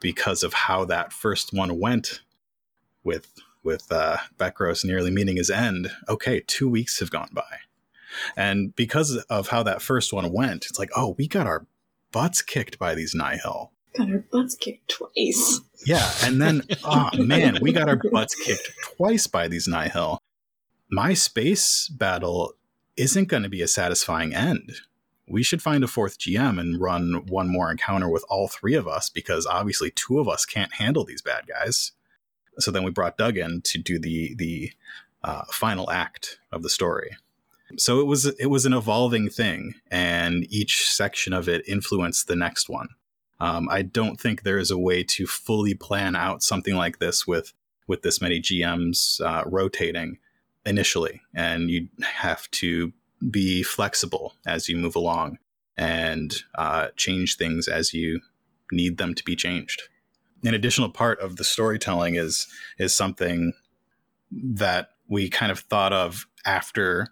because 0.00 0.42
of 0.42 0.54
how 0.54 0.84
that 0.86 1.12
first 1.12 1.52
one 1.52 1.78
went 1.78 2.20
with 3.04 3.38
with 3.62 3.92
uh, 3.92 4.16
nearly 4.84 5.10
meeting 5.10 5.36
his 5.36 5.50
end, 5.50 5.90
okay, 6.08 6.40
two 6.46 6.68
weeks 6.68 7.00
have 7.00 7.10
gone 7.10 7.28
by, 7.32 7.58
and 8.36 8.74
because 8.76 9.16
of 9.30 9.48
how 9.48 9.62
that 9.62 9.82
first 9.82 10.12
one 10.12 10.32
went, 10.32 10.66
it's 10.66 10.78
like, 10.78 10.90
oh, 10.96 11.14
we 11.18 11.28
got 11.28 11.46
our 11.46 11.66
butts 12.12 12.42
kicked 12.42 12.78
by 12.78 12.94
these 12.94 13.14
Nihil. 13.14 13.72
Got 13.96 14.10
our 14.10 14.24
butts 14.30 14.54
kicked 14.54 14.88
twice. 14.88 15.60
Yeah, 15.86 16.10
and 16.22 16.40
then 16.40 16.62
oh 16.84 17.10
man, 17.18 17.58
we 17.60 17.72
got 17.72 17.88
our 17.88 18.00
butts 18.10 18.34
kicked 18.34 18.70
twice 18.96 19.26
by 19.26 19.48
these 19.48 19.68
Nihil. 19.68 20.18
My 20.90 21.14
space 21.14 21.88
battle 21.88 22.54
isn't 22.96 23.28
going 23.28 23.42
to 23.42 23.48
be 23.48 23.62
a 23.62 23.68
satisfying 23.68 24.34
end. 24.34 24.72
We 25.26 25.42
should 25.42 25.62
find 25.62 25.84
a 25.84 25.88
fourth 25.88 26.18
GM 26.18 26.58
and 26.58 26.80
run 26.80 27.26
one 27.28 27.48
more 27.48 27.70
encounter 27.70 28.08
with 28.08 28.24
all 28.30 28.48
three 28.48 28.74
of 28.74 28.88
us 28.88 29.10
because 29.10 29.46
obviously 29.46 29.90
two 29.90 30.18
of 30.18 30.28
us 30.28 30.46
can't 30.46 30.74
handle 30.74 31.04
these 31.04 31.20
bad 31.20 31.46
guys. 31.46 31.92
So 32.58 32.70
then 32.70 32.82
we 32.82 32.90
brought 32.90 33.18
Doug 33.18 33.36
in 33.36 33.60
to 33.62 33.78
do 33.78 33.98
the 33.98 34.34
the 34.34 34.72
uh, 35.22 35.44
final 35.50 35.90
act 35.90 36.38
of 36.50 36.62
the 36.62 36.70
story. 36.70 37.16
So 37.76 38.00
it 38.00 38.06
was 38.06 38.26
it 38.26 38.46
was 38.46 38.64
an 38.64 38.72
evolving 38.72 39.28
thing, 39.28 39.74
and 39.90 40.46
each 40.48 40.88
section 40.90 41.32
of 41.32 41.48
it 41.48 41.68
influenced 41.68 42.26
the 42.26 42.36
next 42.36 42.68
one. 42.68 42.88
Um, 43.40 43.68
I 43.70 43.82
don't 43.82 44.20
think 44.20 44.42
there 44.42 44.58
is 44.58 44.70
a 44.70 44.78
way 44.78 45.04
to 45.04 45.26
fully 45.26 45.74
plan 45.74 46.16
out 46.16 46.42
something 46.42 46.74
like 46.74 46.98
this 46.98 47.26
with 47.26 47.52
with 47.86 48.02
this 48.02 48.20
many 48.20 48.40
GMs 48.40 49.20
uh, 49.20 49.44
rotating 49.46 50.18
initially, 50.64 51.20
and 51.34 51.70
you 51.70 51.88
have 52.02 52.50
to 52.52 52.92
be 53.30 53.62
flexible 53.62 54.34
as 54.46 54.68
you 54.68 54.76
move 54.76 54.96
along 54.96 55.38
and 55.76 56.42
uh, 56.56 56.88
change 56.96 57.36
things 57.36 57.68
as 57.68 57.92
you 57.94 58.20
need 58.72 58.98
them 58.98 59.14
to 59.14 59.24
be 59.24 59.36
changed. 59.36 59.82
An 60.44 60.54
additional 60.54 60.90
part 60.90 61.18
of 61.20 61.36
the 61.36 61.44
storytelling 61.44 62.14
is 62.14 62.46
is 62.78 62.94
something 62.94 63.52
that 64.30 64.90
we 65.08 65.28
kind 65.28 65.50
of 65.50 65.60
thought 65.60 65.92
of 65.92 66.26
after 66.44 67.08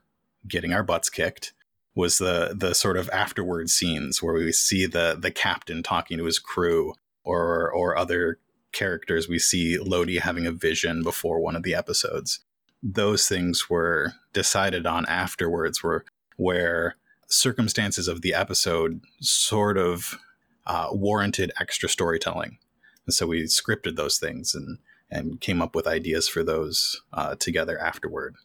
getting 0.49 0.73
our 0.73 0.83
butts 0.83 1.11
kicked 1.11 1.53
was 1.95 2.19
the 2.19 2.55
the 2.57 2.75
sort 2.75 2.97
of 2.97 3.09
afterward 3.11 3.71
scenes 3.71 4.23
where 4.23 4.35
we 4.35 4.53
see 4.53 4.87
the 4.87 5.17
the 5.19 5.31
captain 5.31 5.83
talking 5.83 6.19
to 6.19 6.25
his 6.25 6.39
crew 6.39 6.95
or 7.25 7.71
or 7.73 7.97
other 7.97 8.39
characters. 8.73 9.29
We 9.29 9.39
see 9.39 9.79
Lodi 9.79 10.19
having 10.19 10.47
a 10.47 10.53
vision 10.53 11.03
before 11.03 11.41
one 11.41 11.57
of 11.57 11.63
the 11.63 11.75
episodes. 11.75 12.41
Those 12.83 13.27
things 13.27 13.71
were 13.71 14.13
decided 14.33 14.87
on 14.87 15.07
afterwards 15.07 15.83
were 15.83 16.05
where 16.37 16.97
circumstances 17.29 18.07
of 18.07 18.21
the 18.21 18.35
episode 18.35 19.01
sort 19.21 19.79
of 19.79 20.19
uh, 20.67 20.89
warranted 20.93 21.51
extra 21.59 21.89
storytelling. 21.89 22.59
And 23.07 23.15
so 23.15 23.27
we 23.27 23.45
scripted 23.45 23.97
those 23.97 24.19
things 24.19 24.55
and 24.55 24.79
and 25.11 25.41
came 25.41 25.63
up 25.63 25.75
with 25.75 25.87
ideas 25.87 26.29
for 26.29 26.43
those 26.43 27.01
uh, 27.13 27.37
together 27.37 27.79
afterward 27.79 28.37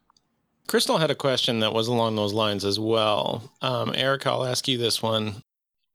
Crystal 0.72 1.00
had 1.00 1.12
a 1.12 1.16
question 1.16 1.60
that 1.60 1.74
was 1.74 1.90
along 1.90 2.16
those 2.16 2.32
lines 2.32 2.64
as 2.64 2.80
well. 2.80 3.52
Um, 3.62 3.92
Eric, 3.94 4.26
I'll 4.26 4.46
ask 4.46 4.70
you 4.70 4.78
this 4.78 5.04
one. 5.04 5.44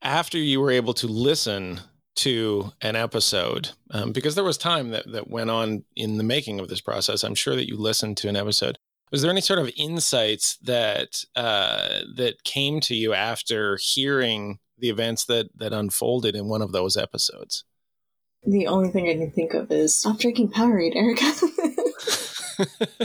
After 0.03 0.37
you 0.37 0.61
were 0.61 0.71
able 0.71 0.93
to 0.93 1.07
listen 1.07 1.81
to 2.17 2.73
an 2.83 2.95
episode, 2.95 3.71
um, 3.93 4.13
because 4.13 4.35
there 4.35 4.45
was 4.45 4.59
time 4.59 4.91
that, 4.91 5.11
that 5.11 5.31
went 5.31 5.49
on 5.49 5.85
in 5.97 6.19
the 6.19 6.25
making 6.25 6.61
of 6.61 6.69
this 6.69 6.83
process, 6.83 7.25
I'm 7.25 7.35
sure 7.35 7.57
that 7.57 7.67
you 7.67 7.79
listened 7.79 8.19
to 8.19 8.29
an 8.29 8.37
episode. 8.37 8.77
Was 9.11 9.23
there 9.23 9.31
any 9.31 9.41
sort 9.41 9.61
of 9.61 9.73
insights 9.79 10.59
that 10.59 11.25
uh, 11.35 12.01
that 12.15 12.45
came 12.45 12.81
to 12.81 12.95
you 12.95 13.15
after 13.15 13.79
hearing 13.81 14.59
the 14.77 14.91
events 14.91 15.25
that 15.25 15.49
that 15.57 15.73
unfolded 15.73 16.37
in 16.37 16.49
one 16.49 16.61
of 16.61 16.73
those 16.73 16.99
episodes? 16.99 17.65
The 18.43 18.67
only 18.67 18.91
thing 18.91 19.09
I 19.09 19.15
can 19.15 19.31
think 19.31 19.55
of 19.55 19.73
is 19.73 19.99
stop 19.99 20.19
drinking 20.19 20.51
Powerade, 20.51 20.95
Erica. 20.95 21.33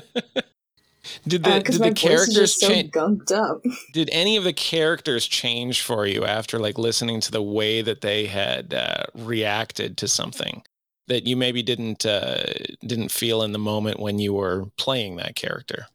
Did 1.32 1.44
the, 1.44 1.50
Uh, 1.52 1.60
did 1.60 1.80
my 1.80 1.90
the 1.90 1.96
voice 1.96 2.04
is 2.04 2.10
characters 2.10 2.36
just 2.36 2.60
so 2.60 2.68
change? 2.68 2.92
gunked 2.92 3.32
up. 3.32 3.64
Did 3.94 4.10
any 4.12 4.36
of 4.38 4.44
the 4.44 4.54
characters 4.54 5.26
change 5.28 5.82
for 5.82 6.06
you 6.06 6.26
after 6.26 6.60
like 6.60 6.78
listening 6.78 7.22
to 7.22 7.32
the 7.32 7.42
way 7.42 7.82
that 7.82 8.02
they 8.02 8.26
had 8.26 8.74
uh, 8.74 9.04
reacted 9.16 9.98
to 9.98 10.08
something 10.08 10.62
that 11.08 11.26
you 11.28 11.36
maybe 11.38 11.64
didn't 11.64 12.06
uh, 12.06 12.44
didn't 12.86 13.12
feel 13.12 13.44
in 13.44 13.52
the 13.54 13.60
moment 13.60 14.00
when 14.00 14.20
you 14.20 14.34
were 14.34 14.66
playing 14.78 15.16
that 15.18 15.36
character? 15.36 15.86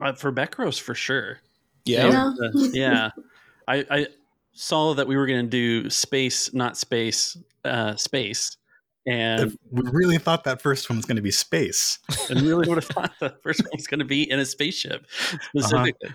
Uh, 0.00 0.12
for 0.12 0.30
Becros, 0.32 0.80
for 0.80 0.94
sure. 0.94 1.38
Yeah. 1.84 2.08
Yeah. 2.08 2.26
Uh, 2.28 2.68
yeah. 2.72 3.10
I, 3.68 3.84
I 3.90 4.06
saw 4.52 4.94
that 4.94 5.06
we 5.08 5.16
were 5.16 5.26
going 5.26 5.44
to 5.44 5.50
do 5.50 5.90
space, 5.90 6.52
not 6.54 6.76
space, 6.76 7.36
uh, 7.64 7.96
space. 7.96 8.56
And 9.06 9.56
we 9.70 9.82
really 9.90 10.18
thought 10.18 10.44
that 10.44 10.60
first 10.60 10.90
one 10.90 10.96
was 10.96 11.04
going 11.06 11.16
to 11.16 11.22
be 11.22 11.30
space 11.30 11.98
and 12.30 12.42
really 12.42 12.68
would 12.68 12.76
have 12.78 12.86
thought 12.86 13.12
the 13.20 13.36
first 13.42 13.60
one 13.62 13.70
was 13.74 13.86
going 13.86 14.00
to 14.00 14.04
be 14.04 14.28
in 14.28 14.38
a 14.40 14.44
spaceship 14.44 15.06
specifically. 15.54 16.10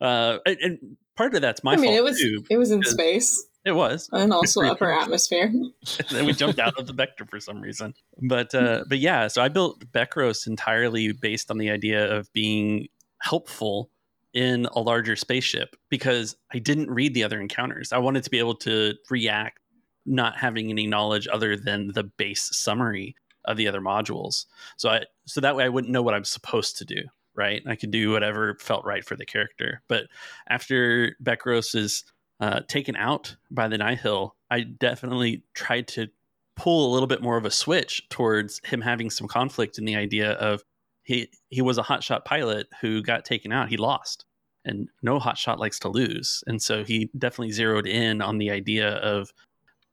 uh 0.00 0.38
and, 0.44 0.58
and 0.60 0.96
part 1.16 1.34
of 1.34 1.40
that's 1.40 1.64
my 1.64 1.72
I 1.72 1.76
mean, 1.76 1.84
fault 1.86 1.96
it 1.98 2.02
was 2.04 2.20
too. 2.20 2.44
it 2.50 2.56
was 2.58 2.70
in 2.70 2.82
space 2.82 3.46
It 3.64 3.72
was. 3.72 4.10
and 4.12 4.32
also 4.32 4.60
upper 4.62 4.92
atmosphere. 4.92 5.44
and 5.98 6.08
then 6.10 6.26
we 6.26 6.32
jumped 6.34 6.58
out 6.58 6.78
of 6.78 6.86
the 6.86 6.92
vector 6.92 7.24
for 7.24 7.40
some 7.40 7.60
reason. 7.62 7.94
But 8.20 8.54
uh, 8.54 8.84
but 8.88 8.98
yeah, 8.98 9.28
so 9.28 9.40
I 9.42 9.48
built 9.48 9.80
Becros 9.92 10.46
entirely 10.46 11.12
based 11.12 11.50
on 11.50 11.56
the 11.58 11.70
idea 11.70 12.14
of 12.14 12.30
being 12.34 12.88
helpful 13.22 13.88
in 14.34 14.66
a 14.74 14.80
larger 14.80 15.14
spaceship 15.16 15.76
because 15.88 16.36
I 16.52 16.58
didn't 16.58 16.90
read 16.90 17.14
the 17.14 17.22
other 17.24 17.40
encounters. 17.40 17.92
I 17.92 17.98
wanted 17.98 18.24
to 18.24 18.30
be 18.30 18.38
able 18.40 18.56
to 18.56 18.94
react, 19.08 19.60
not 20.06 20.36
having 20.36 20.70
any 20.70 20.86
knowledge 20.86 21.28
other 21.30 21.56
than 21.56 21.88
the 21.88 22.04
base 22.04 22.48
summary 22.52 23.14
of 23.44 23.56
the 23.56 23.68
other 23.68 23.80
modules. 23.80 24.46
So 24.76 24.88
I 24.88 25.04
so 25.26 25.40
that 25.40 25.56
way 25.56 25.64
I 25.64 25.68
wouldn't 25.68 25.92
know 25.92 26.02
what 26.02 26.14
I'm 26.14 26.24
supposed 26.24 26.78
to 26.78 26.84
do. 26.84 27.02
Right, 27.36 27.62
I 27.66 27.74
could 27.74 27.90
do 27.90 28.12
whatever 28.12 28.56
felt 28.60 28.84
right 28.84 29.04
for 29.04 29.16
the 29.16 29.26
character. 29.26 29.82
But 29.88 30.04
after 30.48 31.16
Becros 31.20 31.74
is 31.74 32.04
uh, 32.38 32.60
taken 32.68 32.94
out 32.94 33.34
by 33.50 33.66
the 33.66 33.76
Nihil, 33.76 34.36
I 34.50 34.60
definitely 34.60 35.42
tried 35.52 35.88
to 35.88 36.08
pull 36.56 36.90
a 36.90 36.92
little 36.92 37.08
bit 37.08 37.22
more 37.22 37.36
of 37.36 37.44
a 37.44 37.50
switch 37.50 38.08
towards 38.08 38.60
him 38.64 38.80
having 38.80 39.10
some 39.10 39.26
conflict 39.26 39.78
in 39.78 39.84
the 39.84 39.96
idea 39.96 40.32
of 40.32 40.62
he 41.02 41.28
he 41.50 41.60
was 41.60 41.78
a 41.78 41.82
hotshot 41.82 42.24
pilot 42.24 42.68
who 42.80 43.02
got 43.02 43.24
taken 43.24 43.52
out. 43.52 43.68
He 43.68 43.76
lost, 43.76 44.24
and 44.64 44.88
no 45.02 45.18
hotshot 45.18 45.58
likes 45.58 45.78
to 45.80 45.88
lose, 45.88 46.44
and 46.46 46.62
so 46.62 46.84
he 46.84 47.10
definitely 47.18 47.52
zeroed 47.52 47.86
in 47.86 48.22
on 48.22 48.38
the 48.38 48.50
idea 48.50 48.90
of 48.96 49.32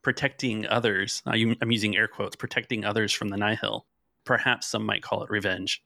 protecting 0.02 0.66
others. 0.68 1.22
I- 1.26 1.56
I'm 1.62 1.72
using 1.72 1.96
air 1.96 2.08
quotes, 2.08 2.36
protecting 2.36 2.86
others 2.86 3.12
from 3.12 3.30
the 3.30 3.38
Nihil. 3.38 3.86
Perhaps 4.24 4.68
some 4.68 4.86
might 4.86 5.02
call 5.04 5.24
it 5.24 5.30
revenge. 5.30 5.84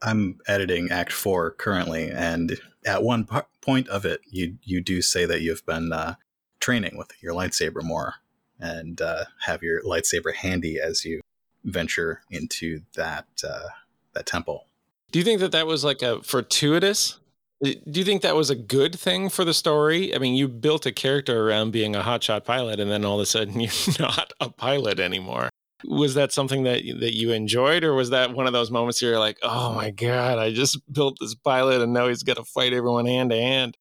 I'm 0.00 0.40
editing 0.46 0.90
Act 0.90 1.12
Four 1.12 1.52
currently, 1.52 2.10
and 2.10 2.58
at 2.84 3.02
one 3.02 3.24
po- 3.24 3.46
point 3.60 3.88
of 3.88 4.04
it, 4.04 4.20
you 4.28 4.58
you 4.62 4.80
do 4.80 5.00
say 5.00 5.26
that 5.26 5.42
you've 5.42 5.64
been 5.64 5.92
uh, 5.92 6.14
training 6.58 6.96
with 6.96 7.10
your 7.20 7.34
lightsaber 7.34 7.82
more, 7.82 8.14
and 8.58 9.00
uh, 9.00 9.26
have 9.42 9.62
your 9.62 9.80
lightsaber 9.82 10.34
handy 10.34 10.80
as 10.80 11.04
you 11.04 11.20
venture 11.64 12.22
into 12.30 12.80
that 12.94 13.26
uh, 13.48 13.68
that 14.14 14.26
temple. 14.26 14.66
Do 15.12 15.20
you 15.20 15.24
think 15.24 15.40
that 15.40 15.52
that 15.52 15.66
was 15.68 15.84
like 15.84 16.02
a 16.02 16.20
fortuitous? 16.22 17.20
Uh, 17.64 17.70
do 17.90 18.00
you 18.00 18.04
think 18.04 18.22
that 18.22 18.34
was 18.34 18.50
a 18.50 18.56
good 18.56 18.98
thing 18.98 19.28
for 19.28 19.44
the 19.44 19.54
story? 19.54 20.14
I 20.14 20.18
mean, 20.18 20.34
you 20.34 20.48
built 20.48 20.86
a 20.86 20.92
character 20.92 21.48
around 21.48 21.70
being 21.70 21.94
a 21.94 22.00
hotshot 22.00 22.44
pilot, 22.44 22.80
and 22.80 22.90
then 22.90 23.04
all 23.04 23.16
of 23.16 23.22
a 23.22 23.26
sudden 23.26 23.60
you're 23.60 23.70
not 23.98 24.32
a 24.40 24.50
pilot 24.50 24.98
anymore. 24.98 25.48
Was 25.84 26.14
that 26.14 26.32
something 26.32 26.62
that 26.62 26.82
that 27.00 27.16
you 27.16 27.32
enjoyed, 27.32 27.82
or 27.82 27.94
was 27.94 28.10
that 28.10 28.34
one 28.34 28.46
of 28.46 28.52
those 28.52 28.70
moments 28.70 29.02
where 29.02 29.12
you're 29.12 29.20
like, 29.20 29.38
"Oh 29.42 29.74
my 29.74 29.90
god, 29.90 30.38
I 30.38 30.52
just 30.52 30.78
built 30.92 31.16
this 31.20 31.34
pilot, 31.34 31.80
and 31.80 31.92
now 31.92 32.08
he's 32.08 32.22
got 32.22 32.36
to 32.36 32.44
fight 32.44 32.72
everyone 32.72 33.06
hand 33.06 33.30
to 33.30 33.36
hand"? 33.36 33.76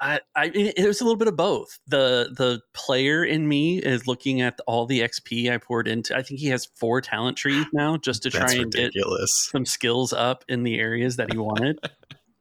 I, 0.00 0.20
I 0.34 0.46
it 0.54 0.86
was 0.86 1.00
a 1.00 1.04
little 1.04 1.16
bit 1.16 1.28
of 1.28 1.36
both. 1.36 1.78
The 1.86 2.34
the 2.36 2.60
player 2.74 3.24
in 3.24 3.46
me 3.46 3.78
is 3.78 4.08
looking 4.08 4.40
at 4.40 4.58
all 4.66 4.86
the 4.86 5.00
XP 5.00 5.52
I 5.52 5.58
poured 5.58 5.86
into. 5.86 6.16
I 6.16 6.22
think 6.22 6.40
he 6.40 6.48
has 6.48 6.66
four 6.74 7.00
talent 7.00 7.36
trees 7.36 7.64
now 7.72 7.96
just 7.96 8.24
to 8.24 8.30
try 8.30 8.40
That's 8.40 8.54
and 8.58 8.72
get 8.72 8.92
some 9.26 9.64
skills 9.64 10.12
up 10.12 10.44
in 10.48 10.64
the 10.64 10.80
areas 10.80 11.16
that 11.16 11.32
he 11.32 11.38
wanted. 11.38 11.78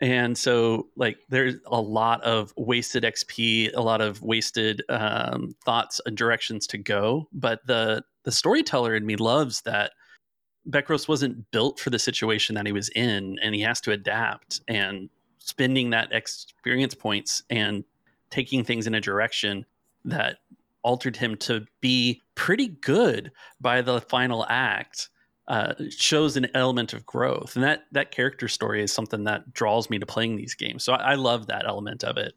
and 0.04 0.38
so 0.38 0.90
like 0.98 1.18
there's 1.30 1.56
a 1.66 1.80
lot 1.80 2.22
of 2.24 2.54
wasted 2.58 3.04
XP, 3.04 3.74
a 3.74 3.82
lot 3.82 4.02
of 4.02 4.22
wasted 4.22 4.84
um, 4.90 5.56
thoughts 5.64 6.02
and 6.06 6.18
directions 6.18 6.68
to 6.68 6.78
go. 6.78 7.30
But 7.32 7.66
the 7.66 8.04
the 8.24 8.32
storyteller 8.32 8.96
in 8.96 9.06
me 9.06 9.16
loves 9.16 9.62
that 9.62 9.94
Becros 10.70 11.08
wasn't 11.08 11.50
built 11.52 11.80
for 11.80 11.90
the 11.90 12.00
situation 12.00 12.54
that 12.56 12.66
he 12.66 12.74
was 12.74 12.90
in, 12.90 13.40
and 13.42 13.56
he 13.56 13.62
has 13.62 13.80
to 13.82 13.94
adapt 13.94 14.60
and 14.68 15.10
spending 15.40 15.92
that 15.92 16.12
experience 16.12 16.94
points 16.94 17.44
and 17.50 17.86
taking 18.30 18.66
things 18.66 18.88
in 18.88 18.96
a 18.96 19.02
direction 19.02 19.66
that 20.04 20.40
altered 20.82 21.16
him 21.16 21.38
to 21.38 21.66
be 21.80 22.22
pretty 22.36 22.68
good 22.68 23.32
by 23.62 23.82
the 23.82 24.02
final 24.02 24.46
act 24.50 25.08
uh, 25.48 25.74
shows 25.90 26.38
an 26.38 26.48
element 26.54 26.94
of 26.94 27.06
growth 27.06 27.56
and 27.56 27.64
that 27.64 27.84
that 27.92 28.12
character 28.12 28.48
story 28.48 28.82
is 28.82 28.94
something 28.94 29.26
that 29.26 29.54
draws 29.54 29.90
me 29.90 30.00
to 30.00 30.06
playing 30.06 30.38
these 30.38 30.54
games 30.54 30.84
so 30.84 30.94
i, 30.94 31.12
I 31.12 31.16
love 31.16 31.48
that 31.48 31.66
element 31.68 32.04
of 32.04 32.18
it 32.18 32.34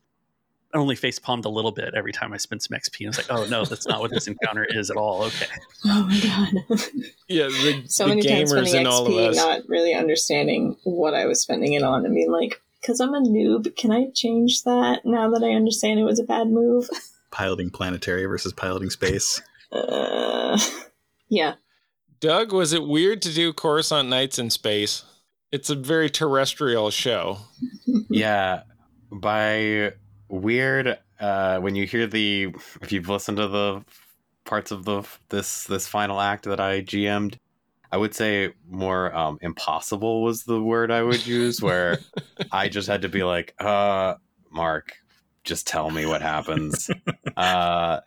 I 0.74 0.78
only 0.78 0.96
face 0.96 1.18
palmed 1.18 1.44
a 1.44 1.48
little 1.48 1.72
bit 1.72 1.94
every 1.94 2.12
time 2.12 2.32
I 2.32 2.36
spent 2.36 2.62
some 2.62 2.76
XP. 2.76 3.00
And 3.00 3.08
was 3.08 3.16
like, 3.16 3.30
oh 3.30 3.46
no, 3.48 3.64
that's 3.64 3.86
not 3.86 4.00
what 4.00 4.10
this 4.10 4.26
encounter 4.28 4.66
is 4.68 4.90
at 4.90 4.96
all. 4.96 5.22
Okay. 5.24 5.46
Oh 5.86 6.04
my 6.04 6.20
god. 6.20 6.80
Yeah, 7.28 7.46
the, 7.46 7.82
so 7.88 8.04
the 8.04 8.10
many 8.10 8.22
times 8.22 8.52
gamers 8.52 8.68
spending 8.68 8.76
and 8.76 8.86
all 8.88 9.06
of 9.06 9.12
XP, 9.12 9.28
us. 9.30 9.36
not 9.36 9.68
really 9.68 9.94
understanding 9.94 10.76
what 10.84 11.12
I 11.12 11.26
was 11.26 11.40
spending 11.40 11.72
it 11.72 11.82
on, 11.82 12.04
and 12.04 12.14
being 12.14 12.30
like, 12.30 12.60
"Because 12.80 13.00
I'm 13.00 13.14
a 13.14 13.20
noob, 13.20 13.74
can 13.74 13.90
I 13.90 14.10
change 14.14 14.62
that 14.62 15.04
now 15.04 15.28
that 15.30 15.42
I 15.42 15.50
understand 15.50 15.98
it 15.98 16.04
was 16.04 16.20
a 16.20 16.24
bad 16.24 16.46
move?" 16.46 16.88
Piloting 17.32 17.70
planetary 17.70 18.26
versus 18.26 18.52
piloting 18.52 18.90
space. 18.90 19.42
Uh, 19.72 20.56
yeah, 21.28 21.54
Doug, 22.20 22.52
was 22.52 22.72
it 22.72 22.86
weird 22.86 23.22
to 23.22 23.32
do 23.32 23.52
Coruscant 23.52 24.08
Nights 24.08 24.38
in 24.38 24.50
space? 24.50 25.04
It's 25.52 25.70
a 25.70 25.74
very 25.74 26.10
terrestrial 26.10 26.90
show. 26.90 27.38
yeah 28.08 28.62
by 29.10 29.92
weird 30.28 30.98
uh 31.20 31.58
when 31.58 31.74
you 31.74 31.86
hear 31.86 32.06
the 32.06 32.54
if 32.82 32.90
you've 32.90 33.08
listened 33.08 33.36
to 33.36 33.48
the 33.48 33.84
parts 34.44 34.70
of 34.70 34.84
the 34.84 35.02
this 35.28 35.64
this 35.64 35.86
final 35.86 36.20
act 36.20 36.44
that 36.44 36.60
i 36.60 36.82
gm'd 36.82 37.34
i 37.34 37.38
I 37.92 37.98
would 37.98 38.14
say 38.14 38.52
more 38.68 39.14
um, 39.14 39.38
impossible 39.40 40.22
was 40.22 40.44
the 40.44 40.60
word 40.60 40.90
I 40.90 41.02
would 41.02 41.24
use, 41.24 41.62
where 41.62 41.98
I 42.52 42.68
just 42.68 42.88
had 42.88 43.02
to 43.02 43.08
be 43.08 43.22
like, 43.22 43.54
uh, 43.58 44.16
Mark, 44.50 44.92
just 45.44 45.66
tell 45.66 45.90
me 45.90 46.04
what 46.04 46.20
happens. 46.20 46.90
uh, 47.36 48.00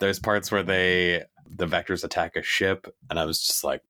there's 0.00 0.18
parts 0.18 0.50
where 0.50 0.62
they 0.62 1.24
the 1.48 1.66
vectors 1.66 2.04
attack 2.04 2.36
a 2.36 2.42
ship, 2.42 2.94
and 3.10 3.18
I 3.18 3.24
was 3.24 3.44
just 3.44 3.64
like, 3.64 3.82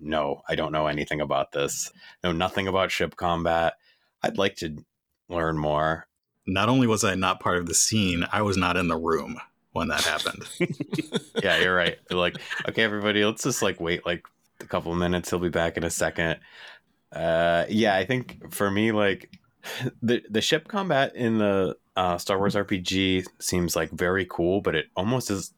no, 0.00 0.42
I 0.48 0.54
don't 0.54 0.72
know 0.72 0.86
anything 0.86 1.20
about 1.20 1.52
this. 1.52 1.92
Know 2.24 2.32
nothing 2.32 2.66
about 2.66 2.90
ship 2.90 3.16
combat. 3.16 3.74
I'd 4.22 4.38
like 4.38 4.56
to 4.56 4.84
learn 5.28 5.58
more. 5.58 6.08
Not 6.46 6.68
only 6.68 6.86
was 6.86 7.04
I 7.04 7.14
not 7.14 7.40
part 7.40 7.58
of 7.58 7.66
the 7.66 7.74
scene, 7.74 8.26
I 8.32 8.42
was 8.42 8.56
not 8.56 8.76
in 8.76 8.88
the 8.88 8.96
room 8.96 9.38
when 9.72 9.88
that 9.88 10.02
happened. 10.02 10.48
yeah, 11.42 11.58
you're 11.60 11.74
right. 11.74 11.98
They're 12.08 12.18
like, 12.18 12.36
okay, 12.68 12.82
everybody, 12.82 13.24
let's 13.24 13.44
just 13.44 13.62
like 13.62 13.80
wait 13.80 14.04
like 14.04 14.26
a 14.60 14.66
couple 14.66 14.92
of 14.92 14.98
minutes. 14.98 15.30
He'll 15.30 15.38
be 15.38 15.48
back 15.48 15.76
in 15.76 15.84
a 15.84 15.90
second. 15.90 16.40
Uh, 17.12 17.66
yeah, 17.68 17.94
I 17.94 18.04
think 18.04 18.52
for 18.52 18.70
me, 18.70 18.92
like 18.92 19.30
the 20.02 20.22
the 20.28 20.40
ship 20.40 20.68
combat 20.68 21.14
in 21.14 21.38
the 21.38 21.76
uh, 21.96 22.18
Star 22.18 22.38
Wars 22.38 22.54
RPG 22.54 23.26
seems 23.38 23.76
like 23.76 23.90
very 23.90 24.26
cool, 24.28 24.60
but 24.60 24.74
it 24.74 24.86
almost 24.96 25.30
is, 25.30 25.52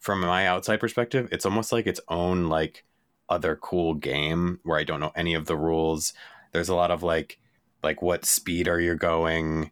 from 0.00 0.20
my 0.20 0.46
outside 0.46 0.80
perspective, 0.80 1.28
it's 1.30 1.46
almost 1.46 1.72
like 1.72 1.86
its 1.86 2.00
own 2.08 2.48
like 2.48 2.84
other 3.28 3.56
cool 3.56 3.94
game 3.94 4.58
where 4.64 4.78
I 4.78 4.84
don't 4.84 5.00
know 5.00 5.12
any 5.14 5.34
of 5.34 5.46
the 5.46 5.56
rules. 5.56 6.12
There's 6.52 6.68
a 6.68 6.74
lot 6.74 6.90
of 6.90 7.02
like 7.02 7.38
like 7.82 8.02
what 8.02 8.24
speed 8.24 8.66
are 8.66 8.80
you 8.80 8.96
going? 8.96 9.70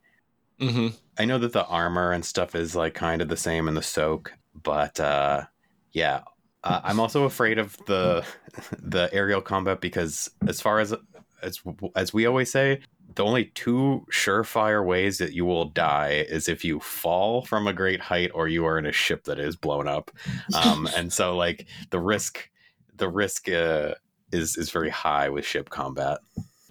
Mm-hmm. 0.60 0.88
I 1.18 1.24
know 1.24 1.38
that 1.38 1.52
the 1.52 1.66
armor 1.66 2.12
and 2.12 2.24
stuff 2.24 2.54
is 2.54 2.76
like 2.76 2.94
kind 2.94 3.22
of 3.22 3.28
the 3.28 3.36
same 3.36 3.68
in 3.68 3.74
the 3.74 3.82
soak, 3.82 4.32
but 4.62 5.00
uh, 5.00 5.44
yeah, 5.92 6.22
uh, 6.62 6.80
I'm 6.84 7.00
also 7.00 7.24
afraid 7.24 7.58
of 7.58 7.76
the 7.86 8.24
the 8.78 9.08
aerial 9.12 9.40
combat 9.40 9.80
because 9.80 10.30
as 10.46 10.60
far 10.60 10.78
as 10.78 10.94
as 11.42 11.60
as 11.96 12.12
we 12.12 12.26
always 12.26 12.50
say, 12.52 12.80
the 13.14 13.24
only 13.24 13.46
two 13.54 14.04
surefire 14.12 14.84
ways 14.84 15.18
that 15.18 15.32
you 15.32 15.44
will 15.44 15.66
die 15.66 16.24
is 16.28 16.48
if 16.48 16.64
you 16.64 16.78
fall 16.80 17.42
from 17.42 17.66
a 17.66 17.72
great 17.72 18.00
height 18.00 18.30
or 18.34 18.48
you 18.48 18.66
are 18.66 18.78
in 18.78 18.86
a 18.86 18.92
ship 18.92 19.24
that 19.24 19.38
is 19.38 19.56
blown 19.56 19.88
up. 19.88 20.10
Um, 20.54 20.88
and 20.96 21.12
so 21.12 21.36
like 21.36 21.66
the 21.90 22.00
risk 22.00 22.48
the 22.96 23.08
risk 23.08 23.48
uh, 23.48 23.94
is 24.32 24.56
is 24.56 24.70
very 24.70 24.90
high 24.90 25.28
with 25.28 25.44
ship 25.44 25.70
combat. 25.70 26.18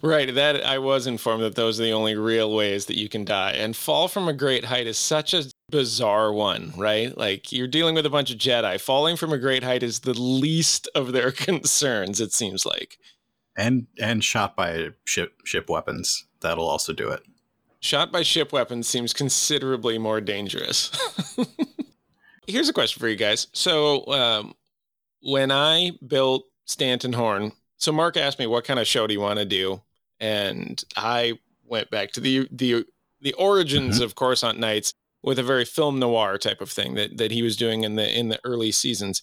Right, 0.00 0.32
that 0.32 0.64
I 0.64 0.78
was 0.78 1.08
informed 1.08 1.42
that 1.42 1.56
those 1.56 1.80
are 1.80 1.82
the 1.82 1.92
only 1.92 2.14
real 2.14 2.54
ways 2.54 2.86
that 2.86 2.96
you 2.96 3.08
can 3.08 3.24
die. 3.24 3.50
And 3.50 3.74
fall 3.74 4.06
from 4.06 4.28
a 4.28 4.32
great 4.32 4.64
height 4.66 4.86
is 4.86 4.96
such 4.96 5.34
a 5.34 5.46
bizarre 5.70 6.32
one, 6.32 6.72
right? 6.76 7.16
Like 7.18 7.50
you're 7.50 7.66
dealing 7.66 7.96
with 7.96 8.06
a 8.06 8.10
bunch 8.10 8.30
of 8.30 8.38
Jedi. 8.38 8.80
Falling 8.80 9.16
from 9.16 9.32
a 9.32 9.38
great 9.38 9.64
height 9.64 9.82
is 9.82 10.00
the 10.00 10.14
least 10.14 10.88
of 10.94 11.10
their 11.12 11.32
concerns, 11.46 12.20
it 12.20 12.32
seems 12.32 12.64
like. 12.64 12.96
And 13.58 13.88
and 14.00 14.22
shot 14.24 14.56
by 14.56 14.90
ship 15.04 15.32
ship 15.44 15.68
weapons. 15.68 16.24
That'll 16.40 16.66
also 16.68 16.92
do 16.94 17.10
it. 17.10 17.20
Shot 17.80 18.10
by 18.12 18.22
ship 18.22 18.52
weapons 18.52 18.86
seems 18.88 19.12
considerably 19.12 19.98
more 19.98 20.20
dangerous. 20.20 20.90
Here's 22.46 22.68
a 22.68 22.72
question 22.72 23.00
for 23.00 23.08
you 23.08 23.16
guys. 23.16 23.48
So, 23.52 24.06
um, 24.06 24.54
when 25.20 25.50
I 25.50 25.92
built 26.06 26.44
Stanton 26.64 27.12
Horn, 27.12 27.52
so 27.76 27.92
Mark 27.92 28.16
asked 28.16 28.38
me 28.38 28.46
what 28.46 28.64
kind 28.64 28.80
of 28.80 28.86
show 28.86 29.06
do 29.06 29.12
you 29.12 29.20
want 29.20 29.38
to 29.38 29.44
do, 29.44 29.82
and 30.20 30.82
I 30.96 31.34
went 31.64 31.90
back 31.90 32.12
to 32.12 32.20
the 32.20 32.48
the 32.52 32.86
the 33.20 33.32
origins 33.34 33.98
Mhm. 33.98 34.04
of 34.04 34.14
Coruscant 34.14 34.58
Nights 34.58 34.94
with 35.22 35.38
a 35.40 35.42
very 35.42 35.64
film 35.64 35.98
noir 35.98 36.38
type 36.38 36.60
of 36.60 36.70
thing 36.70 36.94
that 36.94 37.16
that 37.18 37.32
he 37.32 37.42
was 37.42 37.56
doing 37.56 37.82
in 37.84 37.96
the 37.96 38.08
in 38.18 38.28
the 38.28 38.38
early 38.44 38.70
seasons. 38.72 39.20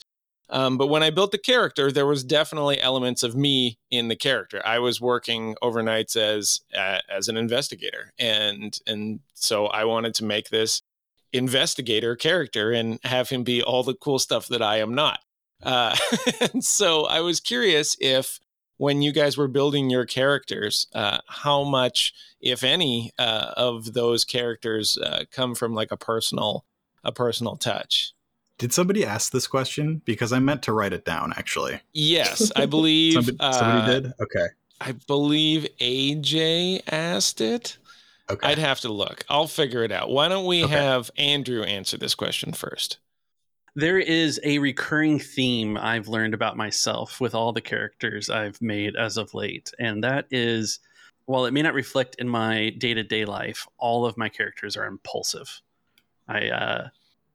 Um, 0.50 0.78
but 0.78 0.88
when 0.88 1.02
I 1.02 1.10
built 1.10 1.32
the 1.32 1.38
character, 1.38 1.92
there 1.92 2.06
was 2.06 2.24
definitely 2.24 2.80
elements 2.80 3.24
of 3.24 3.36
me 3.36 3.80
in 3.90 4.10
the 4.10 4.16
character. 4.16 4.62
I 4.66 4.80
was 4.80 5.02
working 5.02 5.56
overnights 5.62 6.16
as 6.16 6.62
uh, 6.78 7.00
as 7.10 7.28
an 7.28 7.38
investigator, 7.38 8.14
and 8.20 8.78
and 8.86 9.22
so 9.34 9.66
I 9.68 9.86
wanted 9.86 10.14
to 10.16 10.26
make 10.26 10.50
this 10.50 10.82
investigator 11.34 12.16
character 12.16 12.72
and 12.72 13.00
have 13.04 13.30
him 13.30 13.44
be 13.44 13.62
all 13.62 13.84
the 13.84 13.96
cool 13.96 14.20
stuff 14.20 14.48
that 14.48 14.62
I 14.62 14.78
am 14.78 14.94
not. 14.94 15.20
Uh, 15.64 15.96
and 16.54 16.64
so 16.64 17.06
I 17.06 17.22
was 17.22 17.40
curious 17.40 17.98
if 18.00 18.40
when 18.78 19.02
you 19.02 19.12
guys 19.12 19.38
were 19.38 19.48
building 19.48 19.90
your 19.90 20.06
characters, 20.06 20.88
uh, 20.94 21.20
how 21.28 21.64
much, 21.64 22.14
if 22.42 22.64
any, 22.64 23.12
uh, 23.18 23.54
of 23.56 23.94
those 23.94 24.26
characters 24.26 24.98
uh, 24.98 25.24
come 25.32 25.56
from 25.56 25.74
like 25.74 25.92
a 25.92 25.98
personal 25.98 26.66
a 27.04 27.12
personal 27.12 27.56
touch. 27.56 28.15
Did 28.58 28.74
somebody 28.74 29.06
ask 29.06 29.32
this 29.32 29.48
question? 29.48 30.02
Because 30.06 30.32
I 30.32 30.40
meant 30.40 30.64
to 30.64 30.74
write 30.74 30.94
it 30.94 31.06
down 31.06 31.34
actually. 31.36 31.82
Yes, 31.94 32.52
I 32.56 32.66
believe 32.66 33.14
Somebody, 33.14 33.38
somebody 33.40 33.82
uh, 33.82 33.86
did? 33.86 34.14
Okay. 34.22 34.46
I 34.82 34.92
believe 35.08 35.68
AJ 35.80 36.82
asked 36.92 37.42
it. 37.42 37.78
Okay. 38.30 38.48
I'd 38.48 38.58
have 38.58 38.80
to 38.82 38.92
look. 38.92 39.24
I'll 39.30 39.48
figure 39.48 39.84
it 39.84 39.92
out. 39.92 40.10
Why 40.10 40.28
don't 40.28 40.46
we 40.46 40.64
Okay. 40.64 40.74
have 40.74 41.12
Andrew 41.18 41.64
answer 41.64 41.98
this 41.98 42.16
question 42.16 42.54
first? 42.54 42.98
There 43.76 44.00
is 44.00 44.40
a 44.44 44.58
recurring 44.60 45.20
theme 45.20 45.78
I've 45.78 46.08
learned 46.08 46.34
about 46.34 46.56
myself 46.56 47.20
with 47.20 47.36
all 47.36 47.52
the 47.52 47.62
characters 47.62 48.30
I've 48.30 48.62
made 48.62 48.96
as 48.96 49.18
of 49.18 49.34
late, 49.34 49.72
and 49.80 50.04
that 50.04 50.26
is 50.32 50.80
while 51.26 51.46
it 51.46 51.52
may 51.52 51.62
not 51.62 51.74
reflect 51.74 52.16
in 52.16 52.30
my 52.30 52.70
day 52.78 52.94
to 52.94 53.04
day 53.04 53.26
life, 53.26 53.68
all 53.78 54.06
of 54.06 54.18
my 54.18 54.30
characters 54.30 54.78
are 54.78 54.86
impulsive. 54.86 55.62
I 56.28 56.48
uh, 56.50 56.88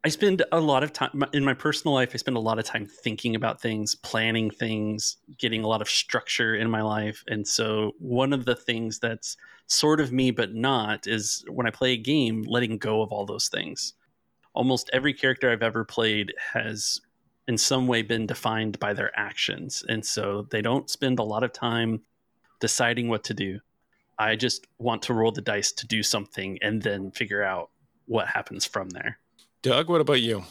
I 0.03 0.09
spend 0.09 0.43
a 0.51 0.61
lot 0.61 0.83
of 0.83 0.95
time 0.95 1.25
in 1.35 1.45
my 1.45 1.53
personal 1.53 1.95
life. 1.95 2.13
I 2.15 2.17
spend 2.17 2.39
a 2.39 2.41
lot 2.41 2.59
of 2.59 2.65
time 2.65 2.87
thinking 2.87 3.37
about 3.37 3.61
things, 3.61 3.95
planning 3.95 4.51
things, 4.51 5.19
getting 5.39 5.63
a 5.63 5.69
lot 5.69 5.83
of 5.83 5.91
structure 5.91 6.55
in 6.55 6.71
my 6.71 6.81
life, 6.81 7.23
and 7.29 7.47
so 7.47 7.93
one 7.99 8.33
of 8.33 8.47
the 8.47 8.57
things 8.57 8.99
that's 8.99 9.37
sort 9.67 10.01
of 10.01 10.11
me 10.11 10.31
but 10.31 10.55
not 10.55 11.07
is 11.07 11.45
when 11.49 11.67
I 11.67 11.71
play 11.71 11.93
a 11.93 11.97
game, 11.97 12.45
letting 12.47 12.79
go 12.79 13.03
of 13.03 13.13
all 13.13 13.27
those 13.27 13.49
things 13.49 13.95
almost 14.55 14.91
every 14.93 15.15
character 15.15 15.51
I've 15.51 15.63
ever 15.63 15.85
played 15.85 16.35
has 16.53 17.01
in 17.47 17.57
some 17.57 17.87
way 17.87 18.03
been 18.03 18.27
defined 18.27 18.79
by 18.79 18.93
their 18.93 19.17
actions. 19.19 19.85
And 19.89 20.05
so 20.05 20.47
they 20.51 20.63
don't 20.63 20.91
spend 20.91 21.19
a 21.19 21.25
lot 21.25 21.45
of 21.45 21.53
time 21.53 22.03
deciding 22.61 23.09
what 23.09 23.25
to 23.25 23.35
do. 23.35 23.61
I 24.19 24.37
just 24.37 24.67
want 24.79 25.03
to 25.03 25.15
roll 25.15 25.33
the 25.33 25.41
dice 25.41 25.73
to 25.73 25.87
do 25.87 26.03
something 26.03 26.59
and 26.63 26.83
then 26.83 27.13
figure 27.13 27.43
out 27.45 27.71
what 28.07 28.27
happens 28.27 28.67
from 28.67 28.91
there. 28.91 29.20
Doug, 29.63 29.91
what 29.91 30.01
about 30.01 30.23
you? 30.23 30.45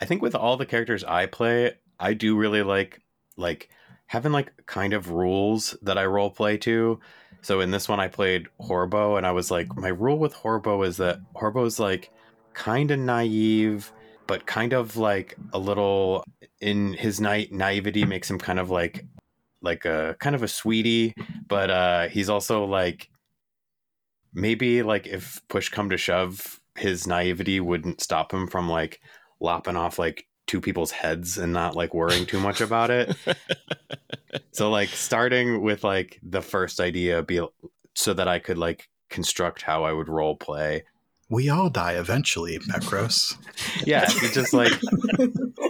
I 0.00 0.06
think 0.06 0.22
with 0.22 0.34
all 0.34 0.56
the 0.56 0.66
characters 0.66 1.04
I 1.04 1.26
play, 1.26 1.74
I 2.00 2.14
do 2.14 2.36
really 2.36 2.62
like 2.62 3.02
like 3.36 3.68
having 4.06 4.32
like 4.32 4.66
kind 4.66 4.94
of 4.94 5.10
rules 5.10 5.76
that 5.82 5.98
I 5.98 6.06
role 6.06 6.30
play 6.30 6.56
to. 6.58 7.00
So 7.42 7.60
in 7.60 7.70
this 7.70 7.88
one 7.88 8.00
I 8.00 8.08
played 8.08 8.48
Horbo 8.60 9.16
and 9.16 9.26
I 9.26 9.32
was 9.32 9.50
like 9.50 9.76
my 9.76 9.88
rule 9.88 10.18
with 10.18 10.34
Horbo 10.34 10.86
is 10.86 10.96
that 10.96 11.20
Horbo's 11.34 11.78
like 11.78 12.10
kind 12.54 12.90
of 12.90 12.98
naive 12.98 13.92
but 14.26 14.46
kind 14.46 14.72
of 14.72 14.96
like 14.96 15.36
a 15.52 15.58
little 15.58 16.24
in 16.60 16.94
his 16.94 17.20
na- 17.20 17.44
naivety 17.50 18.04
makes 18.04 18.30
him 18.30 18.38
kind 18.38 18.58
of 18.58 18.70
like 18.70 19.04
like 19.60 19.84
a 19.84 20.16
kind 20.18 20.34
of 20.34 20.42
a 20.42 20.48
sweetie 20.48 21.14
but 21.48 21.70
uh 21.70 22.08
he's 22.08 22.28
also 22.28 22.64
like 22.64 23.08
maybe 24.34 24.82
like 24.82 25.06
if 25.06 25.40
push 25.48 25.68
come 25.68 25.90
to 25.90 25.96
shove 25.96 26.60
his 26.76 27.06
naivety 27.06 27.60
wouldn't 27.60 28.00
stop 28.00 28.32
him 28.32 28.46
from 28.46 28.68
like 28.68 29.00
lopping 29.40 29.76
off 29.76 29.98
like 29.98 30.26
two 30.46 30.60
people's 30.60 30.90
heads 30.90 31.38
and 31.38 31.52
not 31.52 31.76
like 31.76 31.94
worrying 31.94 32.26
too 32.26 32.40
much 32.40 32.60
about 32.60 32.90
it. 32.90 33.16
So 34.52 34.70
like 34.70 34.90
starting 34.90 35.62
with 35.62 35.82
like 35.82 36.20
the 36.22 36.42
first 36.42 36.80
idea 36.80 37.22
be 37.22 37.40
so 37.94 38.14
that 38.14 38.28
i 38.28 38.38
could 38.38 38.58
like 38.58 38.88
construct 39.10 39.62
how 39.62 39.84
i 39.84 39.92
would 39.92 40.08
role 40.08 40.36
play. 40.36 40.84
We 41.28 41.48
all 41.48 41.70
die 41.70 41.94
eventually, 41.94 42.58
Macros. 42.58 43.36
yeah 43.86 44.04
it 44.06 44.32
just 44.32 44.52
like 44.52 44.72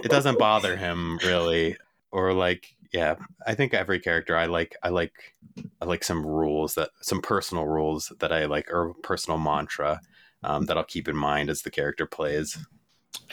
it 0.03 0.11
doesn't 0.11 0.39
bother 0.39 0.75
him 0.75 1.17
really. 1.23 1.77
Or 2.11 2.33
like 2.33 2.75
yeah 2.91 3.15
i 3.47 3.55
think 3.55 3.73
every 3.73 3.99
character 3.99 4.37
i 4.37 4.45
like 4.45 4.75
i 4.83 4.89
like 4.89 5.33
i 5.81 5.85
like 5.85 6.03
some 6.03 6.23
rules 6.23 6.75
that 6.75 6.91
some 7.01 7.21
personal 7.21 7.65
rules 7.65 8.13
that 8.19 8.31
i 8.31 8.45
like 8.45 8.71
or 8.71 8.93
personal 9.01 9.39
mantra 9.39 9.99
um, 10.43 10.65
that 10.65 10.77
i'll 10.77 10.83
keep 10.83 11.07
in 11.07 11.15
mind 11.15 11.49
as 11.49 11.61
the 11.61 11.71
character 11.71 12.05
plays 12.05 12.57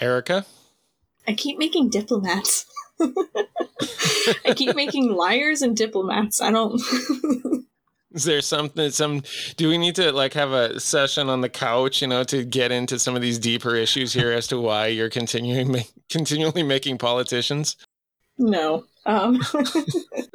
Erica? 0.00 0.46
I 1.28 1.34
keep 1.34 1.58
making 1.58 1.90
diplomats. 1.90 2.66
I 3.00 4.54
keep 4.54 4.74
making 4.74 5.12
liars 5.12 5.62
and 5.62 5.76
diplomats. 5.76 6.40
I 6.40 6.50
don't. 6.50 6.80
Is 8.12 8.24
there 8.24 8.40
something 8.40 8.90
some 8.90 9.22
do 9.56 9.68
we 9.68 9.78
need 9.78 9.94
to 9.94 10.10
like 10.10 10.32
have 10.34 10.50
a 10.50 10.80
session 10.80 11.28
on 11.28 11.42
the 11.42 11.48
couch, 11.48 12.02
you 12.02 12.08
know, 12.08 12.24
to 12.24 12.44
get 12.44 12.72
into 12.72 12.98
some 12.98 13.14
of 13.14 13.22
these 13.22 13.38
deeper 13.38 13.76
issues 13.76 14.12
here 14.12 14.32
as 14.32 14.48
to 14.48 14.60
why 14.60 14.88
you're 14.88 15.08
continuing 15.08 15.70
ma- 15.70 15.78
continually 16.08 16.64
making 16.64 16.98
politicians? 16.98 17.76
no. 18.36 18.84
Um, 19.06 19.40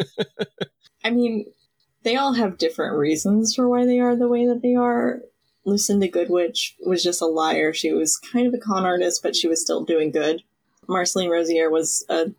I 1.04 1.12
mean, 1.12 1.46
they 2.04 2.16
all 2.16 2.34
have 2.34 2.58
different 2.58 2.98
reasons 2.98 3.54
for 3.54 3.70
why 3.70 3.86
they 3.86 4.00
are 4.00 4.16
the 4.16 4.28
way 4.28 4.48
that 4.48 4.62
they 4.62 4.74
are. 4.76 5.22
Lucinda 5.66 6.08
Goodwitch 6.08 6.74
was 6.86 7.04
just 7.04 7.22
a 7.22 7.26
liar. 7.26 7.74
She 7.74 7.92
was 7.92 8.18
kind 8.18 8.48
of 8.48 8.54
a 8.54 8.58
con 8.58 8.86
artist, 8.86 9.22
but 9.24 9.36
she 9.36 9.48
was 9.48 9.62
still 9.62 9.84
doing 9.84 10.12
good. 10.12 10.44
Marceline 10.88 11.30
Rosier 11.30 11.70
was 11.70 12.06
a, 12.10 12.32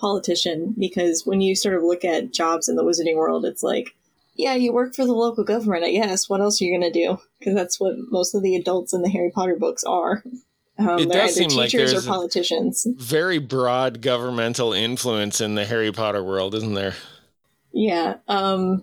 politician 0.00 0.74
because 0.78 1.26
when 1.26 1.40
you 1.40 1.54
sort 1.54 1.76
of 1.76 1.82
look 1.82 2.04
at 2.04 2.32
jobs 2.32 2.68
in 2.68 2.76
the 2.76 2.82
wizarding 2.82 3.16
world, 3.16 3.44
it's 3.44 3.62
like, 3.62 3.94
yeah, 4.34 4.54
you 4.54 4.72
work 4.72 4.94
for 4.94 5.04
the 5.04 5.12
local 5.12 5.44
government, 5.44 5.84
I 5.84 5.92
guess. 5.92 6.28
What 6.28 6.40
else 6.40 6.60
are 6.60 6.64
you 6.64 6.78
going 6.78 6.92
to 6.92 6.98
do? 7.06 7.20
Because 7.38 7.54
that's 7.54 7.78
what 7.78 7.94
most 8.10 8.34
of 8.34 8.42
the 8.42 8.56
adults 8.56 8.94
in 8.94 9.02
the 9.02 9.10
Harry 9.10 9.30
Potter 9.30 9.56
books 9.56 9.84
are. 9.84 10.24
Um, 10.78 10.98
It 10.98 11.08
they're 11.10 11.26
does 11.26 11.38
either 11.38 11.50
seem 11.50 11.58
like 11.58 11.70
teachers 11.70 11.92
there's 11.92 12.06
politicians. 12.06 12.86
Very 12.96 13.38
broad 13.38 14.00
governmental 14.00 14.72
influence 14.72 15.42
in 15.42 15.54
the 15.54 15.66
Harry 15.66 15.92
Potter 15.92 16.24
world, 16.24 16.54
isn't 16.54 16.74
there? 16.74 16.94
Yeah. 17.72 18.16
Um, 18.26 18.82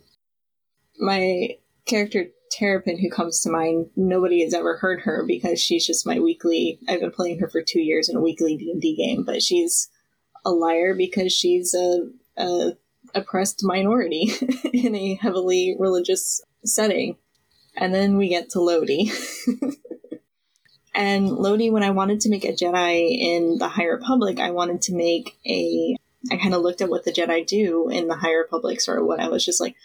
my 1.00 1.58
character 1.88 2.28
Terrapin, 2.52 3.00
who 3.00 3.10
comes 3.10 3.42
to 3.42 3.50
mind, 3.50 3.90
nobody 3.96 4.44
has 4.44 4.54
ever 4.54 4.78
heard 4.78 5.02
her 5.02 5.24
because 5.28 5.62
she's 5.62 5.86
just 5.86 6.06
my 6.06 6.20
weekly. 6.20 6.80
I've 6.88 7.02
been 7.02 7.12
playing 7.12 7.40
her 7.40 7.50
for 7.50 7.62
two 7.62 7.82
years 7.82 8.10
in 8.10 8.16
a 8.16 8.22
weekly 8.22 8.58
D 8.58 8.72
and 8.72 8.82
D 8.82 8.96
game, 8.96 9.24
but 9.24 9.42
she's 9.42 9.90
a 10.46 10.52
liar 10.52 10.96
because 10.96 11.34
she's 11.34 11.74
a, 11.74 12.10
a 12.38 12.72
oppressed 13.14 13.64
minority 13.64 14.32
in 14.74 14.96
a 14.96 15.16
heavily 15.16 15.76
religious 15.78 16.42
setting. 16.64 17.18
And 17.76 17.94
then 17.94 18.18
we 18.18 18.30
get 18.30 18.50
to 18.52 18.60
Lodi. 18.60 19.12
and 20.96 21.30
Lodi, 21.30 21.70
when 21.70 21.84
I 21.84 21.92
wanted 21.92 22.22
to 22.22 22.30
make 22.30 22.44
a 22.44 22.54
Jedi 22.54 23.18
in 23.20 23.58
the 23.60 23.70
High 23.70 23.86
Republic, 23.86 24.40
I 24.40 24.52
wanted 24.52 24.82
to 24.84 24.96
make 24.96 25.38
a 25.46 25.96
I 26.32 26.38
kind 26.38 26.54
of 26.54 26.62
looked 26.62 26.82
at 26.82 26.90
what 26.90 27.06
the 27.06 27.12
Jedi 27.12 27.46
do 27.46 27.90
in 27.90 28.08
the 28.08 28.16
High 28.16 28.34
Republic, 28.34 28.82
sort 28.82 29.00
of 29.00 29.06
what 29.06 29.20
I 29.20 29.30
was 29.30 29.46
just 29.46 29.62
like, 29.62 29.76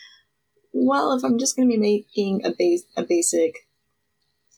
well, 0.72 1.12
if 1.12 1.24
I'm 1.24 1.38
just 1.38 1.56
going 1.56 1.68
to 1.68 1.74
be 1.74 1.80
making 1.80 2.44
a 2.44 2.50
base 2.50 2.84
a 2.96 3.02
basic 3.02 3.66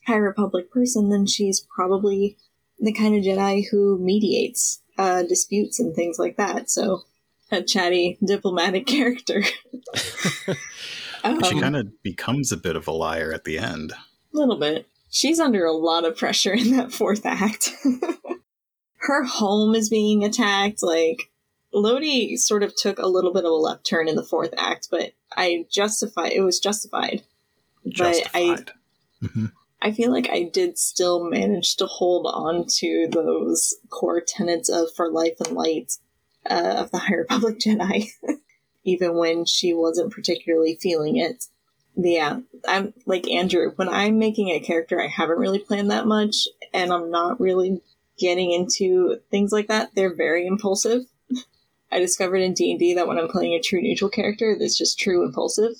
High 0.07 0.17
Republic 0.17 0.71
person, 0.71 1.09
then 1.09 1.25
she's 1.25 1.59
probably 1.59 2.37
the 2.79 2.93
kind 2.93 3.15
of 3.15 3.23
Jedi 3.23 3.65
who 3.71 3.97
mediates 3.97 4.81
uh, 4.97 5.23
disputes 5.23 5.79
and 5.79 5.95
things 5.95 6.19
like 6.19 6.37
that. 6.37 6.69
So, 6.69 7.03
a 7.51 7.61
chatty 7.61 8.17
diplomatic 8.25 8.85
character. 8.87 9.43
um, 11.23 11.43
she 11.43 11.59
kind 11.59 11.75
of 11.75 12.01
becomes 12.03 12.51
a 12.51 12.57
bit 12.57 12.75
of 12.75 12.87
a 12.87 12.91
liar 12.91 13.31
at 13.33 13.43
the 13.43 13.57
end. 13.57 13.93
a 13.93 14.37
little 14.37 14.59
bit. 14.59 14.87
She's 15.09 15.39
under 15.39 15.65
a 15.65 15.71
lot 15.71 16.05
of 16.05 16.17
pressure 16.17 16.53
in 16.53 16.75
that 16.75 16.91
fourth 16.91 17.25
act. 17.25 17.71
Her 18.97 19.23
home 19.23 19.75
is 19.75 19.89
being 19.89 20.23
attacked. 20.23 20.83
Like, 20.83 21.29
Lodi 21.73 22.35
sort 22.35 22.63
of 22.63 22.75
took 22.75 22.99
a 22.99 23.07
little 23.07 23.31
bit 23.31 23.45
of 23.45 23.51
a 23.51 23.55
left 23.55 23.85
turn 23.85 24.07
in 24.07 24.15
the 24.15 24.25
fourth 24.25 24.53
act, 24.57 24.89
but 24.91 25.13
I 25.35 25.65
justify 25.71 26.27
it 26.27 26.41
was 26.41 26.59
justified. 26.59 27.23
But 27.83 27.93
I 27.93 28.11
Justified. 28.13 28.71
Mhm. 29.23 29.51
I 29.81 29.91
feel 29.91 30.11
like 30.11 30.29
I 30.29 30.43
did 30.43 30.79
still 30.79 31.23
manage 31.23 31.75
to 31.77 31.85
hold 31.85 32.25
on 32.25 32.65
to 32.77 33.07
those 33.11 33.75
core 33.89 34.21
tenets 34.21 34.69
of 34.69 34.87
for 34.95 35.11
life 35.11 35.39
and 35.45 35.55
light 35.55 35.93
uh, 36.49 36.75
of 36.77 36.91
the 36.91 36.97
High 36.97 37.15
Republic 37.15 37.59
Jedi, 37.59 38.07
even 38.83 39.15
when 39.15 39.45
she 39.45 39.73
wasn't 39.73 40.11
particularly 40.11 40.77
feeling 40.81 41.17
it. 41.17 41.45
Yeah, 41.95 42.39
I'm 42.67 42.93
like 43.05 43.29
Andrew. 43.29 43.71
When 43.75 43.87
I'm 43.87 44.17
making 44.17 44.49
a 44.49 44.59
character, 44.59 45.01
I 45.01 45.07
haven't 45.07 45.39
really 45.39 45.59
planned 45.59 45.91
that 45.91 46.07
much, 46.07 46.47
and 46.73 46.91
I'm 46.91 47.09
not 47.09 47.39
really 47.39 47.81
getting 48.17 48.51
into 48.51 49.17
things 49.31 49.51
like 49.51 49.67
that. 49.67 49.93
They're 49.95 50.15
very 50.15 50.45
impulsive. 50.45 51.03
I 51.95 51.99
discovered 51.99 52.37
in 52.37 52.53
D 52.53 52.71
and 52.71 52.79
D 52.79 52.93
that 52.95 53.07
when 53.07 53.17
I'm 53.17 53.27
playing 53.29 53.53
a 53.53 53.61
true 53.61 53.81
neutral 53.81 54.09
character, 54.09 54.55
that's 54.59 54.77
just 54.77 54.99
true 54.99 55.23
impulsive. 55.25 55.71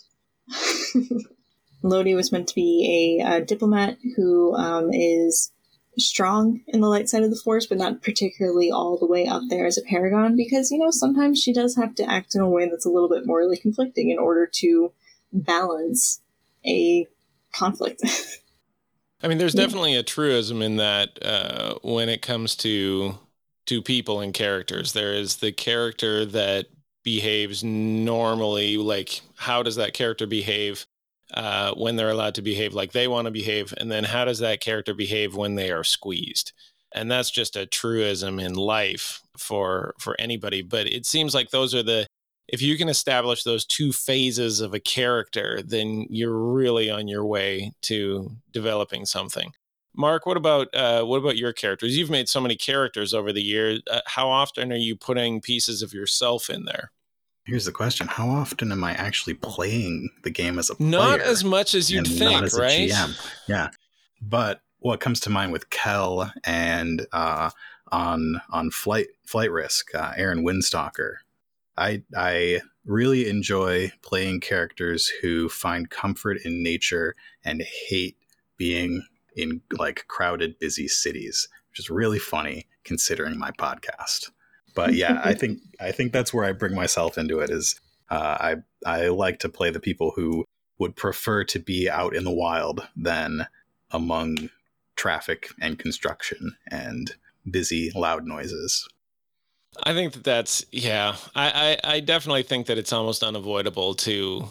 Lodi 1.84 2.16
was 2.16 2.32
meant 2.32 2.48
to 2.48 2.56
be 2.56 3.20
a, 3.20 3.24
uh 3.24 3.40
diplomat 3.42 3.98
who 4.16 4.56
um, 4.56 4.90
is 4.92 5.52
strong 5.98 6.62
in 6.68 6.82
the 6.82 6.88
light 6.88 7.08
side 7.10 7.24
of 7.24 7.30
the 7.30 7.36
force, 7.44 7.68
but 7.68 7.78
not 7.78 8.02
particularly 8.02 8.72
all 8.72 8.98
the 8.98 9.06
way 9.06 9.28
up 9.28 9.44
there 9.50 9.66
as 9.66 9.78
a 9.78 9.82
paragon, 9.82 10.36
because 10.36 10.72
you 10.72 10.80
know 10.80 10.92
sometimes 10.92 11.42
she 11.42 11.54
does 11.54 11.76
have 11.76 11.96
to 11.96 12.10
act 12.10 12.36
in 12.36 12.42
a 12.42 12.50
way 12.50 12.68
that's 12.70 12.86
a 12.86 12.90
little 12.90 13.10
bit 13.10 13.26
morally 13.26 13.58
conflicting 13.58 14.10
in 14.10 14.18
order 14.18 14.46
to 14.46 14.92
balance 15.32 16.22
a 16.66 17.08
conflict. 17.54 18.02
I 19.24 19.28
mean, 19.28 19.38
there's 19.38 19.56
Yeah. 19.56 19.64
definitely 19.66 19.96
a 19.96 20.04
truism 20.04 20.62
in 20.62 20.78
that 20.78 21.18
uh, 21.24 21.76
when 21.84 22.10
it 22.10 22.22
comes 22.22 22.56
to 22.58 23.18
to 23.68 23.82
people 23.82 24.20
and 24.22 24.34
characters, 24.34 24.94
there 24.94 25.14
is 25.14 25.38
the 25.38 25.52
character 25.52 26.26
that 26.26 26.68
behaves 27.04 27.64
normally. 27.64 28.78
Like, 28.78 29.22
how 29.36 29.64
does 29.64 29.76
that 29.78 29.94
character 29.94 30.28
behave 30.28 30.86
uh, 31.34 31.74
when 31.74 31.96
they're 31.96 32.10
allowed 32.10 32.36
to 32.36 32.42
behave 32.42 32.74
like 32.74 32.92
they 32.92 33.08
want 33.08 33.26
to 33.26 33.32
behave, 33.32 33.74
and 33.78 33.92
then 33.92 34.04
how 34.04 34.26
does 34.26 34.40
that 34.40 34.62
character 34.62 34.94
behave 34.94 35.36
when 35.36 35.56
they 35.56 35.72
are 35.72 35.84
squeezed? 35.84 36.54
And 36.94 37.12
that's 37.12 37.32
just 37.32 37.56
a 37.56 37.66
truism 37.66 38.40
in 38.40 38.54
life 38.54 39.22
for 39.38 39.96
for 40.00 40.16
anybody. 40.20 40.62
But 40.62 40.88
it 40.88 41.06
seems 41.06 41.34
like 41.34 41.50
those 41.50 41.74
are 41.74 41.84
the 41.84 42.08
if 42.48 42.62
you 42.62 42.78
can 42.78 42.90
establish 42.90 43.44
those 43.44 43.66
two 43.66 43.92
phases 43.92 44.62
of 44.62 44.74
a 44.74 44.80
character, 44.80 45.62
then 45.66 46.06
you're 46.10 46.38
really 46.38 46.90
on 46.92 47.08
your 47.08 47.26
way 47.26 47.74
to 47.84 48.32
developing 48.52 49.06
something. 49.06 49.52
Mark, 49.98 50.26
what 50.26 50.38
about 50.38 50.74
uh, 50.74 51.04
what 51.04 51.18
about 51.18 51.38
your 51.38 51.54
characters? 51.54 51.98
You've 51.98 52.10
made 52.10 52.30
so 52.30 52.42
many 52.42 52.56
characters 52.56 53.14
over 53.14 53.32
the 53.32 53.42
years. 53.42 53.82
Uh, 53.90 54.02
how 54.06 54.30
often 54.30 54.72
are 54.72 54.78
you 54.78 54.96
putting 54.96 55.42
pieces 55.42 55.82
of 55.82 55.94
yourself 55.94 56.50
in 56.50 56.66
there? 56.66 56.92
Here's 57.46 57.66
the 57.66 57.72
question: 57.72 58.08
How 58.08 58.30
often 58.30 58.72
am 58.72 58.84
I 58.84 58.94
actually 58.94 59.36
playing 59.36 60.10
the 60.24 60.32
game 60.32 60.60
as 60.60 60.70
a 60.70 60.76
player? 60.76 60.90
Not 60.90 61.20
as 61.22 61.44
much 61.44 61.76
as 61.76 61.92
you'd 61.92 62.08
think, 62.08 62.32
not 62.32 62.44
as 62.44 62.58
a 62.58 62.62
right? 62.62 62.90
GM. 62.90 63.32
Yeah, 63.48 63.70
but 64.22 64.62
what 64.80 65.00
comes 65.00 65.20
to 65.22 65.30
mind 65.30 65.52
with 65.52 65.70
Kel 65.70 66.32
and 66.44 67.06
uh, 67.12 67.50
on 67.92 68.42
on 68.50 68.72
flight 68.72 69.08
flight 69.26 69.52
risk, 69.52 69.94
uh, 69.96 70.14
Aaron 70.16 70.44
Windstalker. 70.44 71.18
I 71.78 72.04
I 72.16 72.62
really 72.86 73.28
enjoy 73.30 73.92
playing 74.02 74.40
characters 74.40 75.12
who 75.22 75.50
find 75.50 75.90
comfort 75.90 76.38
in 76.46 76.64
nature 76.64 77.16
and 77.44 77.62
hate 77.62 78.18
being 78.58 79.04
in 79.36 79.62
like 79.78 80.06
crowded, 80.08 80.60
busy 80.60 80.88
cities, 80.88 81.48
which 81.70 81.80
is 81.80 81.90
really 81.90 82.20
funny 82.20 82.68
considering 82.84 83.38
my 83.38 83.52
podcast. 83.52 84.32
But 84.76 84.94
yeah, 84.94 85.22
I 85.24 85.34
think 85.40 85.60
I 85.80 85.92
think 85.92 86.12
that's 86.12 86.34
where 86.34 86.46
I 86.46 86.52
bring 86.52 86.76
myself 86.76 87.18
into 87.18 87.40
it. 87.40 87.50
Is 87.50 87.80
uh, 88.10 88.38
I 88.40 88.56
I 88.86 89.08
like 89.08 89.40
to 89.40 89.50
play 89.50 89.72
the 89.72 89.80
people 89.80 90.12
who 90.16 90.46
would 90.78 90.96
prefer 90.96 91.44
to 91.46 91.60
be 91.60 91.90
out 91.90 92.16
in 92.16 92.24
the 92.24 92.32
wild 92.32 92.88
than 92.96 93.48
among 93.92 94.50
traffic 94.96 95.50
and 95.62 95.80
construction 95.80 96.56
and 96.70 97.16
busy, 97.50 97.92
loud 97.96 98.26
noises. 98.26 98.88
I 99.84 99.94
think 99.94 100.14
that 100.14 100.24
that's 100.24 100.66
yeah. 100.72 101.16
I, 101.36 101.78
I 101.84 101.96
I 101.96 102.00
definitely 102.00 102.44
think 102.44 102.68
that 102.68 102.78
it's 102.78 102.94
almost 102.94 103.24
unavoidable 103.24 103.96
to 103.96 104.48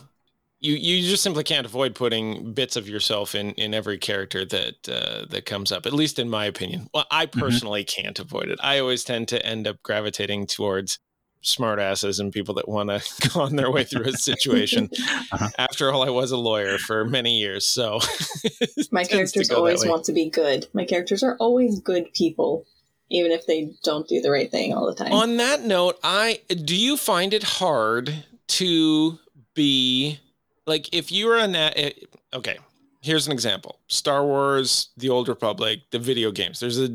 you 0.65 0.75
you 0.77 1.09
just 1.09 1.23
simply 1.23 1.45
can't 1.45 1.67
avoid 1.67 1.95
putting 1.95 2.53
bits 2.53 2.77
of 2.77 2.89
yourself 2.89 3.35
in 3.35 3.51
in 3.53 3.75
every 3.75 3.99
character 3.99 4.45
that 4.47 4.89
uh, 4.89 5.27
that 5.29 5.45
comes 5.45 5.71
up. 5.71 5.87
At 5.87 5.93
least 5.93 6.19
in 6.19 6.31
my 6.31 6.47
opinion. 6.47 6.89
Well, 6.95 7.07
I 7.11 7.27
personally 7.27 7.85
can't 7.85 8.19
avoid 8.19 8.49
it. 8.49 8.59
I 8.63 8.79
always 8.79 9.05
tend 9.05 9.29
to 9.29 9.45
end 9.45 9.67
up 9.67 9.83
gravitating 9.83 10.47
towards 10.47 10.99
smartasses 11.43 12.19
and 12.19 12.33
people 12.33 12.55
that 12.55 12.67
want 12.67 12.89
to 12.89 13.29
go 13.35 13.43
on 13.43 13.57
their 13.57 13.71
way 13.71 13.85
through 13.85 14.07
a 14.07 14.13
situation. 14.13 14.89
Uh-huh. 15.33 15.49
After 15.59 15.93
all, 15.93 16.03
I 16.03 16.09
was 16.09 16.31
a 16.31 16.39
lawyer 16.39 16.79
for 16.79 17.05
many 17.05 17.39
years, 17.39 17.67
so 17.67 18.01
My 18.91 19.03
it 19.03 19.11
tends 19.11 19.33
to 19.33 19.41
characters 19.41 19.51
always 19.51 19.85
want 19.85 20.05
to 20.05 20.13
be 20.13 20.31
good. 20.31 20.67
My 20.73 20.87
characters 20.87 21.23
are 21.23 21.37
always 21.39 21.81
good 21.81 22.13
people, 22.15 22.65
even 23.11 23.31
if 23.31 23.47
they 23.47 23.73
don't 23.83 24.09
do 24.09 24.23
the 24.23 24.31
right 24.31 24.51
thing 24.51 24.73
all 24.73 24.87
the 24.87 24.95
time. 24.95 25.13
On 25.13 25.37
that 25.37 25.63
note, 25.63 25.99
I 26.03 26.41
do 26.49 26.75
you 26.75 26.97
find 26.97 27.35
it 27.35 27.43
hard 27.43 28.25
to 28.47 29.19
be 29.55 30.21
like 30.67 30.93
if 30.95 31.11
you're 31.13 31.37
a 31.39 31.47
na- 31.47 31.71
eh, 31.77 31.91
okay. 32.33 32.59
Here's 33.01 33.27
an 33.27 33.33
example: 33.33 33.81
Star 33.89 34.25
Wars, 34.25 34.89
The 34.97 35.11
Old 35.11 35.29
Republic, 35.29 35.81
the 35.91 35.99
video 35.99 36.31
games. 36.31 36.61
There's 36.61 36.79
a 36.79 36.89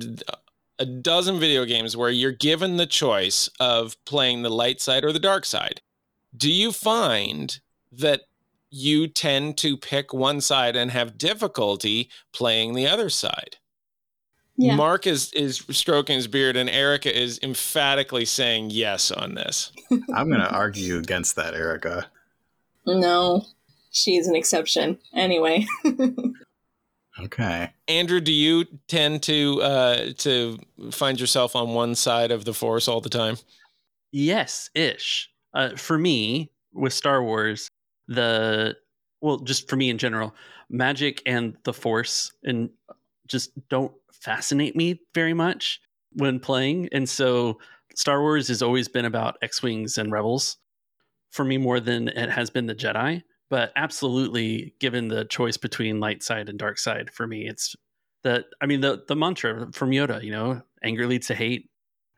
a 0.80 0.86
dozen 0.86 1.40
video 1.40 1.66
games 1.66 1.96
where 1.98 2.10
you're 2.10 2.32
given 2.32 2.78
the 2.78 2.88
choice 2.88 3.50
of 3.60 3.96
playing 4.06 4.42
the 4.42 4.50
light 4.50 4.82
side 4.82 5.04
or 5.04 5.12
the 5.12 5.20
dark 5.20 5.46
side. 5.46 5.82
Do 6.36 6.52
you 6.52 6.72
find 6.72 7.60
that 7.92 8.22
you 8.72 9.08
tend 9.08 9.58
to 9.58 9.76
pick 9.76 10.14
one 10.14 10.40
side 10.42 10.76
and 10.76 10.90
have 10.92 11.18
difficulty 11.18 12.10
playing 12.32 12.74
the 12.74 12.88
other 12.88 13.10
side? 13.10 13.58
yeah. 14.56 14.76
Mark 14.76 15.06
is 15.08 15.32
is 15.34 15.64
stroking 15.72 16.16
his 16.16 16.28
beard, 16.28 16.58
and 16.58 16.70
Erica 16.70 17.18
is 17.18 17.40
emphatically 17.44 18.26
saying 18.26 18.72
yes 18.72 19.10
on 19.12 19.36
this. 19.36 19.72
I'm 20.14 20.28
going 20.28 20.42
to 20.42 20.52
argue 20.52 20.98
against 20.98 21.36
that, 21.38 21.54
Erica. 21.54 22.08
no, 22.86 23.46
she's 23.92 24.28
an 24.28 24.36
exception. 24.36 25.00
Anyway, 25.14 25.66
Okay. 27.22 27.72
Andrew, 27.88 28.22
do 28.22 28.32
you 28.32 28.66
tend 28.88 29.24
to 29.24 29.62
uh, 29.62 30.14
to 30.20 30.58
find 30.92 31.20
yourself 31.20 31.56
on 31.56 31.74
one 31.74 31.96
side 31.96 32.32
of 32.32 32.46
the 32.46 32.54
force 32.54 32.88
all 32.88 33.02
the 33.02 33.10
time? 33.10 33.38
Yes, 34.12 34.70
ish. 34.74 35.30
Uh, 35.54 35.76
for 35.76 35.98
me, 35.98 36.52
with 36.74 36.94
Star 36.94 37.24
Wars, 37.24 37.68
the 38.08 38.76
well, 39.22 39.40
just 39.40 39.70
for 39.70 39.76
me 39.76 39.90
in 39.90 39.98
general, 39.98 40.34
magic 40.70 41.22
and 41.26 41.58
the 41.64 41.74
Force 41.74 42.32
and 42.44 42.70
just 43.28 43.52
don't 43.70 43.94
fascinate 44.14 44.76
me 44.76 45.02
very 45.14 45.34
much 45.34 45.82
when 46.14 46.40
playing, 46.40 46.90
and 46.92 47.08
so 47.10 47.60
Star 47.96 48.22
Wars 48.22 48.48
has 48.48 48.62
always 48.62 48.88
been 48.88 49.06
about 49.06 49.38
X 49.42 49.62
Wings 49.62 49.98
and 49.98 50.12
Rebels 50.12 50.58
for 51.32 51.44
me 51.44 51.58
more 51.58 51.80
than 51.80 52.08
it 52.08 52.30
has 52.30 52.50
been 52.50 52.66
the 52.66 52.76
Jedi. 52.76 53.24
But 53.50 53.72
absolutely, 53.76 54.76
given 54.80 55.08
the 55.08 55.26
choice 55.26 55.58
between 55.58 56.00
light 56.00 56.22
side 56.22 56.50
and 56.50 56.60
dark 56.60 56.78
side, 56.78 57.10
for 57.12 57.26
me, 57.26 57.48
it's 57.48 57.76
the 58.24 58.46
I 58.62 58.66
mean 58.66 58.82
the 58.82 59.04
the 59.08 59.16
mantra 59.16 59.72
from 59.74 59.92
Yoda, 59.92 60.24
you 60.24 60.32
know, 60.32 60.62
anger 60.84 61.08
leads 61.08 61.28
to 61.28 61.36
hate, 61.36 61.70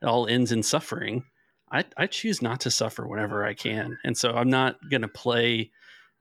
it 0.02 0.06
all 0.06 0.26
ends 0.26 0.52
in 0.52 0.62
suffering. 0.62 1.24
I, 1.70 1.84
I 1.96 2.06
choose 2.06 2.42
not 2.42 2.60
to 2.60 2.70
suffer 2.70 3.06
whenever 3.06 3.44
I 3.44 3.54
can, 3.54 3.98
and 4.04 4.16
so 4.16 4.32
I'm 4.32 4.50
not 4.50 4.76
going 4.90 5.02
to 5.02 5.08
play 5.08 5.70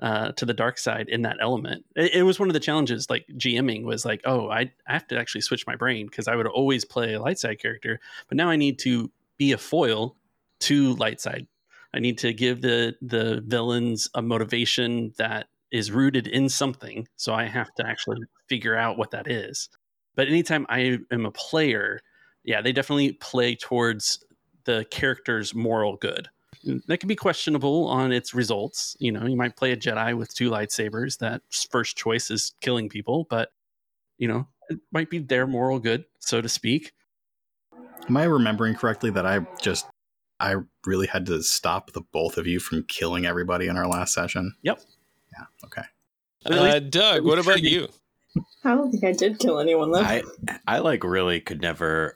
uh, 0.01 0.31
to 0.33 0.45
the 0.45 0.53
dark 0.53 0.77
side 0.77 1.09
in 1.09 1.23
that 1.23 1.37
element. 1.41 1.85
It, 1.95 2.15
it, 2.15 2.23
was 2.23 2.39
one 2.39 2.49
of 2.49 2.53
the 2.53 2.59
challenges. 2.59 3.09
Like 3.09 3.25
GMing 3.33 3.83
was 3.83 4.03
like, 4.05 4.21
oh, 4.25 4.49
I, 4.49 4.71
I 4.87 4.93
have 4.93 5.07
to 5.07 5.19
actually 5.19 5.41
switch 5.41 5.67
my 5.67 5.75
brain 5.75 6.07
because 6.07 6.27
I 6.27 6.35
would 6.35 6.47
always 6.47 6.85
play 6.85 7.13
a 7.13 7.21
light 7.21 7.37
side 7.37 7.59
character, 7.59 7.99
but 8.27 8.37
now 8.37 8.49
I 8.49 8.55
need 8.55 8.79
to 8.79 9.11
be 9.37 9.51
a 9.51 9.57
foil 9.57 10.15
to 10.61 10.95
light 10.95 11.21
side. 11.21 11.47
I 11.93 11.99
need 11.99 12.17
to 12.19 12.33
give 12.33 12.61
the 12.61 12.95
the 13.01 13.43
villains 13.45 14.09
a 14.13 14.21
motivation 14.21 15.13
that 15.17 15.47
is 15.71 15.91
rooted 15.91 16.27
in 16.27 16.49
something. 16.49 17.07
So 17.15 17.33
I 17.33 17.45
have 17.45 17.73
to 17.75 17.87
actually 17.87 18.19
figure 18.47 18.75
out 18.75 18.97
what 18.97 19.11
that 19.11 19.29
is. 19.29 19.69
But 20.15 20.27
anytime 20.27 20.65
I 20.69 20.99
am 21.11 21.25
a 21.25 21.31
player, 21.31 22.01
yeah, 22.43 22.61
they 22.61 22.73
definitely 22.73 23.13
play 23.13 23.55
towards 23.55 24.23
the 24.65 24.85
character's 24.91 25.55
moral 25.55 25.95
good. 25.95 26.27
That 26.87 26.99
can 26.99 27.07
be 27.07 27.15
questionable 27.15 27.87
on 27.87 28.11
its 28.11 28.33
results. 28.33 28.95
You 28.99 29.11
know, 29.11 29.25
you 29.25 29.35
might 29.35 29.55
play 29.55 29.71
a 29.71 29.77
Jedi 29.77 30.15
with 30.15 30.33
two 30.33 30.51
lightsabers. 30.51 31.17
That 31.19 31.41
first 31.69 31.97
choice 31.97 32.29
is 32.29 32.53
killing 32.61 32.89
people, 32.89 33.25
but 33.29 33.49
you 34.17 34.27
know, 34.27 34.47
it 34.69 34.79
might 34.91 35.09
be 35.09 35.19
their 35.19 35.47
moral 35.47 35.79
good, 35.79 36.05
so 36.19 36.41
to 36.41 36.49
speak. 36.49 36.91
Am 38.07 38.17
I 38.17 38.25
remembering 38.25 38.75
correctly 38.75 39.09
that 39.11 39.25
I 39.25 39.39
just 39.61 39.87
I 40.41 40.55
really 40.85 41.07
had 41.07 41.27
to 41.27 41.43
stop 41.43 41.91
the 41.91 42.01
both 42.01 42.37
of 42.37 42.47
you 42.47 42.59
from 42.59 42.83
killing 42.87 43.25
everybody 43.25 43.67
in 43.67 43.77
our 43.77 43.87
last 43.87 44.13
session? 44.13 44.55
Yep. 44.63 44.81
Yeah. 45.31 45.45
Okay. 45.65 45.83
Uh, 46.45 46.79
Doug, 46.79 47.23
what 47.23 47.37
about 47.37 47.61
you? 47.61 47.87
I 48.63 48.75
don't 48.75 48.91
think 48.91 49.03
I 49.03 49.11
did 49.11 49.39
kill 49.39 49.59
anyone 49.59 49.91
though. 49.91 50.01
I 50.01 50.23
I 50.67 50.79
like 50.79 51.03
really 51.03 51.39
could 51.39 51.61
never 51.61 52.15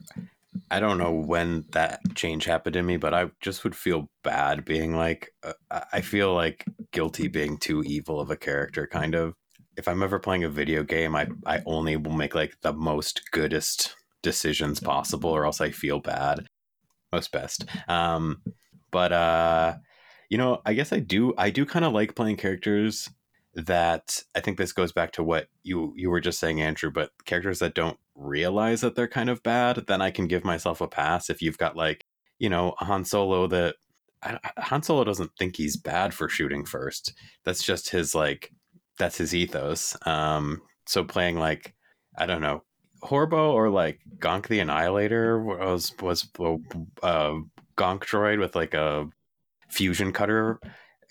I 0.72 0.80
don't 0.80 0.98
know 0.98 1.12
when 1.12 1.66
that 1.72 2.00
change 2.16 2.46
happened 2.46 2.76
in 2.76 2.86
me, 2.86 2.98
but 2.98 3.14
I 3.14 3.30
just 3.42 3.64
would 3.64 3.76
feel 3.76 4.10
bad 4.24 4.66
being 4.66 4.96
like, 4.96 5.34
uh, 5.44 5.82
I 5.92 6.02
feel 6.02 6.34
like 6.34 6.66
guilty 6.92 7.28
being 7.28 7.58
too 7.58 7.84
evil 7.84 8.20
of 8.20 8.32
a 8.32 8.38
character, 8.38 8.88
kind 8.88 9.16
of. 9.16 9.34
If 9.78 9.88
I'm 9.90 10.02
ever 10.02 10.20
playing 10.20 10.46
a 10.46 10.50
video 10.50 10.84
game, 10.84 11.16
I, 11.16 11.28
I 11.46 11.62
only 11.66 11.98
will 11.98 12.14
make 12.14 12.34
like 12.34 12.56
the 12.62 12.72
most 12.72 13.30
goodest 13.32 13.94
decisions 14.24 14.80
possible, 14.80 15.30
or 15.30 15.46
else 15.46 15.60
I 15.60 15.72
feel 15.72 16.00
bad. 16.00 16.48
Most 17.16 17.32
best. 17.32 17.66
Um, 17.88 18.42
but, 18.92 19.12
uh, 19.14 19.76
you 20.30 20.38
know, 20.38 20.62
I 20.66 20.74
guess 20.74 20.92
I 20.92 21.00
do, 21.00 21.34
I 21.38 21.50
do 21.50 21.66
kind 21.66 21.86
of 21.86 21.94
like 21.94 22.16
playing 22.16 22.36
characters 22.36 23.10
that 23.56 24.22
I 24.36 24.42
think 24.42 24.58
this 24.58 24.74
goes 24.74 24.92
back 24.92 25.14
to 25.14 25.24
what 25.24 25.48
you 25.64 25.94
you 25.96 26.10
were 26.10 26.20
just 26.20 26.40
saying, 26.40 26.62
Andrew. 26.62 26.92
But 26.92 27.12
characters 27.26 27.60
that 27.60 27.74
don't 27.74 27.98
realize 28.14 28.82
that 28.82 28.96
they're 28.96 29.08
kind 29.08 29.30
of 29.30 29.44
bad, 29.44 29.86
then 29.88 30.02
I 30.02 30.12
can 30.12 30.28
give 30.28 30.44
myself 30.44 30.82
a 30.82 30.88
pass. 30.88 31.30
If 31.30 31.42
you've 31.42 31.58
got 31.58 31.76
like 31.76 32.06
you 32.38 32.50
know 32.50 32.76
a 32.82 32.86
Han 32.86 33.06
Solo 33.06 33.48
that 33.48 33.76
I, 34.22 34.38
Han 34.58 34.84
Solo 34.84 35.04
doesn't 35.04 35.32
think 35.40 35.56
he's 35.56 35.78
bad 35.78 36.14
for 36.14 36.28
shooting 36.28 36.66
first. 36.66 37.14
That's 37.46 37.64
just 37.64 37.90
his 37.90 38.14
like 38.14 38.52
that's 39.00 39.18
his 39.18 39.34
ethos. 39.34 39.98
Um, 40.06 40.62
so 40.86 41.04
playing 41.04 41.38
like 41.38 41.74
I 42.18 42.26
don't 42.26 42.42
know 42.42 42.64
Horbo 43.04 43.54
or 43.54 43.70
like 43.70 44.00
Gonk 44.20 44.48
the 44.48 44.60
Annihilator 44.60 45.40
was 45.40 45.94
was 46.02 46.28
a 46.40 46.58
uh, 47.04 47.40
Gonk 47.78 48.00
droid 48.06 48.40
with 48.40 48.56
like 48.56 48.74
a 48.74 49.08
fusion 49.70 50.12
cutter. 50.12 50.60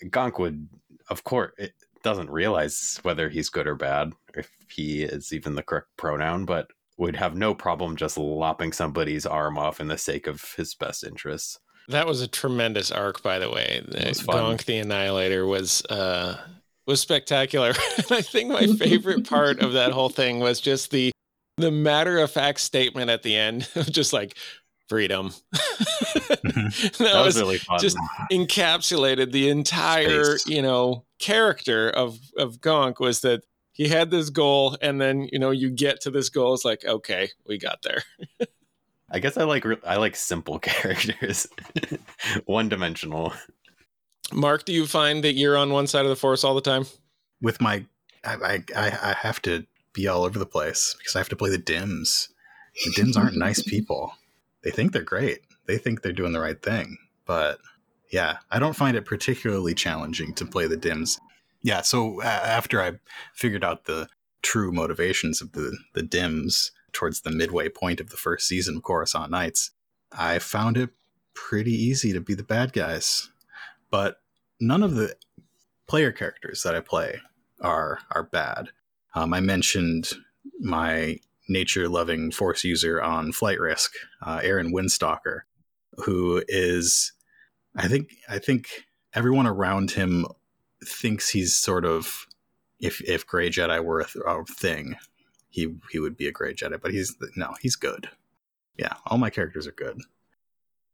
Gonk 0.03 0.39
would, 0.39 0.67
of 1.09 1.23
course, 1.23 1.51
it, 1.57 1.73
doesn't 2.03 2.29
realize 2.29 2.99
whether 3.01 3.29
he's 3.29 3.49
good 3.49 3.65
or 3.65 3.73
bad, 3.73 4.13
if 4.35 4.47
he 4.69 5.01
is 5.01 5.33
even 5.33 5.55
the 5.55 5.63
correct 5.63 5.87
pronoun, 5.97 6.45
but 6.45 6.67
would 6.97 7.15
have 7.15 7.35
no 7.35 7.55
problem 7.55 7.95
just 7.95 8.15
lopping 8.15 8.71
somebody's 8.71 9.25
arm 9.25 9.57
off 9.57 9.81
in 9.81 9.87
the 9.87 9.97
sake 9.97 10.27
of 10.27 10.53
his 10.55 10.75
best 10.75 11.03
interests. 11.03 11.59
That 11.87 12.05
was 12.05 12.21
a 12.21 12.27
tremendous 12.27 12.91
arc, 12.91 13.23
by 13.23 13.39
the 13.39 13.49
way. 13.49 13.83
Gonk 13.89 14.65
the 14.65 14.77
Annihilator 14.77 15.47
was 15.47 15.83
uh, 15.85 16.37
was 16.85 17.01
spectacular. 17.01 17.69
I 18.11 18.21
think 18.21 18.51
my 18.51 18.67
favorite 18.67 19.27
part 19.27 19.59
of 19.61 19.73
that 19.73 19.91
whole 19.91 20.09
thing 20.09 20.39
was 20.39 20.61
just 20.61 20.91
the 20.91 21.11
the 21.57 21.71
matter 21.71 22.19
of 22.19 22.31
fact 22.31 22.59
statement 22.59 23.09
at 23.09 23.23
the 23.23 23.35
end, 23.35 23.69
just 23.89 24.13
like 24.13 24.37
freedom. 24.87 25.33
Mm-hmm. 26.45 27.03
that, 27.03 27.11
that, 27.11 27.25
was, 27.25 27.35
was 27.35 27.39
really 27.39 27.57
fun. 27.57 27.79
Just 27.79 27.97
encapsulated 28.31 29.31
the 29.31 29.49
entire, 29.49 30.37
Space. 30.37 30.47
you 30.47 30.61
know, 30.61 31.03
character 31.19 31.89
of 31.89 32.19
of 32.37 32.61
Gonk 32.61 32.99
was 32.99 33.21
that 33.21 33.43
he 33.71 33.87
had 33.87 34.11
this 34.11 34.29
goal, 34.29 34.77
and 34.81 35.01
then 35.01 35.27
you 35.31 35.39
know 35.39 35.51
you 35.51 35.69
get 35.71 36.01
to 36.01 36.11
this 36.11 36.29
goal. 36.29 36.53
It's 36.53 36.63
like 36.65 36.85
okay, 36.85 37.29
we 37.47 37.57
got 37.57 37.81
there. 37.81 38.03
I 39.11 39.19
guess 39.19 39.37
I 39.37 39.43
like 39.43 39.65
I 39.85 39.97
like 39.97 40.15
simple 40.15 40.59
characters, 40.59 41.47
one 42.45 42.69
dimensional. 42.69 43.33
Mark, 44.31 44.65
do 44.65 44.73
you 44.73 44.87
find 44.87 45.23
that 45.23 45.33
you're 45.33 45.57
on 45.57 45.71
one 45.71 45.87
side 45.87 46.05
of 46.05 46.09
the 46.09 46.15
force 46.15 46.43
all 46.43 46.55
the 46.55 46.61
time? 46.61 46.85
With 47.41 47.61
my, 47.61 47.85
I, 48.23 48.63
I, 48.75 48.87
I 49.01 49.15
have 49.19 49.41
to 49.43 49.65
be 49.95 50.07
all 50.07 50.23
over 50.23 50.37
the 50.37 50.45
place 50.45 50.95
because 50.97 51.15
I 51.15 51.19
have 51.19 51.29
to 51.29 51.35
play 51.35 51.49
the 51.49 51.57
Dims. 51.57 52.29
The 52.85 52.91
Dims 52.95 53.17
aren't 53.17 53.37
nice 53.37 53.63
people. 53.67 54.13
They 54.63 54.71
think 54.71 54.91
they're 54.91 55.01
great. 55.01 55.39
They 55.65 55.77
think 55.77 56.01
they're 56.01 56.11
doing 56.11 56.33
the 56.33 56.39
right 56.39 56.61
thing, 56.61 56.97
but 57.25 57.59
yeah, 58.11 58.37
I 58.51 58.59
don't 58.59 58.75
find 58.75 58.95
it 58.95 59.05
particularly 59.05 59.73
challenging 59.73 60.33
to 60.35 60.45
play 60.45 60.67
the 60.67 60.77
dims. 60.77 61.19
Yeah, 61.61 61.81
so 61.81 62.21
uh, 62.21 62.25
after 62.25 62.81
I 62.81 62.93
figured 63.33 63.63
out 63.63 63.85
the 63.85 64.07
true 64.41 64.71
motivations 64.71 65.41
of 65.41 65.53
the 65.53 65.77
the 65.93 66.03
dims 66.03 66.71
towards 66.93 67.21
the 67.21 67.31
midway 67.31 67.67
point 67.67 67.99
of 67.99 68.11
the 68.11 68.17
first 68.17 68.47
season 68.47 68.77
of 68.77 68.83
Coruscant 68.83 69.31
Nights, 69.31 69.71
I 70.11 70.39
found 70.39 70.77
it 70.77 70.91
pretty 71.33 71.73
easy 71.73 72.13
to 72.13 72.21
be 72.21 72.35
the 72.35 72.43
bad 72.43 72.71
guys. 72.71 73.29
But 73.89 74.21
none 74.59 74.83
of 74.83 74.95
the 74.95 75.15
player 75.87 76.11
characters 76.11 76.63
that 76.63 76.75
I 76.75 76.79
play 76.79 77.19
are 77.59 77.99
are 78.11 78.23
bad. 78.23 78.69
Um, 79.15 79.33
I 79.33 79.39
mentioned 79.39 80.09
my 80.59 81.19
nature 81.47 81.87
loving 81.89 82.31
force 82.31 82.63
user 82.63 83.01
on 83.01 83.31
flight 83.31 83.59
risk, 83.59 83.93
uh, 84.21 84.41
Aaron 84.43 84.73
Windstalker, 84.73 85.41
who 85.97 86.43
is 86.47 87.13
I 87.75 87.87
think 87.87 88.11
I 88.29 88.39
think 88.39 88.85
everyone 89.13 89.47
around 89.47 89.91
him 89.91 90.25
thinks 90.83 91.29
he's 91.29 91.55
sort 91.55 91.85
of 91.85 92.27
if 92.79 93.01
if 93.01 93.25
Gray 93.25 93.49
Jedi 93.49 93.83
were 93.83 94.01
a, 94.01 94.05
th- 94.05 94.23
a 94.25 94.43
thing, 94.45 94.95
he 95.49 95.75
he 95.91 95.99
would 95.99 96.17
be 96.17 96.27
a 96.27 96.31
Gray 96.31 96.53
Jedi. 96.53 96.81
But 96.81 96.91
he's 96.91 97.15
no, 97.35 97.53
he's 97.61 97.75
good. 97.75 98.09
Yeah, 98.77 98.93
all 99.05 99.17
my 99.17 99.29
characters 99.29 99.67
are 99.67 99.71
good. 99.71 100.01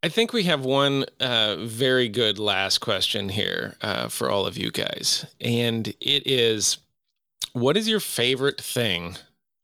I 0.03 0.09
think 0.09 0.33
we 0.33 0.43
have 0.43 0.65
one 0.65 1.05
uh, 1.19 1.57
very 1.57 2.09
good 2.09 2.39
last 2.39 2.79
question 2.79 3.29
here 3.29 3.75
uh, 3.81 4.07
for 4.07 4.31
all 4.31 4.47
of 4.47 4.57
you 4.57 4.71
guys, 4.71 5.25
and 5.39 5.87
it 5.99 6.25
is, 6.25 6.79
what 7.53 7.77
is 7.77 7.87
your 7.87 7.99
favorite 7.99 8.59
thing 8.61 9.15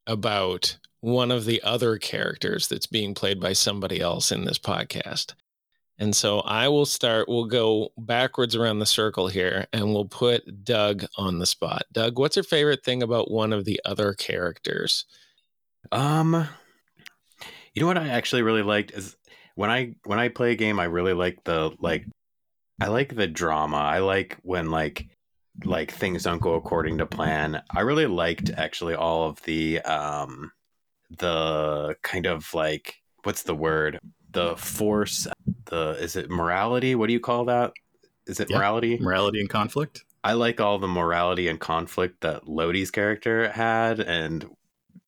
about 0.05 0.77
one 1.01 1.31
of 1.31 1.45
the 1.45 1.61
other 1.63 1.97
characters 1.97 2.67
that's 2.67 2.87
being 2.87 3.13
played 3.13 3.39
by 3.39 3.53
somebody 3.53 3.99
else 3.99 4.31
in 4.31 4.45
this 4.45 4.59
podcast? 4.59 5.33
And 5.99 6.15
so 6.15 6.41
I 6.41 6.67
will 6.67 6.85
start, 6.85 7.27
we'll 7.27 7.45
go 7.45 7.91
backwards 7.97 8.55
around 8.55 8.79
the 8.79 8.85
circle 8.85 9.27
here 9.27 9.65
and 9.73 9.93
we'll 9.93 10.05
put 10.05 10.63
Doug 10.63 11.05
on 11.17 11.39
the 11.39 11.45
spot. 11.45 11.83
Doug, 11.91 12.19
what's 12.19 12.35
your 12.35 12.43
favorite 12.43 12.83
thing 12.83 13.01
about 13.01 13.31
one 13.31 13.51
of 13.51 13.65
the 13.65 13.81
other 13.83 14.13
characters? 14.13 15.05
Um 15.91 16.47
you 17.73 17.81
know 17.81 17.87
what 17.87 17.97
I 17.97 18.09
actually 18.09 18.41
really 18.41 18.63
liked 18.63 18.91
is 18.91 19.15
when 19.55 19.69
I 19.69 19.95
when 20.03 20.19
I 20.19 20.29
play 20.29 20.51
a 20.51 20.55
game 20.55 20.79
I 20.79 20.85
really 20.85 21.13
like 21.13 21.43
the 21.43 21.71
like 21.79 22.05
I 22.79 22.87
like 22.87 23.15
the 23.15 23.27
drama. 23.27 23.77
I 23.77 23.99
like 23.99 24.37
when 24.43 24.69
like 24.69 25.07
like 25.65 25.91
things 25.91 26.23
don't 26.23 26.41
go 26.41 26.53
according 26.53 26.99
to 26.99 27.05
plan. 27.05 27.61
I 27.75 27.81
really 27.81 28.07
liked 28.07 28.49
actually 28.49 28.95
all 28.95 29.29
of 29.29 29.41
the 29.43 29.81
um 29.81 30.51
the 31.17 31.95
kind 32.01 32.25
of 32.25 32.53
like 32.53 32.95
what's 33.23 33.43
the 33.43 33.55
word? 33.55 33.99
The 34.31 34.55
force 34.57 35.27
the 35.65 35.91
is 35.99 36.15
it 36.15 36.29
morality? 36.29 36.95
What 36.95 37.07
do 37.07 37.13
you 37.13 37.19
call 37.19 37.45
that? 37.45 37.73
Is 38.25 38.39
it 38.39 38.49
yeah, 38.49 38.57
morality? 38.57 38.97
Morality 38.99 39.39
and 39.39 39.49
conflict. 39.49 40.03
I 40.23 40.33
like 40.33 40.59
all 40.59 40.79
the 40.79 40.87
morality 40.87 41.47
and 41.47 41.59
conflict 41.59 42.21
that 42.21 42.47
Lodi's 42.47 42.91
character 42.91 43.49
had, 43.49 43.99
and 43.99 44.45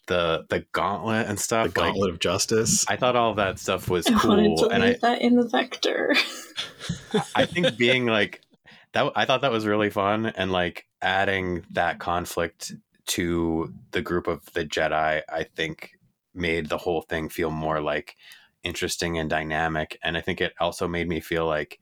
the 0.07 0.45
the 0.49 0.65
gauntlet 0.71 1.27
and 1.27 1.39
stuff. 1.39 1.67
The 1.67 1.73
gauntlet 1.73 2.01
like, 2.03 2.13
of 2.13 2.19
justice. 2.19 2.85
I 2.87 2.95
thought 2.95 3.15
all 3.15 3.33
that 3.35 3.59
stuff 3.59 3.89
was 3.89 4.07
I 4.07 4.13
cool, 4.13 4.69
and 4.69 4.83
I 4.83 4.97
that 5.01 5.21
in 5.21 5.35
the 5.35 5.47
vector. 5.47 6.15
I 7.35 7.45
think 7.45 7.77
being 7.77 8.05
like 8.05 8.41
that, 8.93 9.11
I 9.15 9.25
thought 9.25 9.41
that 9.41 9.51
was 9.51 9.65
really 9.65 9.89
fun, 9.89 10.25
and 10.27 10.51
like 10.51 10.85
adding 11.01 11.65
that 11.71 11.99
conflict 11.99 12.73
to 13.07 13.73
the 13.91 14.01
group 14.01 14.27
of 14.27 14.45
the 14.53 14.65
Jedi, 14.65 15.21
I 15.27 15.43
think 15.43 15.91
made 16.33 16.69
the 16.69 16.77
whole 16.77 17.01
thing 17.01 17.29
feel 17.29 17.51
more 17.51 17.81
like 17.81 18.15
interesting 18.63 19.17
and 19.17 19.29
dynamic. 19.29 19.97
And 20.03 20.17
I 20.17 20.21
think 20.21 20.41
it 20.41 20.53
also 20.59 20.87
made 20.87 21.07
me 21.07 21.19
feel 21.19 21.45
like, 21.45 21.79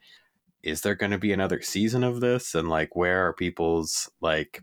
is 0.64 0.82
there 0.82 0.96
going 0.96 1.12
to 1.12 1.18
be 1.18 1.34
another 1.34 1.62
season 1.62 2.04
of 2.04 2.22
this? 2.22 2.56
And 2.56 2.70
like, 2.70 2.96
where 2.96 3.28
are 3.28 3.34
people's 3.34 4.10
like, 4.22 4.62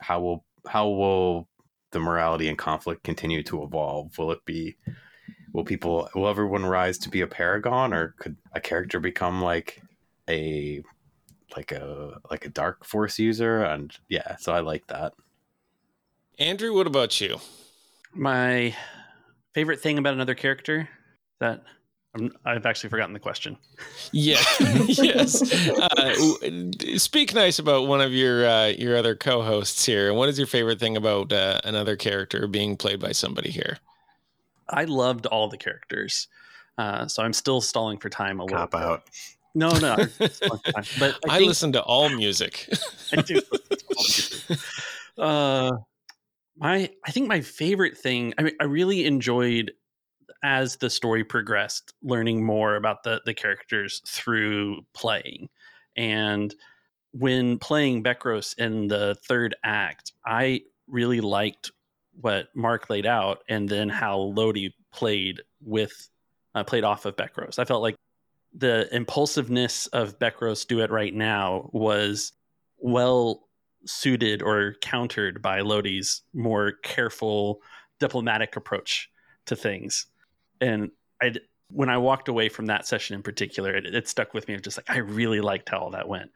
how 0.00 0.20
will 0.20 0.44
how 0.68 0.88
will 0.88 1.48
the 1.92 2.00
morality 2.00 2.48
and 2.48 2.58
conflict 2.58 3.02
continue 3.02 3.42
to 3.44 3.62
evolve? 3.62 4.16
Will 4.18 4.32
it 4.32 4.44
be 4.44 4.76
will 5.52 5.64
people 5.64 6.08
will 6.14 6.28
everyone 6.28 6.66
rise 6.66 6.98
to 6.98 7.10
be 7.10 7.20
a 7.20 7.26
paragon 7.26 7.92
or 7.92 8.14
could 8.18 8.36
a 8.52 8.60
character 8.60 9.00
become 9.00 9.42
like 9.42 9.82
a 10.28 10.82
like 11.56 11.72
a 11.72 12.20
like 12.30 12.44
a 12.44 12.50
dark 12.50 12.84
force 12.84 13.18
user 13.18 13.62
and 13.62 13.96
yeah 14.08 14.36
so 14.36 14.52
i 14.52 14.60
like 14.60 14.86
that 14.86 15.12
Andrew, 16.40 16.74
what 16.74 16.86
about 16.86 17.20
you? 17.20 17.38
My 18.14 18.74
favorite 19.52 19.80
thing 19.80 19.98
about 19.98 20.14
another 20.14 20.34
character 20.34 20.88
that 21.38 21.62
I'm, 22.14 22.32
I've 22.46 22.64
actually 22.64 22.88
forgotten 22.88 23.12
the 23.12 23.20
question. 23.20 23.58
Yeah, 24.10 24.40
yes. 24.88 25.42
Uh, 25.78 26.14
speak 26.96 27.34
nice 27.34 27.58
about 27.58 27.88
one 27.88 28.00
of 28.00 28.14
your 28.14 28.46
uh, 28.46 28.68
your 28.68 28.96
other 28.96 29.14
co-hosts 29.14 29.84
here. 29.84 30.08
And 30.08 30.16
what 30.16 30.30
is 30.30 30.38
your 30.38 30.46
favorite 30.46 30.80
thing 30.80 30.96
about 30.96 31.30
uh, 31.30 31.60
another 31.62 31.94
character 31.94 32.46
being 32.46 32.74
played 32.74 33.00
by 33.00 33.12
somebody 33.12 33.50
here? 33.50 33.76
I 34.70 34.84
loved 34.84 35.26
all 35.26 35.48
the 35.48 35.58
characters, 35.58 36.26
uh, 36.78 37.06
so 37.06 37.22
I'm 37.22 37.34
still 37.34 37.60
stalling 37.60 37.98
for 37.98 38.08
time 38.08 38.40
a 38.40 38.44
little. 38.44 38.58
Cop 38.58 38.70
bit. 38.70 38.80
out. 38.80 39.02
No, 39.54 39.70
no, 39.78 39.94
I'm 39.94 40.08
stalling 40.30 40.58
for 40.58 40.72
time. 40.72 40.84
but 40.98 41.18
I, 41.28 41.34
I, 41.34 41.38
think, 41.38 41.48
listen 41.48 41.72
to 41.72 41.82
all 41.82 42.08
music. 42.08 42.68
I 43.12 43.22
do. 43.22 43.40
all 43.50 44.04
music. 44.04 44.58
Uh, 45.18 45.72
my 46.56 46.90
I 47.04 47.10
think 47.10 47.28
my 47.28 47.40
favorite 47.40 47.98
thing. 47.98 48.32
I 48.38 48.42
mean, 48.42 48.54
I 48.60 48.64
really 48.64 49.06
enjoyed 49.06 49.72
as 50.42 50.76
the 50.76 50.88
story 50.88 51.24
progressed, 51.24 51.92
learning 52.02 52.44
more 52.44 52.76
about 52.76 53.02
the 53.02 53.20
the 53.26 53.34
characters 53.34 54.02
through 54.06 54.82
playing, 54.94 55.48
and 55.96 56.54
when 57.12 57.58
playing 57.58 58.04
Bekros 58.04 58.56
in 58.58 58.86
the 58.86 59.16
third 59.26 59.56
act, 59.64 60.12
I 60.24 60.62
really 60.86 61.20
liked 61.20 61.72
what 62.20 62.48
Mark 62.54 62.88
laid 62.88 63.06
out, 63.06 63.42
and 63.48 63.68
then 63.68 63.88
how 63.88 64.18
Lodi 64.18 64.70
played 64.92 65.42
with 65.60 66.08
uh, 66.54 66.64
played 66.64 66.84
off 66.84 67.04
of 67.04 67.16
Bekros. 67.16 67.58
I 67.58 67.64
felt 67.64 67.82
like 67.82 67.96
the 68.52 68.88
impulsiveness 68.94 69.86
of 69.88 70.18
Bekros 70.18 70.66
do 70.66 70.80
it 70.80 70.90
right 70.90 71.14
now 71.14 71.70
was 71.72 72.32
well 72.78 73.48
suited 73.86 74.42
or 74.42 74.74
countered 74.80 75.40
by 75.40 75.60
Lodi's 75.60 76.22
more 76.34 76.72
careful 76.82 77.60
diplomatic 77.98 78.56
approach 78.56 79.10
to 79.46 79.56
things. 79.56 80.06
And 80.60 80.90
I 81.22 81.34
when 81.72 81.88
I 81.88 81.98
walked 81.98 82.28
away 82.28 82.48
from 82.48 82.66
that 82.66 82.86
session 82.86 83.14
in 83.14 83.22
particular, 83.22 83.74
it, 83.74 83.86
it 83.86 84.08
stuck 84.08 84.34
with 84.34 84.48
me 84.48 84.54
of 84.54 84.62
just 84.62 84.76
like 84.76 84.90
I 84.90 84.98
really 84.98 85.40
liked 85.40 85.68
how 85.68 85.78
all 85.78 85.90
that 85.90 86.08
went. 86.08 86.30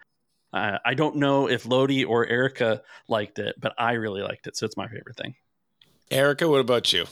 Uh, 0.53 0.79
I 0.85 0.95
don't 0.95 1.17
know 1.17 1.49
if 1.49 1.67
Lodi 1.67 2.05
or 2.05 2.27
Erica 2.27 2.83
liked 3.09 3.41
it, 3.41 3.57
but 3.61 3.75
I 3.77 3.95
really 3.95 4.23
liked 4.23 4.47
it, 4.47 4.57
so 4.57 4.65
it's 4.67 4.77
my 4.77 4.87
favorite 4.87 5.17
thing. 5.17 5.35
Erica, 6.13 6.49
what 6.49 6.61
about 6.61 6.93
you? 6.93 7.07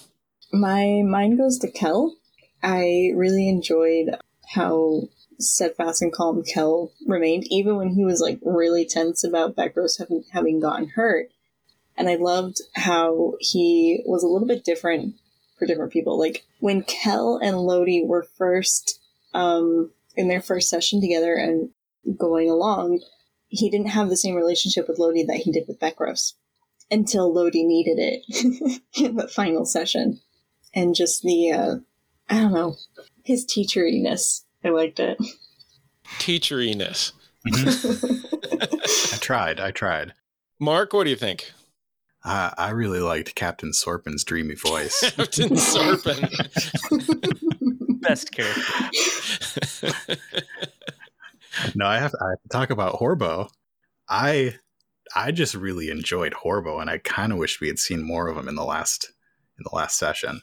My 0.52 1.02
mind 1.04 1.38
goes 1.38 1.58
to 1.58 1.70
Kel. 1.70 2.14
I 2.62 3.10
really 3.16 3.48
enjoyed 3.48 4.16
how 4.54 5.08
steadfast 5.38 6.02
and 6.02 6.12
calm 6.12 6.42
Kel 6.42 6.92
remained, 7.06 7.44
even 7.50 7.76
when 7.76 7.90
he 7.90 8.04
was 8.04 8.20
like 8.20 8.38
really 8.42 8.84
tense 8.84 9.24
about 9.24 9.56
Bekros 9.56 9.98
having, 9.98 10.24
having 10.32 10.60
gotten 10.60 10.90
hurt. 10.90 11.30
And 11.96 12.08
I 12.08 12.16
loved 12.16 12.60
how 12.74 13.34
he 13.40 14.02
was 14.06 14.22
a 14.22 14.28
little 14.28 14.48
bit 14.48 14.64
different 14.64 15.16
for 15.58 15.66
different 15.66 15.92
people. 15.92 16.18
Like 16.18 16.44
when 16.60 16.82
Kel 16.82 17.38
and 17.42 17.58
Lodi 17.58 18.04
were 18.04 18.26
first 18.36 19.00
um, 19.34 19.90
in 20.16 20.28
their 20.28 20.42
first 20.42 20.68
session 20.68 21.00
together 21.00 21.34
and 21.34 21.70
going 22.18 22.50
along, 22.50 23.00
he 23.48 23.70
didn't 23.70 23.88
have 23.88 24.08
the 24.08 24.16
same 24.16 24.34
relationship 24.34 24.88
with 24.88 24.98
Lodi 24.98 25.24
that 25.24 25.38
he 25.38 25.52
did 25.52 25.64
with 25.68 25.80
Bekros 25.80 26.34
until 26.90 27.32
Lodi 27.32 27.64
needed 27.64 27.98
it 27.98 28.80
in 28.96 29.16
the 29.16 29.28
final 29.28 29.64
session. 29.64 30.20
And 30.74 30.94
just 30.94 31.22
the, 31.22 31.52
uh, 31.52 31.74
I 32.32 32.40
don't 32.40 32.54
know, 32.54 32.76
his 33.24 33.44
teacheriness. 33.44 34.44
I 34.64 34.70
liked 34.70 34.98
it. 35.00 35.18
Teacheriness. 36.18 37.12
I 39.12 39.16
tried. 39.18 39.60
I 39.60 39.70
tried. 39.70 40.14
Mark, 40.58 40.94
what 40.94 41.04
do 41.04 41.10
you 41.10 41.16
think? 41.16 41.52
Uh, 42.24 42.52
I 42.56 42.70
really 42.70 43.00
liked 43.00 43.34
Captain 43.34 43.74
Sorpin's 43.74 44.24
dreamy 44.24 44.54
voice. 44.54 44.98
Captain 45.16 45.58
Serpent. 45.58 46.32
Best 48.00 48.32
character. 48.32 48.62
no, 51.74 51.84
I 51.84 51.98
have, 51.98 52.14
I 52.18 52.30
have 52.30 52.42
to 52.44 52.48
talk 52.50 52.70
about 52.70 52.94
Horbo. 52.94 53.50
I 54.08 54.54
I 55.14 55.32
just 55.32 55.54
really 55.54 55.90
enjoyed 55.90 56.32
Horbo, 56.32 56.80
and 56.80 56.88
I 56.88 56.96
kind 56.96 57.30
of 57.30 57.38
wish 57.38 57.60
we 57.60 57.68
had 57.68 57.78
seen 57.78 58.02
more 58.02 58.28
of 58.28 58.38
him 58.38 58.48
in 58.48 58.54
the 58.54 58.64
last 58.64 59.12
in 59.58 59.64
the 59.70 59.76
last 59.76 59.98
session. 59.98 60.40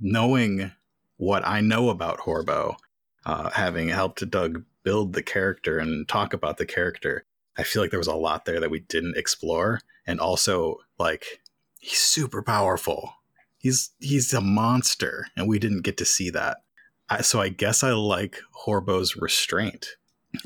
Knowing 0.00 0.72
what 1.16 1.46
I 1.46 1.60
know 1.60 1.90
about 1.90 2.20
Horbo, 2.20 2.76
uh, 3.24 3.50
having 3.50 3.88
helped 3.88 4.28
Doug 4.30 4.64
build 4.82 5.12
the 5.12 5.22
character 5.22 5.78
and 5.78 6.06
talk 6.08 6.32
about 6.34 6.58
the 6.58 6.66
character, 6.66 7.24
I 7.56 7.62
feel 7.62 7.82
like 7.82 7.90
there 7.90 8.00
was 8.00 8.06
a 8.06 8.14
lot 8.14 8.44
there 8.44 8.60
that 8.60 8.70
we 8.70 8.80
didn't 8.80 9.16
explore, 9.16 9.80
and 10.06 10.20
also 10.20 10.78
like 10.98 11.40
he's 11.78 11.98
super 11.98 12.42
powerful. 12.42 13.14
He's 13.58 13.90
he's 13.98 14.32
a 14.32 14.40
monster, 14.40 15.26
and 15.36 15.48
we 15.48 15.58
didn't 15.58 15.82
get 15.82 15.96
to 15.98 16.04
see 16.04 16.30
that. 16.30 16.58
I, 17.08 17.22
so 17.22 17.40
I 17.40 17.48
guess 17.48 17.82
I 17.82 17.92
like 17.92 18.40
Horbo's 18.66 19.16
restraint. 19.16 19.86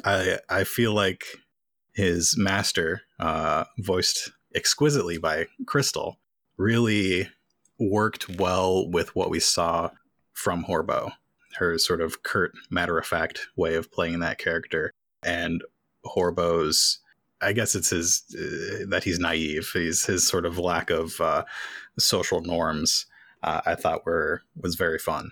I 0.05 0.39
I 0.49 0.64
feel 0.64 0.93
like 0.93 1.25
his 1.93 2.37
master, 2.39 3.03
uh, 3.19 3.64
voiced 3.79 4.31
exquisitely 4.55 5.19
by 5.19 5.47
Crystal, 5.66 6.19
really 6.57 7.29
worked 7.79 8.29
well 8.29 8.89
with 8.89 9.16
what 9.16 9.31
we 9.31 9.41
saw 9.41 9.91
from 10.39 10.64
Horbo. 10.64 11.11
Her 11.57 11.76
sort 11.78 12.01
of 12.01 12.22
curt, 12.22 12.53
matter 12.70 12.97
of 12.97 13.05
fact 13.05 13.49
way 13.57 13.74
of 13.74 13.91
playing 13.91 14.20
that 14.20 14.39
character, 14.39 14.93
and 15.22 15.62
Horbo's. 16.07 17.01
I 17.41 17.53
guess 17.53 17.74
it's 17.74 17.91
his 17.91 18.22
uh, 18.34 18.84
that 18.89 19.05
he's 19.05 19.18
naive. 19.18 19.68
He's 19.72 20.07
his 20.07 20.26
sort 20.26 20.47
of 20.47 20.59
lack 20.59 20.91
of 20.91 21.20
uh, 21.20 21.45
social 21.99 22.41
norms. 22.41 23.07
Uh, 23.43 23.61
I 23.66 23.74
thought 23.74 24.07
were 24.07 24.43
was 24.57 24.76
very 24.76 24.99
fun. 24.99 25.30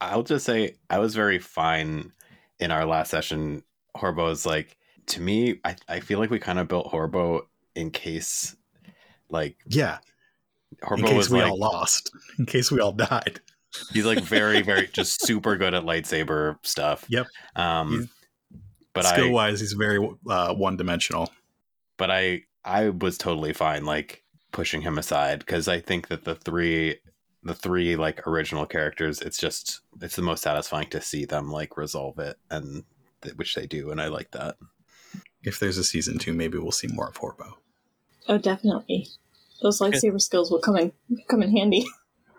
I'll 0.00 0.22
just 0.22 0.46
say 0.46 0.76
I 0.88 0.98
was 0.98 1.14
very 1.14 1.38
fine 1.38 2.12
in 2.58 2.70
our 2.70 2.86
last 2.86 3.10
session. 3.10 3.62
Horbo's 3.96 4.46
like 4.46 4.76
to 5.06 5.20
me, 5.20 5.60
I, 5.64 5.76
I 5.88 6.00
feel 6.00 6.18
like 6.18 6.30
we 6.30 6.38
kind 6.38 6.58
of 6.58 6.68
built 6.68 6.90
Horbo 6.90 7.42
in 7.74 7.90
case 7.90 8.56
like 9.28 9.56
Yeah, 9.66 9.98
Horbo 10.82 10.98
in 10.98 11.04
case 11.04 11.16
was 11.16 11.30
we 11.30 11.42
like 11.42 11.50
all 11.50 11.58
lost, 11.58 12.10
in 12.38 12.46
case 12.46 12.70
we 12.70 12.80
all 12.80 12.92
died. 12.92 13.40
He's 13.92 14.04
like 14.06 14.22
very, 14.22 14.62
very 14.62 14.86
just 14.88 15.24
super 15.26 15.56
good 15.56 15.74
at 15.74 15.84
lightsaber 15.84 16.56
stuff. 16.62 17.04
Yep. 17.08 17.26
Um 17.56 17.90
He's- 17.92 18.08
but 18.92 19.04
Skill 19.04 19.30
wise, 19.30 19.60
he's 19.60 19.74
very 19.74 19.98
uh, 20.28 20.54
one 20.54 20.76
dimensional. 20.78 21.30
but 21.98 22.10
I 22.10 22.44
I 22.64 22.88
was 22.88 23.18
totally 23.18 23.52
fine 23.52 23.84
like 23.84 24.22
pushing 24.52 24.80
him 24.80 24.96
aside 24.96 25.40
because 25.40 25.68
I 25.68 25.80
think 25.80 26.08
that 26.08 26.24
the 26.24 26.34
three 26.34 26.96
the 27.42 27.54
three 27.54 27.94
like 27.96 28.26
original 28.26 28.64
characters 28.64 29.20
it's 29.20 29.36
just 29.38 29.80
it's 30.00 30.16
the 30.16 30.22
most 30.22 30.42
satisfying 30.42 30.88
to 30.90 31.00
see 31.02 31.26
them 31.26 31.50
like 31.52 31.76
resolve 31.76 32.18
it 32.18 32.38
and 32.50 32.84
th- 33.22 33.36
which 33.36 33.54
they 33.54 33.66
do 33.66 33.90
and 33.90 34.00
I 34.00 34.08
like 34.08 34.30
that. 34.30 34.56
If 35.42 35.60
there's 35.60 35.76
a 35.78 35.84
season 35.84 36.18
two, 36.18 36.32
maybe 36.32 36.56
we'll 36.58 36.72
see 36.72 36.88
more 36.88 37.08
of 37.08 37.18
Horbo. 37.18 37.52
Oh, 38.28 38.38
definitely. 38.38 39.08
Those 39.62 39.78
lightsaber 39.78 40.20
skills 40.20 40.50
will 40.50 40.58
come 40.60 40.76
in 40.78 40.92
come 41.28 41.42
in 41.42 41.54
handy. 41.54 41.84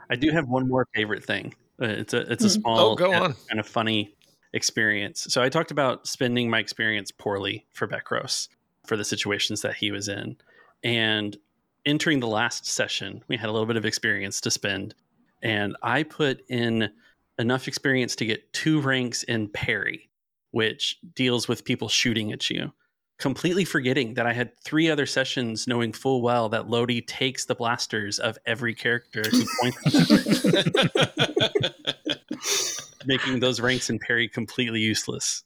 I 0.10 0.16
do 0.16 0.32
have 0.32 0.48
one 0.48 0.68
more 0.68 0.88
favorite 0.94 1.24
thing. 1.24 1.54
Uh, 1.82 1.86
It's 1.86 2.14
a 2.14 2.32
it's 2.32 2.44
a 2.44 2.50
Hmm. 2.50 2.62
small 2.62 2.80
Oh, 2.80 2.96
go 2.96 3.12
yet 3.12 3.22
on. 3.22 3.34
kind 3.50 3.60
of 3.60 3.68
funny 3.68 4.16
experience. 4.54 5.28
So 5.30 5.42
I 5.44 5.50
talked 5.50 5.72
about 5.72 6.08
spending 6.08 6.50
my 6.50 6.60
experience 6.60 7.12
poorly 7.12 7.66
for 7.74 7.88
Bekros 7.88 8.48
for 8.86 8.96
the 8.98 9.04
situations 9.04 9.62
that 9.62 9.76
he 9.76 9.92
was 9.92 10.08
in, 10.08 10.38
and 10.84 11.38
entering 11.86 12.20
the 12.20 12.28
last 12.28 12.66
session, 12.66 13.24
we 13.28 13.38
had 13.38 13.50
a 13.50 13.52
little 13.52 13.66
bit 13.68 13.78
of 13.78 13.86
experience 13.86 14.42
to 14.42 14.52
spend, 14.52 14.96
and 15.44 15.76
I 15.84 16.04
put 16.04 16.44
in 16.50 16.90
enough 17.40 17.68
experience 17.68 18.16
to 18.18 18.26
get 18.26 18.52
two 18.54 18.82
ranks 18.82 19.24
in 19.24 19.50
parry, 19.50 20.10
which 20.52 20.98
deals 21.14 21.48
with 21.48 21.64
people 21.66 21.88
shooting 21.90 22.32
at 22.32 22.50
you. 22.50 22.72
Completely 23.18 23.66
forgetting 23.66 24.14
that 24.14 24.28
I 24.28 24.34
had 24.34 24.58
three 24.64 24.90
other 24.90 25.06
sessions 25.06 25.68
knowing 25.68 25.92
full 25.92 26.22
well 26.22 26.50
that 26.50 26.70
Lodi 26.70 27.02
takes 27.02 27.46
the 27.46 27.56
blasters 27.56 28.20
of 28.20 28.38
every 28.46 28.76
character 28.76 29.24
who 29.30 29.44
points 29.62 30.46
making 33.08 33.40
those 33.40 33.60
ranks 33.60 33.90
in 33.90 33.98
parry 33.98 34.28
completely 34.28 34.82
useless. 34.82 35.44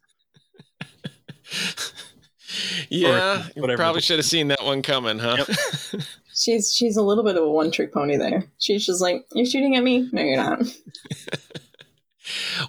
yeah, 2.90 3.48
you 3.56 3.76
probably 3.76 4.02
should 4.02 4.20
have 4.20 4.26
seen 4.26 4.50
that 4.50 4.64
one 4.64 4.82
coming, 4.82 5.20
huh? 5.20 5.46
She's 6.34 6.74
she's 6.74 6.98
a 6.98 7.04
little 7.04 7.24
bit 7.24 7.36
of 7.36 7.44
a 7.44 7.50
one 7.50 7.72
trick 7.72 7.94
pony 7.94 8.18
there. 8.18 8.46
She's 8.58 8.86
just 8.86 9.02
like, 9.02 9.26
You're 9.34 9.46
shooting 9.46 9.76
at 9.76 9.84
me? 9.84 10.10
No, 10.12 10.22
you're 10.22 10.38
not. 10.38 10.62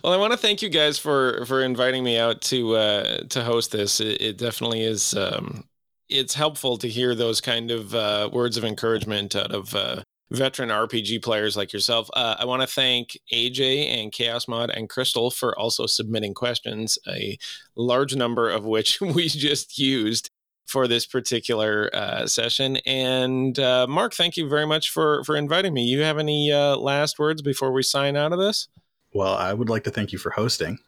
well, 0.03 0.12
I 0.12 0.16
want 0.16 0.32
to 0.32 0.36
thank 0.38 0.62
you 0.62 0.68
guys 0.68 0.98
for 0.98 1.44
for 1.46 1.62
inviting 1.62 2.05
me 2.05 2.18
out 2.18 2.40
to 2.42 2.76
uh, 2.76 3.18
to 3.30 3.42
host 3.42 3.72
this. 3.72 4.00
It, 4.00 4.20
it 4.20 4.38
definitely 4.38 4.82
is. 4.82 5.14
Um, 5.14 5.64
it's 6.09 6.34
helpful 6.34 6.76
to 6.78 6.88
hear 6.88 7.14
those 7.14 7.40
kind 7.40 7.70
of 7.70 7.94
uh, 7.94 8.28
words 8.32 8.57
of 8.57 8.64
encouragement 8.64 9.34
out 9.34 9.50
of 9.50 9.74
uh, 9.74 10.03
veteran 10.30 10.68
RPG 10.68 11.22
players 11.22 11.57
like 11.57 11.72
yourself. 11.72 12.11
Uh, 12.14 12.36
I 12.38 12.44
want 12.44 12.62
to 12.62 12.66
thank 12.66 13.18
AJ 13.32 13.86
and 13.88 14.12
Chaos 14.12 14.48
Mod 14.48 14.70
and 14.70 14.88
Crystal 14.88 15.30
for 15.30 15.59
also 15.59 15.86
submitting 15.86 16.34
questions, 16.34 16.98
a 17.09 17.38
large 17.76 18.14
number 18.16 18.50
of 18.50 18.64
which 18.64 19.00
we 19.00 19.28
just 19.28 19.78
used 19.78 20.30
for 20.66 20.88
this 20.88 21.07
particular 21.07 21.90
uh, 21.92 22.26
session. 22.26 22.78
And 22.86 23.59
uh, 23.59 23.86
Mark, 23.86 24.14
thank 24.14 24.36
you 24.36 24.48
very 24.48 24.66
much 24.66 24.90
for 24.90 25.22
for 25.24 25.36
inviting 25.36 25.74
me. 25.74 25.84
You 25.84 26.00
have 26.00 26.18
any 26.18 26.50
uh, 26.53 26.76
last 26.76 27.18
words 27.18 27.42
before 27.42 27.72
we 27.72 27.82
sign 27.82 28.16
out 28.16 28.32
of 28.32 28.38
this? 28.38 28.68
Well, 29.14 29.34
I 29.34 29.52
would 29.52 29.68
like 29.68 29.84
to 29.84 29.90
thank 29.90 30.12
you 30.12 30.18
for 30.18 30.30
hosting, 30.30 30.78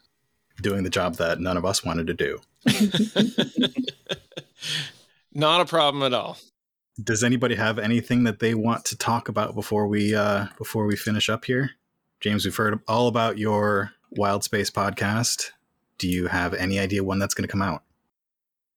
doing 0.60 0.82
the 0.82 0.90
job 0.90 1.16
that 1.16 1.40
none 1.40 1.56
of 1.56 1.64
us 1.64 1.84
wanted 1.84 2.06
to 2.06 2.14
do. 2.14 2.40
Not 5.32 5.60
a 5.60 5.66
problem 5.66 6.02
at 6.02 6.14
all. 6.14 6.38
Does 7.02 7.24
anybody 7.24 7.56
have 7.56 7.78
anything 7.78 8.24
that 8.24 8.38
they 8.38 8.54
want 8.54 8.84
to 8.86 8.96
talk 8.96 9.28
about 9.28 9.54
before 9.54 9.86
we 9.88 10.14
uh, 10.14 10.46
before 10.56 10.86
we 10.86 10.96
finish 10.96 11.28
up 11.28 11.44
here? 11.44 11.72
James, 12.20 12.44
we've 12.44 12.56
heard 12.56 12.80
all 12.86 13.08
about 13.08 13.36
your 13.36 13.92
Wild 14.12 14.44
Space 14.44 14.70
podcast. 14.70 15.50
Do 15.98 16.08
you 16.08 16.28
have 16.28 16.54
any 16.54 16.78
idea 16.78 17.02
when 17.02 17.18
that's 17.18 17.34
going 17.34 17.46
to 17.46 17.50
come 17.50 17.62
out? 17.62 17.82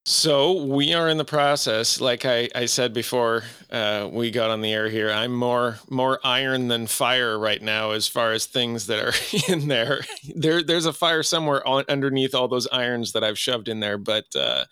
So 0.10 0.54
we 0.54 0.94
are 0.94 1.10
in 1.10 1.18
the 1.18 1.26
process. 1.26 2.00
Like 2.00 2.24
I, 2.24 2.48
I 2.56 2.68
said 2.68 2.94
before, 2.94 3.44
uh, 3.70 4.08
we 4.10 4.32
got 4.32 4.50
on 4.50 4.62
the 4.62 4.72
air 4.72 4.88
here. 4.88 5.12
I'm 5.12 5.34
more 5.34 5.80
more 5.90 6.22
iron 6.24 6.70
than 6.70 6.88
fire 6.88 7.38
right 7.38 7.62
now, 7.62 7.92
as 7.92 8.08
far 8.08 8.32
as 8.32 8.46
things 8.46 8.88
that 8.88 9.04
are 9.04 9.14
in 9.54 9.68
there. 9.68 10.06
There, 10.34 10.64
there's 10.64 10.86
a 10.86 10.94
fire 10.94 11.24
somewhere 11.24 11.68
on, 11.68 11.84
underneath 11.90 12.34
all 12.34 12.48
those 12.48 12.70
irons 12.72 13.12
that 13.12 13.24
I've 13.26 13.38
shoved 13.38 13.68
in 13.68 13.82
there. 13.82 13.98
But 13.98 14.34
uh, 14.34 14.64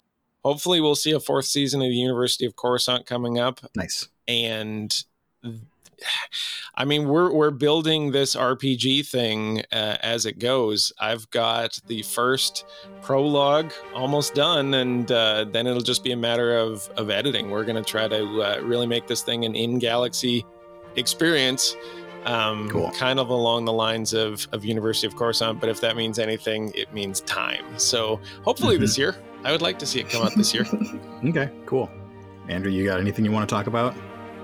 hopefully, 0.45 0.79
we'll 0.79 0.95
see 0.95 1.11
a 1.11 1.19
fourth 1.19 1.47
season 1.47 1.81
of 1.81 1.89
the 1.89 1.95
University 1.95 2.45
of 2.45 2.55
Coruscant 2.55 3.05
coming 3.05 3.37
up. 3.37 3.59
Nice. 3.75 4.07
And 4.29 5.03
I 6.75 6.83
mean, 6.83 7.07
we're 7.07 7.31
we're 7.31 7.51
building 7.51 8.11
this 8.11 8.35
RPG 8.35 9.07
thing 9.07 9.61
uh, 9.71 9.97
as 10.01 10.25
it 10.25 10.39
goes. 10.39 10.91
I've 10.99 11.29
got 11.29 11.79
the 11.87 12.01
first 12.01 12.65
prologue 13.01 13.71
almost 13.93 14.33
done, 14.33 14.73
and 14.73 15.09
uh, 15.11 15.45
then 15.45 15.67
it'll 15.67 15.81
just 15.81 16.03
be 16.03 16.11
a 16.11 16.17
matter 16.17 16.57
of 16.57 16.89
of 16.97 17.09
editing. 17.09 17.49
We're 17.49 17.63
going 17.63 17.81
to 17.81 17.89
try 17.89 18.07
to 18.07 18.41
uh, 18.41 18.59
really 18.61 18.87
make 18.87 19.07
this 19.07 19.21
thing 19.21 19.45
an 19.45 19.55
in 19.55 19.79
galaxy 19.79 20.45
experience. 20.97 21.75
Um, 22.25 22.69
Cool. 22.69 22.91
Kind 22.91 23.19
of 23.19 23.29
along 23.29 23.65
the 23.65 23.73
lines 23.73 24.13
of, 24.13 24.47
of 24.51 24.65
University 24.65 25.05
of 25.05 25.15
Coruscant, 25.15 25.59
but 25.59 25.69
if 25.69 25.79
that 25.81 25.95
means 25.95 26.17
anything, 26.17 26.71
it 26.73 26.91
means 26.91 27.21
time. 27.21 27.63
So 27.77 28.19
hopefully 28.41 28.77
this 28.77 28.97
year, 28.97 29.15
I 29.43 29.51
would 29.51 29.61
like 29.61 29.77
to 29.77 29.85
see 29.85 29.99
it 29.99 30.09
come 30.09 30.23
out 30.23 30.33
this 30.35 30.53
year. 30.53 30.65
Okay, 31.23 31.49
cool. 31.65 31.89
Andrew, 32.49 32.71
you 32.71 32.83
got 32.85 32.99
anything 32.99 33.25
you 33.25 33.31
want 33.31 33.47
to 33.47 33.55
talk 33.55 33.65
about? 33.67 33.95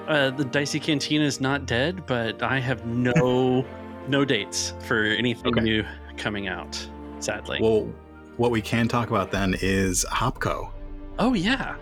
Uh, 0.08 0.30
the 0.32 0.44
Dicey 0.46 0.80
Cantina 0.80 1.24
is 1.24 1.40
not 1.40 1.66
dead, 1.66 2.06
but 2.06 2.42
I 2.44 2.60
have 2.60 2.86
no 2.86 3.66
no 4.08 4.26
dates 4.26 4.74
for 4.88 5.04
anything 5.06 5.54
Okay. 5.54 5.62
new 5.62 5.86
coming 6.18 6.48
out. 6.48 6.78
Sadly. 7.20 7.60
Well, 7.62 7.88
what 8.38 8.52
we 8.52 8.62
can 8.62 8.88
talk 8.88 9.10
about 9.10 9.32
then 9.32 9.56
is 9.62 10.06
Hopco. 10.10 10.72
oh 11.20 11.34
yeah, 11.34 11.76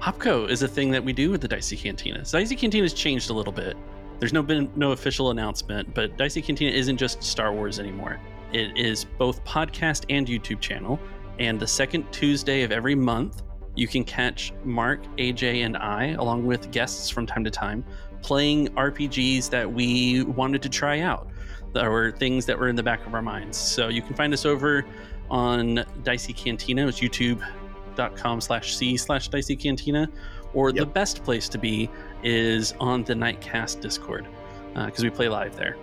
Hopco 0.00 0.48
is 0.48 0.62
a 0.62 0.68
thing 0.68 0.90
that 0.90 1.04
we 1.04 1.12
do 1.12 1.30
with 1.30 1.40
the 1.42 1.48
Dicey 1.48 1.76
Cantina. 1.76 2.24
So 2.24 2.38
Dicey 2.38 2.56
Cantina 2.56 2.84
has 2.84 2.94
changed 2.94 3.30
a 3.30 3.32
little 3.34 3.52
bit. 3.52 3.76
There's 4.18 4.32
no 4.32 4.42
been 4.42 4.70
no 4.76 4.92
official 4.92 5.30
announcement, 5.30 5.94
but 5.94 6.16
Dicey 6.16 6.40
Cantina 6.40 6.70
isn't 6.70 6.96
just 6.96 7.22
Star 7.22 7.52
Wars 7.52 7.78
anymore. 7.78 8.18
It 8.52 8.76
is 8.78 9.04
both 9.04 9.44
podcast 9.44 10.06
and 10.08 10.26
YouTube 10.26 10.60
channel. 10.60 10.98
And 11.38 11.60
the 11.60 11.66
second 11.66 12.10
Tuesday 12.12 12.62
of 12.62 12.72
every 12.72 12.94
month, 12.94 13.42
you 13.76 13.86
can 13.86 14.04
catch 14.04 14.52
Mark, 14.64 15.04
AJ, 15.18 15.64
and 15.64 15.76
I, 15.76 16.06
along 16.12 16.46
with 16.46 16.70
guests 16.70 17.10
from 17.10 17.26
time 17.26 17.44
to 17.44 17.50
time, 17.50 17.84
playing 18.22 18.68
RPGs 18.68 19.50
that 19.50 19.70
we 19.70 20.24
wanted 20.24 20.62
to 20.62 20.68
try 20.68 21.00
out. 21.00 21.28
That 21.74 21.90
were 21.90 22.10
things 22.10 22.46
that 22.46 22.58
were 22.58 22.68
in 22.68 22.76
the 22.76 22.82
back 22.82 23.06
of 23.06 23.12
our 23.12 23.20
minds. 23.20 23.58
So 23.58 23.88
you 23.88 24.00
can 24.00 24.14
find 24.14 24.32
us 24.32 24.46
over 24.46 24.86
on 25.28 25.84
Dicey 26.04 26.32
Cantina. 26.32 26.88
It's 26.88 27.00
youtube.com 27.00 28.40
slash 28.40 28.74
C 28.74 28.96
slash 28.96 29.28
Dicey 29.28 29.56
Cantina. 29.56 30.08
Or 30.54 30.72
the 30.72 30.86
best 30.86 31.22
place 31.22 31.50
to 31.50 31.58
be 31.58 31.90
is 32.22 32.72
on 32.80 33.04
the 33.04 33.12
Nightcast 33.12 33.82
Discord 33.82 34.26
uh, 34.74 34.86
because 34.86 35.04
we 35.04 35.10
play 35.10 35.28
live 35.28 35.54
there. 35.56 35.76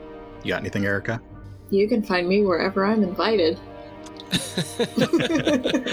You 0.43 0.49
got 0.49 0.61
anything, 0.61 0.85
Erica? 0.85 1.21
You 1.69 1.87
can 1.87 2.01
find 2.01 2.27
me 2.27 2.43
wherever 2.43 2.85
I'm 2.85 3.03
invited. 3.03 3.59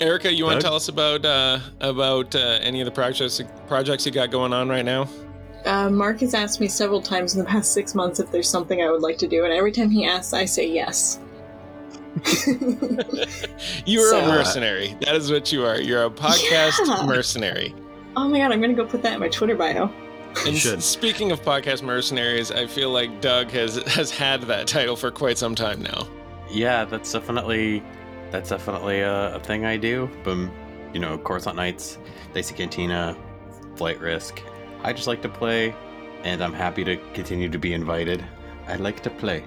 Erica, 0.00 0.32
you 0.32 0.44
want 0.46 0.60
to 0.60 0.64
tell 0.66 0.74
us 0.76 0.88
about 0.88 1.24
uh, 1.24 1.58
about 1.80 2.34
uh, 2.34 2.58
any 2.62 2.80
of 2.80 2.84
the 2.86 2.90
projects 2.90 3.40
projects 3.66 4.06
you 4.06 4.12
got 4.12 4.30
going 4.30 4.52
on 4.52 4.68
right 4.68 4.84
now? 4.84 5.08
uh, 5.66 5.90
Mark 5.90 6.20
has 6.20 6.32
asked 6.32 6.58
me 6.60 6.68
several 6.68 7.02
times 7.02 7.34
in 7.34 7.38
the 7.38 7.44
past 7.44 7.72
six 7.74 7.94
months 7.94 8.18
if 8.18 8.30
there's 8.32 8.48
something 8.48 8.80
I 8.82 8.90
would 8.90 9.02
like 9.02 9.18
to 9.18 9.28
do, 9.28 9.44
and 9.44 9.52
every 9.52 9.72
time 9.72 9.90
he 9.90 10.06
asks, 10.06 10.32
I 10.32 10.44
say 10.46 10.66
yes. 10.70 11.18
You 13.86 14.00
are 14.00 14.10
So- 14.10 14.20
a 14.20 14.26
mercenary. 14.28 14.96
That 15.02 15.14
is 15.16 15.30
what 15.30 15.52
you 15.52 15.64
are. 15.64 15.80
You're 15.80 16.04
a 16.04 16.10
podcast 16.10 16.78
Yeah. 16.86 17.04
mercenary. 17.06 17.74
oh 18.16 18.28
my 18.28 18.38
god, 18.38 18.52
I'm 18.52 18.60
gonna 18.60 18.74
go 18.74 18.84
put 18.86 19.02
that 19.02 19.14
in 19.14 19.20
my 19.20 19.28
Twitter 19.28 19.54
bio. 19.54 19.90
And 20.46 20.56
should. 20.56 20.82
speaking 20.82 21.30
of 21.32 21.42
podcast 21.42 21.82
mercenaries, 21.82 22.50
I 22.52 22.66
feel 22.66 22.90
like 22.90 23.20
Doug 23.20 23.50
has 23.50 23.76
has 23.88 24.10
had 24.10 24.42
that 24.42 24.66
title 24.66 24.96
for 24.96 25.10
quite 25.10 25.36
some 25.38 25.54
time 25.54 25.82
now. 25.82 26.06
Yeah, 26.50 26.84
that's 26.84 27.12
definitely 27.12 27.82
that's 28.30 28.50
definitely 28.50 29.00
a, 29.00 29.36
a 29.36 29.40
thing 29.40 29.64
I 29.64 29.76
do. 29.76 30.08
But 30.24 30.38
you 30.92 31.00
know, 31.00 31.18
Coruscant 31.18 31.56
Nights, 31.56 31.98
Dicey 32.34 32.54
Cantina, 32.54 33.16
Flight 33.76 34.00
Risk. 34.00 34.42
I 34.82 34.92
just 34.92 35.06
like 35.06 35.22
to 35.22 35.28
play, 35.28 35.74
and 36.22 36.42
I'm 36.42 36.52
happy 36.52 36.84
to 36.84 36.96
continue 37.14 37.48
to 37.48 37.58
be 37.58 37.72
invited. 37.72 38.24
I 38.66 38.76
like 38.76 39.02
to 39.02 39.10
play, 39.10 39.44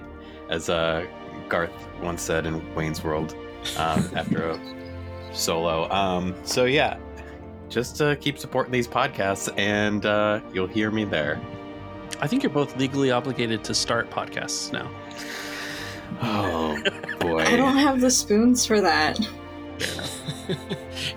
as 0.48 0.68
uh, 0.68 1.06
Garth 1.48 1.72
once 2.02 2.22
said 2.22 2.46
in 2.46 2.74
Wayne's 2.74 3.02
World 3.02 3.34
um, 3.76 4.08
after 4.14 4.50
a 4.50 4.60
solo. 5.32 5.90
Um, 5.90 6.34
so 6.44 6.64
yeah, 6.64 6.98
just 7.68 8.00
uh, 8.00 8.14
keep 8.16 8.38
supporting 8.38 8.72
these 8.72 8.88
podcasts, 8.88 9.52
and 9.58 10.06
uh, 10.06 10.40
you'll 10.52 10.66
hear 10.66 10.90
me 10.90 11.04
there. 11.04 11.40
I 12.20 12.26
think 12.26 12.42
you're 12.42 12.52
both 12.52 12.76
legally 12.76 13.10
obligated 13.10 13.64
to 13.64 13.74
start 13.74 14.10
podcasts 14.10 14.72
now. 14.72 14.90
Oh 16.22 16.80
boy. 17.20 17.38
I 17.38 17.56
don't 17.56 17.76
have 17.76 18.00
the 18.00 18.10
spoons 18.10 18.64
for 18.66 18.80
that. 18.80 19.18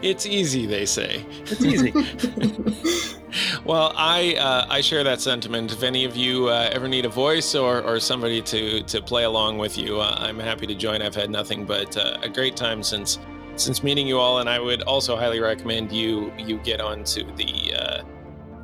it's 0.01 0.25
easy, 0.25 0.65
they 0.65 0.85
say. 0.85 1.25
It's 1.45 1.63
easy. 1.63 1.93
Well, 3.65 3.93
I 3.95 4.35
uh, 4.35 4.65
I 4.69 4.81
share 4.81 5.03
that 5.03 5.19
sentiment. 5.19 5.71
If 5.71 5.83
any 5.83 6.05
of 6.05 6.15
you 6.15 6.47
uh, 6.47 6.69
ever 6.71 6.87
need 6.87 7.05
a 7.05 7.09
voice 7.09 7.53
or, 7.53 7.81
or 7.81 7.99
somebody 7.99 8.41
to 8.43 8.81
to 8.83 9.01
play 9.01 9.25
along 9.25 9.57
with 9.57 9.77
you, 9.77 9.99
uh, 9.99 10.15
I'm 10.19 10.39
happy 10.39 10.65
to 10.67 10.75
join. 10.75 11.01
I've 11.01 11.15
had 11.15 11.29
nothing 11.29 11.65
but 11.65 11.97
uh, 11.97 12.17
a 12.21 12.29
great 12.29 12.55
time 12.55 12.81
since 12.81 13.19
since 13.55 13.83
meeting 13.83 14.07
you 14.07 14.19
all, 14.19 14.39
and 14.39 14.49
I 14.49 14.59
would 14.59 14.83
also 14.83 15.15
highly 15.15 15.39
recommend 15.39 15.91
you 15.91 16.31
you 16.37 16.57
get 16.59 16.79
onto 16.79 17.35
the 17.35 17.73
uh, 17.75 18.03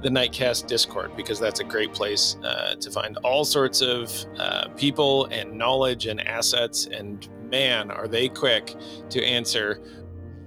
the 0.04 0.10
Nightcast 0.10 0.68
Discord 0.68 1.16
because 1.16 1.39
that's 1.39 1.60
a 1.60 1.64
great 1.64 1.93
place 1.93 2.36
uh, 2.43 2.76
to 2.76 2.91
find 2.91 3.18
all 3.24 3.45
sorts 3.45 3.82
of 3.82 4.14
uh, 4.38 4.68
people 4.76 5.26
and 5.26 5.58
knowledge 5.58 6.06
and 6.06 6.22
assets. 6.22 6.88
And 6.88 7.28
man, 7.49 7.89
are 7.89 8.08
they 8.08 8.30
quick 8.30 8.76
to 9.10 9.24
answer 9.24 9.82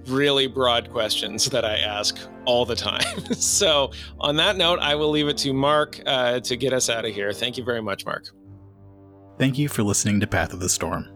really 0.07 0.47
broad 0.47 0.89
questions 0.91 1.49
that 1.49 1.65
I 1.65 1.77
ask 1.77 2.17
all 2.45 2.65
the 2.65 2.75
time. 2.75 3.25
so, 3.33 3.91
on 4.19 4.37
that 4.37 4.55
note, 4.55 4.79
I 4.79 4.95
will 4.95 5.09
leave 5.09 5.27
it 5.27 5.37
to 5.39 5.53
Mark 5.53 5.99
uh, 6.05 6.39
to 6.41 6.55
get 6.55 6.73
us 6.73 6.89
out 6.89 7.05
of 7.05 7.13
here. 7.13 7.33
Thank 7.33 7.57
you 7.57 7.63
very 7.63 7.81
much, 7.81 8.05
Mark. 8.05 8.29
Thank 9.37 9.57
you 9.57 9.67
for 9.67 9.83
listening 9.83 10.19
to 10.21 10.27
Path 10.27 10.53
of 10.53 10.59
the 10.59 10.69
Storm. 10.69 11.09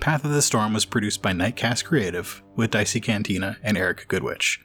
Path 0.00 0.24
of 0.24 0.32
the 0.32 0.42
Storm 0.42 0.74
was 0.74 0.84
produced 0.84 1.22
by 1.22 1.32
Nightcast 1.32 1.84
Creative 1.84 2.42
with 2.56 2.72
Dicey 2.72 3.00
Cantina 3.00 3.56
and 3.62 3.78
Erica 3.78 4.04
Goodwitch. 4.06 4.58